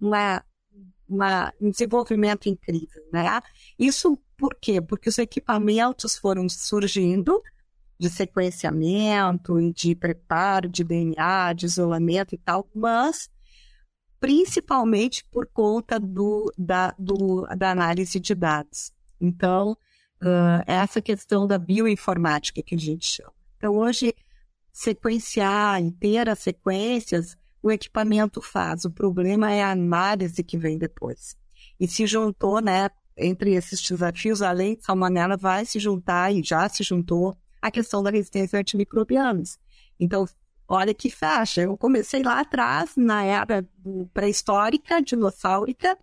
uma, 0.00 0.44
uma, 1.08 1.52
um 1.60 1.70
desenvolvimento 1.70 2.48
incrível, 2.48 3.02
né? 3.12 3.40
Isso 3.78 4.18
por 4.36 4.54
quê? 4.60 4.80
Porque 4.80 5.08
os 5.08 5.18
equipamentos 5.18 6.16
foram 6.16 6.48
surgindo 6.48 7.40
de 7.98 8.10
sequenciamento 8.10 9.72
de 9.72 9.94
preparo 9.94 10.68
de 10.68 10.82
DNA, 10.82 11.52
de 11.52 11.66
isolamento 11.66 12.34
e 12.34 12.38
tal, 12.38 12.68
mas 12.74 13.30
principalmente 14.18 15.24
por 15.30 15.46
conta 15.46 16.00
do, 16.00 16.52
da, 16.58 16.94
do, 16.98 17.46
da 17.56 17.70
análise 17.70 18.18
de 18.18 18.34
dados. 18.34 18.92
Então, 19.20 19.72
uh, 20.22 20.64
essa 20.66 21.00
questão 21.00 21.46
da 21.46 21.58
bioinformática 21.58 22.62
que 22.62 22.74
a 22.74 22.78
gente 22.78 23.06
chama. 23.06 23.32
Então, 23.56 23.76
hoje, 23.76 24.14
sequenciar, 24.72 25.80
ter 26.00 26.28
as 26.28 26.40
sequências, 26.40 27.36
o 27.64 27.72
equipamento 27.72 28.42
faz. 28.42 28.84
O 28.84 28.90
problema 28.90 29.50
é 29.50 29.62
a 29.62 29.70
análise 29.70 30.44
que 30.44 30.58
vem 30.58 30.76
depois. 30.76 31.34
E 31.80 31.88
se 31.88 32.06
juntou, 32.06 32.60
né, 32.60 32.90
entre 33.16 33.54
esses 33.54 33.80
desafios, 33.80 34.42
além 34.42 34.76
de 34.76 34.84
salmonela, 34.84 35.34
vai 35.34 35.64
se 35.64 35.78
juntar 35.78 36.30
e 36.30 36.42
já 36.44 36.68
se 36.68 36.82
juntou 36.82 37.34
a 37.62 37.70
questão 37.70 38.02
da 38.02 38.10
resistência 38.10 38.58
a 38.58 38.60
antimicrobianos. 38.60 39.58
Então, 39.98 40.28
olha 40.68 40.92
que 40.92 41.08
faixa. 41.08 41.62
Eu 41.62 41.74
comecei 41.78 42.22
lá 42.22 42.40
atrás, 42.40 42.96
na 42.98 43.24
era 43.24 43.66
pré-histórica, 44.12 45.00
dinossáurica, 45.00 45.96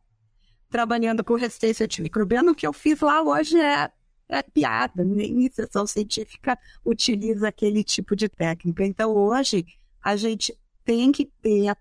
trabalhando 0.68 1.24
com 1.24 1.36
resistência 1.36 1.84
antimicrobiana. 1.84 2.54
O 2.54 2.56
que 2.56 2.66
eu 2.66 2.74
fiz 2.74 3.02
lá 3.02 3.22
hoje 3.22 3.60
é, 3.60 3.92
é 4.28 4.42
piada. 4.42 5.04
Nem 5.04 5.30
iniciação 5.30 5.86
científica 5.86 6.58
utiliza 6.84 7.50
aquele 7.50 7.84
tipo 7.84 8.16
de 8.16 8.28
técnica. 8.28 8.84
Então, 8.84 9.16
hoje, 9.16 9.64
a 10.02 10.16
gente 10.16 10.58
tem 10.84 11.12
que 11.12 11.26
ter 11.26 11.76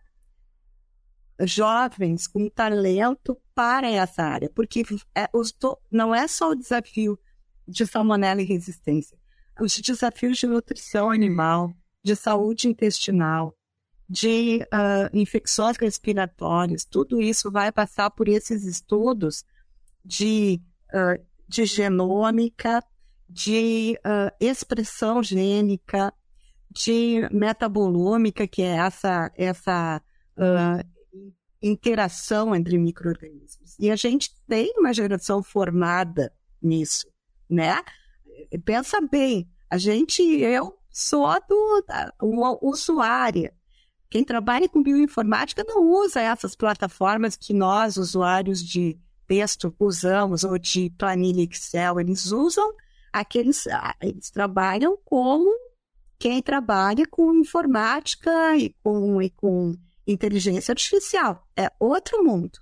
jovens 1.42 2.26
com 2.26 2.48
talento 2.48 3.36
para 3.54 3.90
essa 3.90 4.22
área, 4.22 4.50
porque 4.54 4.84
é, 5.14 5.28
os, 5.32 5.54
não 5.90 6.14
é 6.14 6.28
só 6.28 6.50
o 6.50 6.54
desafio 6.54 7.18
de 7.66 7.86
salmonela 7.86 8.42
e 8.42 8.44
resistência 8.44 9.20
os 9.60 9.76
desafios 9.78 10.38
de 10.38 10.46
nutrição 10.46 11.10
animal, 11.10 11.72
de 12.02 12.16
saúde 12.16 12.66
intestinal, 12.66 13.54
de 14.08 14.60
uh, 14.62 15.16
infecções 15.16 15.76
respiratórias, 15.76 16.84
tudo 16.84 17.20
isso 17.20 17.50
vai 17.50 17.70
passar 17.70 18.10
por 18.10 18.26
esses 18.26 18.64
estudos 18.64 19.44
de, 20.04 20.60
uh, 20.92 21.22
de 21.46 21.64
genômica, 21.66 22.82
de 23.28 23.96
uh, 23.98 24.34
expressão 24.40 25.22
gênica, 25.22 26.12
de 26.70 27.28
metabolômica, 27.32 28.46
que 28.46 28.62
é 28.62 28.76
essa, 28.76 29.32
essa 29.36 30.02
interação 31.62 32.54
entre 32.54 32.78
micro-organismos. 32.78 33.76
E 33.78 33.90
a 33.90 33.96
gente 33.96 34.34
tem 34.46 34.72
uma 34.78 34.92
geração 34.92 35.42
formada 35.42 36.32
nisso, 36.62 37.06
né? 37.48 37.82
pensa 38.64 39.00
bem, 39.00 39.48
a 39.68 39.76
gente, 39.76 40.22
eu 40.22 40.76
sou 40.90 41.28
do, 41.48 41.84
da, 41.86 42.12
usuária. 42.62 43.54
Quem 44.08 44.24
trabalha 44.24 44.68
com 44.68 44.82
bioinformática 44.82 45.64
não 45.64 45.88
usa 45.88 46.20
essas 46.20 46.56
plataformas 46.56 47.36
que 47.36 47.52
nós, 47.54 47.96
usuários 47.96 48.62
de 48.62 48.98
texto, 49.26 49.72
usamos, 49.78 50.42
ou 50.42 50.58
de 50.58 50.90
planilha 50.98 51.44
Excel. 51.44 52.00
Eles 52.00 52.32
usam 52.32 52.72
aqueles, 53.12 53.66
eles 54.02 54.30
trabalham 54.30 54.98
como 55.04 55.48
quem 56.20 56.42
trabalha 56.42 57.06
com 57.10 57.34
informática 57.34 58.54
e 58.54 58.76
com, 58.82 59.22
e 59.22 59.30
com 59.30 59.74
inteligência 60.06 60.70
artificial. 60.70 61.48
É 61.56 61.72
outro 61.80 62.22
mundo. 62.22 62.60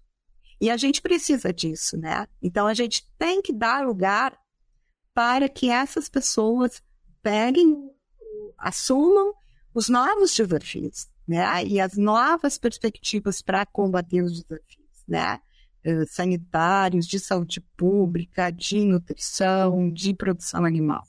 E 0.60 0.70
a 0.70 0.76
gente 0.76 1.02
precisa 1.02 1.52
disso, 1.52 1.96
né? 1.96 2.28
Então 2.40 2.68
a 2.68 2.74
gente 2.74 3.04
tem 3.18 3.42
que 3.42 3.52
dar 3.52 3.84
lugar 3.84 4.38
para 5.12 5.48
que 5.48 5.70
essas 5.70 6.08
pessoas 6.08 6.80
peguem, 7.20 7.90
assumam 8.56 9.34
os 9.74 9.88
novos 9.88 10.36
desafios, 10.36 11.08
né? 11.26 11.64
E 11.64 11.80
as 11.80 11.96
novas 11.96 12.58
perspectivas 12.58 13.42
para 13.42 13.66
combater 13.66 14.22
os 14.22 14.40
desafios, 14.44 15.04
né? 15.06 15.40
Uh, 15.84 16.06
sanitários, 16.06 17.08
de 17.08 17.18
saúde 17.18 17.60
pública, 17.76 18.50
de 18.50 18.84
nutrição, 18.84 19.90
de 19.90 20.14
produção 20.14 20.64
animal. 20.64 21.02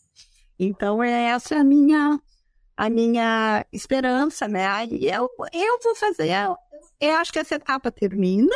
Então, 0.58 1.02
essa 1.02 1.56
é 1.56 1.60
a 1.60 1.64
minha, 1.64 2.20
a 2.80 2.90
minha 2.90 3.66
esperança, 3.74 4.48
né? 4.48 4.86
E 4.86 5.10
eu, 5.10 5.30
eu 5.52 5.80
vou 5.84 5.94
fazer, 5.96 6.30
eu, 6.30 6.56
eu 6.98 7.18
acho 7.18 7.34
que 7.34 7.40
essa 7.40 7.56
etapa 7.56 7.92
termina, 7.92 8.56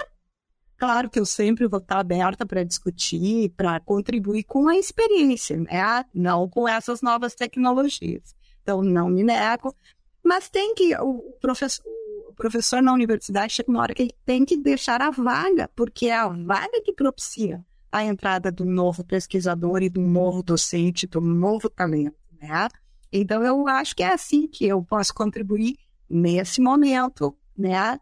Claro 0.76 1.10
que 1.10 1.20
eu 1.20 1.26
sempre 1.26 1.66
vou 1.66 1.80
estar 1.80 2.00
aberta 2.00 2.46
para 2.46 2.64
discutir, 2.64 3.50
para 3.56 3.80
contribuir 3.80 4.44
com 4.44 4.68
a 4.68 4.76
experiência, 4.76 5.56
né? 5.56 6.04
não 6.14 6.50
com 6.50 6.68
essas 6.68 7.02
novas 7.02 7.36
tecnologias. 7.36 8.36
Então, 8.62 8.82
não 8.82 9.08
me 9.08 9.24
nego, 9.24 9.74
mas 10.22 10.50
tem 10.50 10.74
que, 10.76 10.94
o 10.98 11.38
professor, 11.40 11.86
o 12.28 12.34
professor 12.34 12.82
na 12.82 12.92
universidade 12.92 13.54
chega 13.54 13.72
uma 13.72 13.82
hora 13.82 13.94
que 13.94 14.02
ele 14.02 14.16
tem 14.26 14.44
que 14.44 14.58
deixar 14.58 15.02
a 15.02 15.10
vaga, 15.10 15.70
porque 15.74 16.08
é 16.08 16.16
a 16.16 16.28
vaga 16.28 16.82
que 16.84 16.92
propicia 16.92 17.64
a 17.90 18.04
entrada 18.04 18.52
do 18.52 18.66
novo 18.66 19.06
pesquisador 19.06 19.84
e 19.84 19.90
do 19.90 20.02
novo 20.02 20.44
docente, 20.44 21.08
do 21.08 21.22
novo 21.22 21.70
talento, 21.70 22.18
né? 22.42 22.68
Então, 23.16 23.44
eu 23.44 23.68
acho 23.68 23.96
que 23.96 24.02
é 24.02 24.12
assim 24.12 24.48
que 24.48 24.66
eu 24.66 24.84
posso 24.84 25.14
contribuir 25.14 25.78
nesse 26.10 26.60
momento, 26.60 27.38
né? 27.56 28.00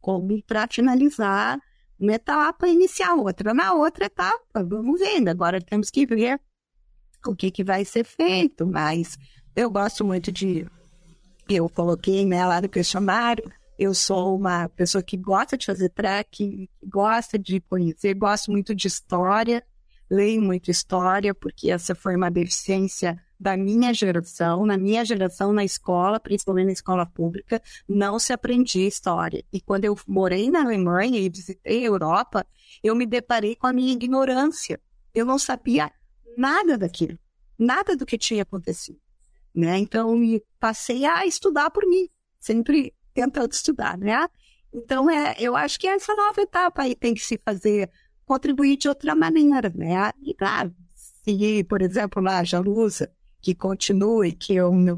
Como 0.00 0.42
para 0.42 0.66
finalizar 0.68 1.60
uma 1.98 2.14
etapa 2.14 2.66
inicial, 2.66 3.20
outra 3.20 3.54
na 3.54 3.72
outra 3.74 4.06
etapa, 4.06 4.64
vamos 4.64 4.98
vendo. 4.98 5.28
Agora 5.28 5.60
temos 5.60 5.88
que 5.88 6.04
ver 6.04 6.40
o 7.24 7.34
que, 7.34 7.48
que 7.50 7.62
vai 7.62 7.84
ser 7.84 8.04
feito, 8.04 8.66
mas 8.66 9.16
eu 9.54 9.70
gosto 9.70 10.04
muito 10.04 10.32
de. 10.32 10.66
Eu 11.48 11.68
coloquei 11.68 12.26
né, 12.26 12.44
lá 12.44 12.60
no 12.60 12.68
questionário, 12.68 13.44
eu 13.78 13.94
sou 13.94 14.36
uma 14.36 14.68
pessoa 14.68 15.02
que 15.02 15.16
gosta 15.16 15.56
de 15.56 15.66
fazer 15.66 15.90
track, 15.90 16.68
gosta 16.82 17.38
de 17.38 17.60
conhecer, 17.60 18.14
gosto 18.14 18.50
muito 18.50 18.74
de 18.74 18.88
história, 18.88 19.64
leio 20.10 20.42
muito 20.42 20.70
história, 20.70 21.32
porque 21.34 21.70
essa 21.70 21.94
foi 21.94 22.16
uma 22.16 22.30
deficiência 22.30 23.20
da 23.38 23.56
minha 23.56 23.92
geração, 23.92 24.64
na 24.64 24.76
minha 24.76 25.04
geração 25.04 25.52
na 25.52 25.64
escola, 25.64 26.20
principalmente 26.20 26.66
na 26.66 26.72
escola 26.72 27.06
pública, 27.06 27.60
não 27.88 28.18
se 28.18 28.32
aprendia 28.32 28.86
história. 28.86 29.44
E 29.52 29.60
quando 29.60 29.84
eu 29.84 29.96
morei 30.06 30.50
na 30.50 30.62
Alemanha 30.62 31.18
e 31.18 31.28
visitei 31.28 31.82
a 31.82 31.86
Europa, 31.86 32.46
eu 32.82 32.94
me 32.94 33.06
deparei 33.06 33.56
com 33.56 33.66
a 33.66 33.72
minha 33.72 33.92
ignorância. 33.92 34.80
Eu 35.14 35.26
não 35.26 35.38
sabia 35.38 35.90
nada 36.36 36.78
daquilo, 36.78 37.18
nada 37.58 37.96
do 37.96 38.06
que 38.06 38.18
tinha 38.18 38.42
acontecido. 38.42 38.98
Né? 39.54 39.78
Então, 39.78 40.18
passei 40.58 41.04
a 41.04 41.24
estudar 41.26 41.70
por 41.70 41.86
mim, 41.86 42.08
sempre 42.40 42.92
tentando 43.12 43.52
estudar, 43.52 43.96
né? 43.96 44.26
Então, 44.72 45.08
é, 45.08 45.36
eu 45.38 45.54
acho 45.54 45.78
que 45.78 45.86
essa 45.86 46.12
nova 46.16 46.40
etapa 46.40 46.82
aí 46.82 46.96
tem 46.96 47.14
que 47.14 47.20
se 47.20 47.40
fazer, 47.44 47.88
contribuir 48.26 48.76
de 48.76 48.88
outra 48.88 49.14
maneira, 49.14 49.72
né? 49.72 50.10
E, 50.20 50.34
claro, 50.34 50.74
se, 50.92 51.62
por 51.64 51.80
exemplo, 51.80 52.20
lá 52.20 52.40
a 52.40 52.44
Jalusa, 52.44 53.12
que 53.44 53.54
continue, 53.54 54.32
que 54.32 54.54
eu 54.54 54.72
me, 54.72 54.90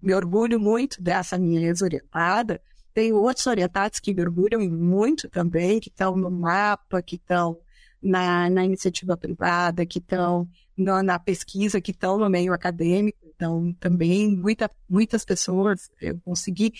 me 0.00 0.14
orgulho 0.14 0.58
muito 0.58 1.02
dessa 1.02 1.36
minha 1.36 1.60
ex-orientada. 1.60 2.58
Tem 2.94 3.12
outros 3.12 3.46
orientados 3.46 4.00
que 4.00 4.14
me 4.14 4.22
orgulham 4.22 4.62
muito 4.62 5.28
também, 5.28 5.78
que 5.78 5.90
estão 5.90 6.16
no 6.16 6.30
mapa, 6.30 7.02
que 7.02 7.16
estão 7.16 7.58
na, 8.02 8.48
na 8.48 8.64
iniciativa 8.64 9.14
privada, 9.14 9.84
que 9.84 9.98
estão 9.98 10.48
na, 10.74 11.02
na, 11.02 11.18
pesquisa, 11.18 11.82
que 11.82 11.90
estão 11.90 12.16
no 12.16 12.30
meio 12.30 12.54
acadêmico. 12.54 13.18
Então, 13.26 13.74
também 13.74 14.34
muita, 14.34 14.70
muitas 14.88 15.22
pessoas 15.22 15.90
eu 16.00 16.18
consegui, 16.24 16.72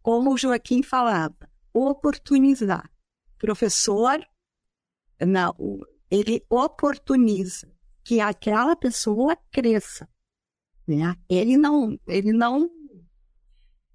como 0.00 0.32
o 0.32 0.38
Joaquim 0.38 0.82
falava, 0.82 1.36
oportunizar. 1.74 2.90
Professor, 3.38 4.18
não, 5.20 5.54
ele 6.10 6.42
oportuniza 6.48 7.68
que 8.02 8.18
aquela 8.18 8.74
pessoa 8.74 9.36
cresça. 9.52 10.08
Né? 10.86 11.16
Ele 11.28 11.56
não, 11.56 11.98
ele 12.06 12.32
não, 12.32 12.70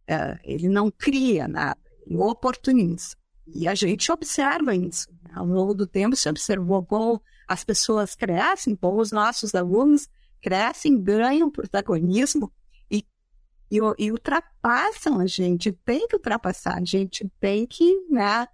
é, 0.08 0.40
ele 0.44 0.68
não 0.68 0.90
cria 0.90 1.48
nada, 1.48 1.80
ele 2.06 2.18
oportuniza. 2.18 3.16
E 3.54 3.68
a 3.68 3.76
gente 3.76 4.12
observa 4.12 4.76
isso. 4.76 5.08
Né? 5.24 5.32
Ao 5.34 5.46
longo 5.46 5.74
do 5.74 5.88
tempo 5.88 6.16
se 6.16 6.30
observou 6.30 6.84
como 6.86 7.22
as 7.48 7.64
pessoas 7.64 8.16
crescem, 8.16 8.76
como 8.76 9.02
os 9.02 9.12
nossos 9.12 9.56
alunos 9.56 10.08
crescem, 10.42 11.02
ganham 11.02 11.50
protagonismo 11.50 12.52
e, 12.90 13.04
e, 13.72 13.80
e 13.98 14.12
ultrapassam 14.12 15.20
a 15.20 15.26
gente. 15.26 15.72
Tem 15.72 16.08
que 16.08 16.16
ultrapassar, 16.16 16.78
a 16.78 16.86
gente 16.86 17.30
tem 17.40 17.66
que, 17.66 18.06
né? 18.10 18.48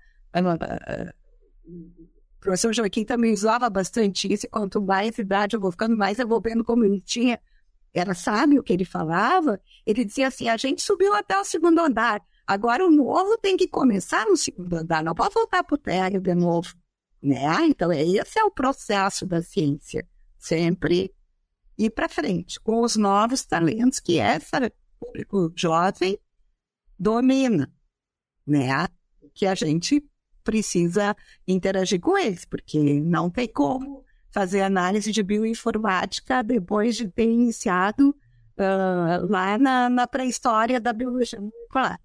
O 1.65 2.39
professor 2.39 2.73
Joaquim 2.73 3.05
também 3.05 3.33
usava 3.33 3.69
bastante 3.69 4.31
isso, 4.31 4.47
quanto 4.49 4.81
mais 4.81 5.17
idade 5.17 5.55
eu 5.55 5.59
vou 5.59 5.71
ficando, 5.71 5.97
mais 5.97 6.19
eu 6.19 6.27
vou 6.27 6.41
vendo 6.41 6.63
como 6.63 6.85
ele 6.85 7.01
tinha 7.01 7.39
era 7.99 8.13
sábio 8.13 8.59
o 8.59 8.63
que 8.63 8.73
ele 8.73 8.85
falava, 8.85 9.59
ele 9.85 10.03
dizia 10.03 10.27
assim: 10.27 10.49
a 10.49 10.57
gente 10.57 10.81
subiu 10.81 11.13
até 11.13 11.39
o 11.39 11.45
segundo 11.45 11.79
andar, 11.79 12.21
agora 12.45 12.85
o 12.85 12.91
novo 12.91 13.37
tem 13.37 13.55
que 13.55 13.67
começar 13.67 14.25
no 14.25 14.37
segundo 14.37 14.73
andar, 14.75 15.03
não 15.03 15.15
pode 15.15 15.33
voltar 15.33 15.63
para 15.63 15.75
o 15.75 15.77
térreo 15.77 16.21
de 16.21 16.35
novo. 16.35 16.73
Né? 17.21 17.65
Então, 17.67 17.91
esse 17.91 18.37
é 18.37 18.43
o 18.43 18.51
processo 18.51 19.25
da 19.25 19.41
ciência. 19.41 20.07
Sempre 20.37 21.11
ir 21.75 21.89
para 21.89 22.07
frente 22.07 22.59
com 22.59 22.81
os 22.81 22.95
novos 22.95 23.43
talentos 23.43 23.99
que 23.99 24.19
esse 24.19 24.71
público 24.99 25.51
jovem 25.55 26.19
domina, 26.99 27.73
né? 28.45 28.87
Que 29.33 29.47
a 29.47 29.55
gente 29.55 30.07
precisa 30.43 31.15
interagir 31.47 31.99
com 31.99 32.17
eles, 32.17 32.45
porque 32.45 33.01
não 33.01 33.29
tem 33.29 33.47
como 33.47 34.04
fazer 34.35 34.59
análise 34.59 35.13
de 35.13 35.23
bioinformática 35.23 36.43
depois 36.43 36.97
de 36.97 37.07
ter 37.07 37.23
iniciado 37.23 38.09
uh, 38.09 39.25
lá 39.29 39.57
na, 39.57 39.89
na 39.89 40.05
pré-história 40.05 40.77
da 40.77 40.91
biologia 40.91 41.39
molecular. 41.39 41.97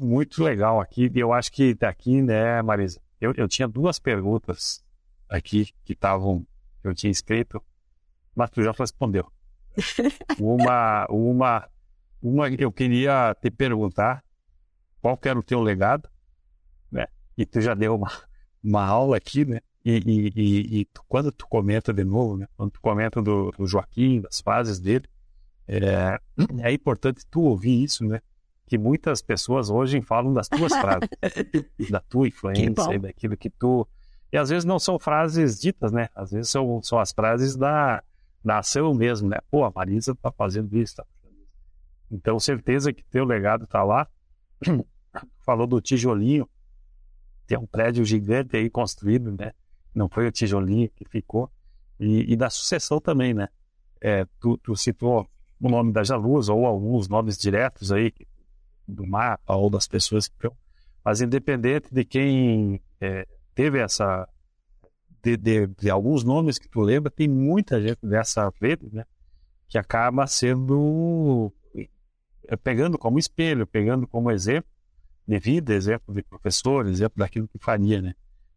Muito 0.00 0.44
legal 0.44 0.82
aqui. 0.82 1.10
Eu 1.14 1.32
acho 1.32 1.50
que 1.50 1.74
daqui, 1.74 2.20
né, 2.20 2.60
Marisa? 2.60 3.00
Eu, 3.18 3.32
eu 3.38 3.48
tinha 3.48 3.66
duas 3.66 3.98
perguntas 3.98 4.84
aqui 5.26 5.72
que 5.82 5.94
estavam, 5.94 6.46
eu 6.82 6.94
tinha 6.94 7.10
escrito, 7.10 7.62
mas 8.34 8.50
tu 8.50 8.62
já 8.62 8.72
respondeu. 8.72 9.26
uma, 10.38 11.06
uma, 11.08 11.68
uma 12.22 12.50
eu 12.50 12.70
queria 12.70 13.34
te 13.40 13.50
perguntar 13.50 14.22
qual 15.00 15.18
era 15.22 15.38
o 15.38 15.42
teu 15.42 15.62
legado, 15.62 16.06
né? 16.92 17.06
E 17.34 17.46
tu 17.46 17.62
já 17.62 17.72
deu 17.72 17.94
uma, 17.94 18.12
uma 18.62 18.84
aula 18.84 19.16
aqui, 19.16 19.46
né? 19.46 19.60
E, 19.84 19.98
e, 19.98 20.32
e, 20.34 20.80
e 20.80 20.84
tu, 20.86 21.04
quando 21.06 21.30
tu 21.30 21.46
comenta 21.46 21.92
de 21.92 22.04
novo, 22.04 22.38
né? 22.38 22.48
Quando 22.56 22.70
tu 22.70 22.80
comenta 22.80 23.20
do, 23.20 23.50
do 23.50 23.66
Joaquim, 23.66 24.22
das 24.22 24.40
fases 24.40 24.80
dele, 24.80 25.04
é, 25.68 26.18
é 26.62 26.72
importante 26.72 27.26
tu 27.30 27.42
ouvir 27.42 27.82
isso, 27.82 28.04
né? 28.04 28.20
Que 28.66 28.78
muitas 28.78 29.20
pessoas 29.20 29.68
hoje 29.68 30.00
falam 30.00 30.32
das 30.32 30.48
tuas 30.48 30.72
frases, 30.80 31.08
da 31.90 32.00
tua 32.00 32.28
influência, 32.28 32.98
daquilo 32.98 33.36
que 33.36 33.50
tu. 33.50 33.86
E 34.32 34.38
às 34.38 34.48
vezes 34.48 34.64
não 34.64 34.78
são 34.78 34.98
frases 34.98 35.60
ditas, 35.60 35.92
né? 35.92 36.08
Às 36.14 36.32
vezes 36.32 36.50
são, 36.50 36.82
são 36.82 36.98
as 36.98 37.12
frases 37.12 37.54
da, 37.54 38.02
da 38.42 38.60
ação 38.60 38.94
mesmo, 38.94 39.28
né? 39.28 39.38
Pô, 39.50 39.64
a 39.64 39.70
Marisa 39.70 40.14
tá 40.14 40.32
fazendo 40.32 40.74
isso, 40.76 40.96
tá 40.96 41.04
fazendo 41.04 41.36
isso. 41.42 41.52
Então, 42.10 42.40
certeza 42.40 42.90
que 42.90 43.04
teu 43.04 43.24
legado 43.24 43.66
tá 43.66 43.82
lá. 43.84 44.08
Falou 45.44 45.66
do 45.66 45.80
tijolinho, 45.80 46.48
tem 47.46 47.56
um 47.58 47.66
prédio 47.66 48.04
gigante 48.04 48.56
aí 48.56 48.70
construído, 48.70 49.30
né? 49.30 49.52
Não 49.94 50.08
foi 50.08 50.26
o 50.26 50.32
tijolinho 50.32 50.90
que 50.90 51.04
ficou. 51.08 51.50
E, 51.98 52.32
e 52.32 52.36
da 52.36 52.50
sucessão 52.50 53.00
também, 53.00 53.32
né? 53.32 53.48
É, 54.00 54.26
tu, 54.40 54.58
tu 54.58 54.76
citou 54.76 55.28
o 55.60 55.68
nome 55.68 55.92
da 55.92 56.02
Jaluz 56.02 56.48
ou 56.48 56.66
alguns 56.66 57.08
nomes 57.08 57.38
diretos 57.38 57.92
aí 57.92 58.12
do 58.86 59.06
mapa 59.06 59.54
ou 59.54 59.70
das 59.70 59.86
pessoas 59.86 60.28
que. 60.28 60.50
Mas 61.04 61.20
independente 61.20 61.88
de 61.92 62.04
quem 62.04 62.80
é, 63.00 63.26
teve 63.54 63.78
essa 63.78 64.28
de, 65.22 65.36
de, 65.36 65.66
de, 65.66 65.88
alguns 65.88 66.22
nomes 66.22 66.58
que 66.58 66.68
tu 66.68 66.80
lembra, 66.80 67.10
tem 67.10 67.26
muita 67.28 67.80
gente 67.80 68.06
dessa 68.06 68.52
rede, 68.60 68.88
né? 68.92 69.04
Que 69.68 69.78
acaba 69.78 70.26
sendo 70.26 71.50
é, 72.46 72.56
pegando 72.56 72.98
como 72.98 73.18
espelho, 73.18 73.66
pegando 73.66 74.06
como 74.06 74.30
exemplo 74.30 74.70
de 75.26 75.38
vida, 75.38 75.72
exemplo 75.72 76.14
de 76.14 76.22
professor, 76.22 76.86
exemplo 76.86 77.18
daquilo 77.18 77.48
que 77.48 77.58
faria, 77.58 78.02
né? 78.02 78.14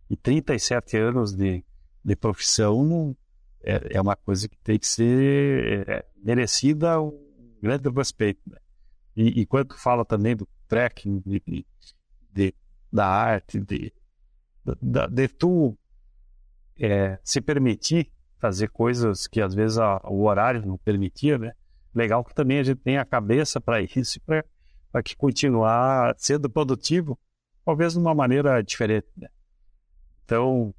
E 0.10 0.16
37 0.16 0.98
anos 0.98 1.34
de, 1.34 1.64
de 2.04 2.16
profissão 2.16 3.16
é, 3.64 3.98
é 3.98 4.02
uma 4.02 4.16
coisa 4.16 4.48
que 4.48 4.58
tem 4.60 4.80
que 4.80 4.88
ser 4.88 5.88
é, 5.88 6.06
merecida 6.24 7.02
um 7.02 7.14
grande 7.62 7.90
respeito. 7.90 8.42
Né? 8.50 8.58
E, 9.16 9.42
e 9.42 9.46
quando 9.46 9.78
fala 9.78 10.06
também 10.06 10.36
do 10.36 10.48
trekking, 10.68 11.22
de, 11.26 11.66
de, 12.32 12.54
da 12.92 13.08
arte, 13.08 13.60
de, 13.60 13.94
de, 14.82 15.08
de 15.10 15.28
tu 15.28 15.78
é, 16.80 17.20
se 17.24 17.42
permitir 17.42 18.12
fazer 18.40 18.70
coisas 18.70 19.28
que 19.28 19.42
às 19.42 19.54
vezes 19.54 19.78
a, 19.78 20.00
o 20.06 20.24
horário 20.24 20.66
não 20.66 20.78
permitia, 20.78 21.38
né? 21.38 21.54
Legal 21.94 22.24
que 22.24 22.34
também 22.34 22.60
a 22.60 22.64
gente 22.64 22.80
tenha 22.80 23.02
a 23.02 23.06
cabeça 23.06 23.60
para 23.60 23.82
isso, 23.82 24.22
para 24.22 25.04
que 25.04 25.16
continuar 25.16 26.14
sendo 26.18 26.48
produtivo, 26.48 27.20
talvez 27.66 27.94
de 27.94 28.00
uma 28.00 28.14
maneira 28.14 28.62
diferente. 28.62 29.08
Né? 29.18 29.28
Então, 30.28 30.76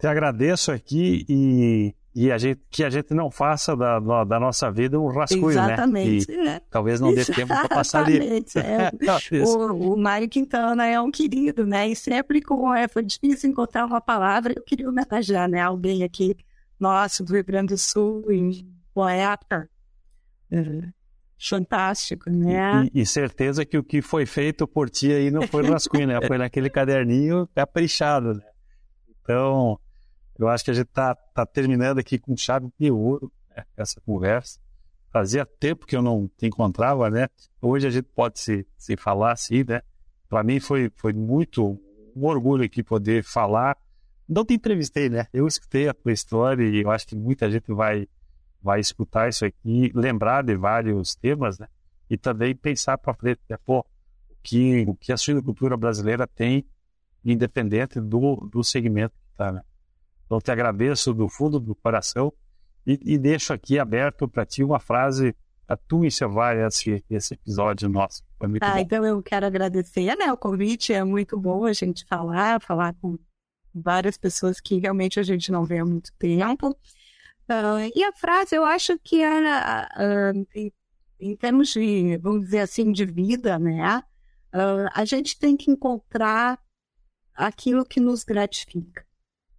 te 0.00 0.08
agradeço 0.08 0.72
aqui 0.72 1.24
e, 1.28 1.94
e 2.12 2.32
a 2.32 2.36
gente, 2.36 2.60
que 2.68 2.82
a 2.82 2.90
gente 2.90 3.14
não 3.14 3.30
faça 3.30 3.76
da, 3.76 4.00
da 4.24 4.40
nossa 4.40 4.68
vida 4.68 4.98
um 4.98 5.06
rascunho, 5.06 5.50
Exatamente, 5.50 6.28
né? 6.32 6.42
né? 6.42 6.60
Talvez 6.68 7.00
não 7.00 7.14
dê 7.14 7.24
tempo 7.24 7.54
para 7.54 7.68
passar 7.68 8.04
ali. 8.04 8.18
É. 8.56 8.90
o, 9.46 9.94
o 9.94 9.96
Mário 9.96 10.28
Quintana 10.28 10.84
é 10.86 11.00
um 11.00 11.08
querido, 11.08 11.64
né? 11.64 11.88
E 11.88 11.94
sempre 11.94 12.42
como 12.42 12.74
é, 12.74 12.88
foi 12.88 13.04
difícil 13.04 13.50
encontrar 13.50 13.86
uma 13.86 14.00
palavra, 14.00 14.52
eu 14.56 14.62
queria 14.64 14.88
homenagear, 14.88 15.48
né? 15.48 15.60
Alguém 15.60 16.02
aqui, 16.02 16.36
nosso, 16.80 17.22
do 17.22 17.32
Rio 17.32 17.44
Grande 17.44 17.74
do 17.74 17.78
Sul, 17.78 18.24
em 18.28 18.68
poeta. 18.92 19.70
É, 20.50 20.88
fantástico, 21.48 22.30
né? 22.30 22.88
E, 22.92 23.02
e, 23.02 23.06
certeza 23.06 23.64
que 23.64 23.76
o 23.76 23.84
que 23.84 24.00
foi 24.00 24.26
feito 24.26 24.66
por 24.66 24.88
ti 24.88 25.12
aí 25.12 25.30
não 25.30 25.46
foi 25.46 25.64
rascunho, 25.66 26.06
né? 26.06 26.20
Foi 26.26 26.38
naquele 26.38 26.70
caderninho 26.70 27.48
caprichado, 27.54 28.34
né? 28.34 28.44
Então, 29.22 29.78
eu 30.38 30.48
acho 30.48 30.64
que 30.64 30.70
a 30.70 30.74
gente 30.74 30.88
está 30.88 31.14
tá 31.14 31.46
terminando 31.46 31.98
aqui 31.98 32.18
com 32.18 32.36
chave 32.36 32.68
de 32.78 32.90
ouro 32.90 33.32
né, 33.56 33.64
essa 33.76 34.00
conversa. 34.00 34.58
Fazia 35.10 35.46
tempo 35.46 35.86
que 35.86 35.96
eu 35.96 36.02
não 36.02 36.28
te 36.36 36.46
encontrava, 36.46 37.08
né? 37.08 37.28
Hoje 37.62 37.86
a 37.86 37.90
gente 37.90 38.06
pode 38.14 38.40
se, 38.40 38.66
se 38.76 38.96
falar 38.96 39.32
assim, 39.32 39.64
né? 39.66 39.80
Para 40.28 40.42
mim 40.42 40.58
foi, 40.58 40.90
foi 40.96 41.12
muito 41.12 41.80
um 42.16 42.26
orgulho 42.26 42.64
aqui 42.64 42.82
poder 42.82 43.22
falar. 43.22 43.76
Não 44.28 44.44
te 44.44 44.54
entrevistei, 44.54 45.08
né? 45.08 45.26
Eu 45.32 45.46
escutei 45.46 45.88
a 45.88 45.94
tua 45.94 46.12
história 46.12 46.64
e 46.64 46.82
eu 46.82 46.90
acho 46.90 47.06
que 47.06 47.14
muita 47.14 47.50
gente 47.50 47.72
vai, 47.72 48.08
vai 48.64 48.80
escutar 48.80 49.28
isso 49.28 49.44
aqui, 49.44 49.92
lembrar 49.94 50.42
de 50.42 50.56
vários 50.56 51.14
temas, 51.14 51.58
né? 51.58 51.68
E 52.08 52.16
também 52.16 52.56
pensar 52.56 52.96
para 52.96 53.12
frente, 53.12 53.40
né? 53.46 53.58
Pô, 53.62 53.80
o 53.80 54.36
que, 54.42 54.86
o 54.88 54.94
que 54.94 55.12
a 55.12 55.18
suinocultura 55.18 55.76
brasileira 55.76 56.26
tem, 56.26 56.64
independente 57.22 58.00
do, 58.00 58.36
do 58.50 58.64
segmento 58.64 59.14
que 59.14 59.32
está, 59.32 59.52
né? 59.52 59.60
Então, 60.24 60.40
te 60.40 60.50
agradeço 60.50 61.12
do 61.12 61.28
fundo 61.28 61.60
do 61.60 61.74
coração 61.74 62.32
e, 62.86 62.98
e 63.04 63.18
deixo 63.18 63.52
aqui 63.52 63.78
aberto 63.78 64.26
para 64.26 64.46
ti 64.46 64.64
uma 64.64 64.80
frase 64.80 65.36
a 65.68 65.76
tu 65.76 66.02
encerrar 66.02 66.56
esse, 66.56 67.04
esse 67.10 67.34
episódio 67.34 67.86
nosso. 67.88 68.22
Foi 68.38 68.48
muito 68.48 68.62
ah, 68.62 68.72
bom. 68.72 68.78
então 68.78 69.04
eu 69.04 69.22
quero 69.22 69.44
agradecer, 69.44 70.16
né? 70.16 70.32
O 70.32 70.38
convite 70.38 70.92
é 70.92 71.04
muito 71.04 71.38
bom 71.38 71.66
a 71.66 71.72
gente 71.74 72.06
falar, 72.06 72.62
falar 72.62 72.94
com 72.94 73.18
várias 73.74 74.16
pessoas 74.16 74.58
que 74.58 74.78
realmente 74.78 75.20
a 75.20 75.22
gente 75.22 75.52
não 75.52 75.64
vê 75.64 75.78
há 75.78 75.84
muito 75.84 76.10
tempo. 76.18 76.74
Uh, 77.48 77.90
e 77.94 78.02
a 78.02 78.12
frase, 78.12 78.54
eu 78.56 78.64
acho 78.64 78.98
que 78.98 79.20
era, 79.20 79.88
uh, 79.96 80.46
em, 80.54 80.72
em, 81.20 81.36
termos 81.36 81.68
de, 81.68 82.16
vamos 82.18 82.44
dizer 82.46 82.60
assim, 82.60 82.90
de 82.90 83.04
vida, 83.04 83.58
né? 83.58 84.02
Uh, 84.54 84.88
a 84.94 85.04
gente 85.04 85.38
tem 85.38 85.56
que 85.56 85.70
encontrar 85.70 86.58
aquilo 87.34 87.84
que 87.84 88.00
nos 88.00 88.22
gratifica 88.22 89.04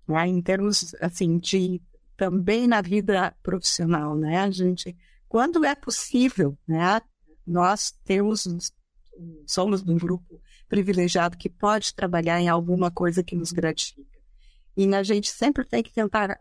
né? 0.08 0.28
em 0.28 0.42
termos 0.42 0.96
assim 1.02 1.38
de 1.38 1.82
também 2.16 2.66
na 2.68 2.82
vida 2.82 3.36
profissional, 3.44 4.16
né? 4.16 4.40
A 4.40 4.50
gente, 4.50 4.96
quando 5.28 5.66
é 5.66 5.76
possível, 5.76 6.58
né? 6.68 7.02
Nós 7.46 7.92
temos 8.04 8.48
somos 9.46 9.82
um 9.84 9.98
grupo 9.98 10.42
privilegiado 10.68 11.38
que 11.38 11.50
pode 11.50 11.94
trabalhar 11.94 12.42
em 12.42 12.50
alguma 12.50 12.90
coisa 12.90 13.24
que 13.24 13.36
nos 13.36 13.52
gratifica. 13.52 14.20
E 14.76 14.94
a 14.94 15.04
gente 15.04 15.30
sempre 15.30 15.66
tem 15.66 15.84
que 15.84 15.94
tentar, 15.94 16.38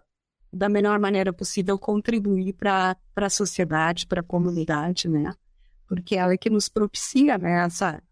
da 0.54 0.68
melhor 0.68 0.98
maneira 0.98 1.32
possível, 1.32 1.78
contribuir 1.78 2.52
para 2.54 2.96
a 3.16 3.30
sociedade, 3.30 4.06
para 4.06 4.20
a 4.20 4.24
comunidade, 4.24 5.08
né? 5.08 5.34
Porque 5.86 6.16
ela 6.16 6.32
é 6.32 6.38
que 6.38 6.48
nos 6.48 6.68
propicia 6.68 7.36
né, 7.36 7.64
essa, 7.64 8.02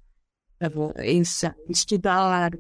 essa 0.97 1.57
estudar, 1.69 2.53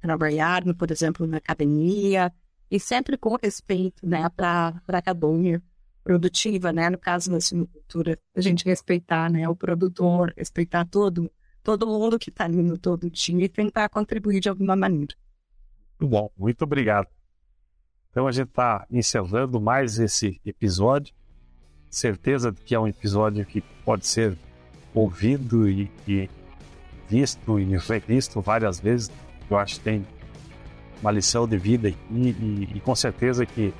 trabalhar, 0.00 0.62
por 0.74 0.90
exemplo, 0.90 1.26
na 1.26 1.38
academia, 1.38 2.32
e 2.70 2.78
sempre 2.78 3.16
com 3.16 3.36
respeito 3.42 4.06
né, 4.06 4.28
para 4.28 4.80
a 4.88 4.98
academia 4.98 5.62
produtiva, 6.04 6.72
né? 6.72 6.88
No 6.88 6.98
caso 6.98 7.30
da 7.30 7.40
sinocultura, 7.40 8.18
a 8.34 8.40
gente 8.40 8.64
respeitar 8.64 9.30
né, 9.30 9.48
o 9.48 9.56
produtor, 9.56 10.32
respeitar 10.36 10.84
todo, 10.84 11.30
todo 11.62 11.86
mundo 11.86 12.18
que 12.18 12.30
está 12.30 12.44
ali 12.44 12.62
no 12.62 12.78
todo 12.78 13.10
time 13.10 13.44
e 13.44 13.48
tentar 13.48 13.88
contribuir 13.88 14.40
de 14.40 14.48
alguma 14.48 14.76
maneira. 14.76 15.14
Muito 15.98 16.10
bom, 16.10 16.30
muito 16.36 16.62
obrigado. 16.62 17.08
Então 18.16 18.26
a 18.26 18.32
gente 18.32 18.48
está 18.48 18.86
encerrando 18.90 19.60
mais 19.60 19.98
esse 19.98 20.40
episódio. 20.46 21.12
Certeza 21.90 22.50
que 22.50 22.74
é 22.74 22.80
um 22.80 22.88
episódio 22.88 23.44
que 23.44 23.60
pode 23.84 24.06
ser 24.06 24.38
ouvido 24.94 25.68
e, 25.68 25.90
e 26.08 26.30
visto 27.10 27.60
e 27.60 27.76
revisto 27.76 28.40
várias 28.40 28.80
vezes 28.80 29.12
eu 29.50 29.58
acho 29.58 29.74
que 29.74 29.80
tem 29.80 30.06
uma 31.02 31.10
lição 31.10 31.46
de 31.46 31.58
vida 31.58 31.90
e, 31.90 31.94
e, 32.10 32.68
e 32.76 32.80
com 32.80 32.94
certeza 32.94 33.44
que, 33.44 33.74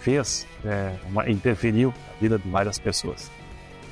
fez, 0.00 0.46
é, 0.64 0.96
uma, 1.10 1.28
interferiu 1.28 1.92
na 2.08 2.20
vida 2.22 2.38
de 2.38 2.48
várias 2.48 2.78
pessoas. 2.78 3.30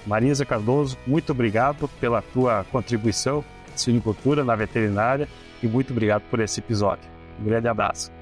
Marisa 0.07 0.47
Cardoso, 0.47 0.97
muito 1.07 1.33
obrigado 1.33 1.87
pela 2.01 2.23
tua 2.23 2.65
contribuição 2.73 3.45
na 3.71 3.77
suinicultura, 3.77 4.43
na 4.43 4.57
veterinária 4.57 5.29
e 5.63 5.67
muito 5.67 5.93
obrigado 5.93 6.23
por 6.31 6.41
esse 6.41 6.61
episódio. 6.61 7.05
Um 7.39 7.45
grande 7.45 7.69
abraço. 7.69 8.20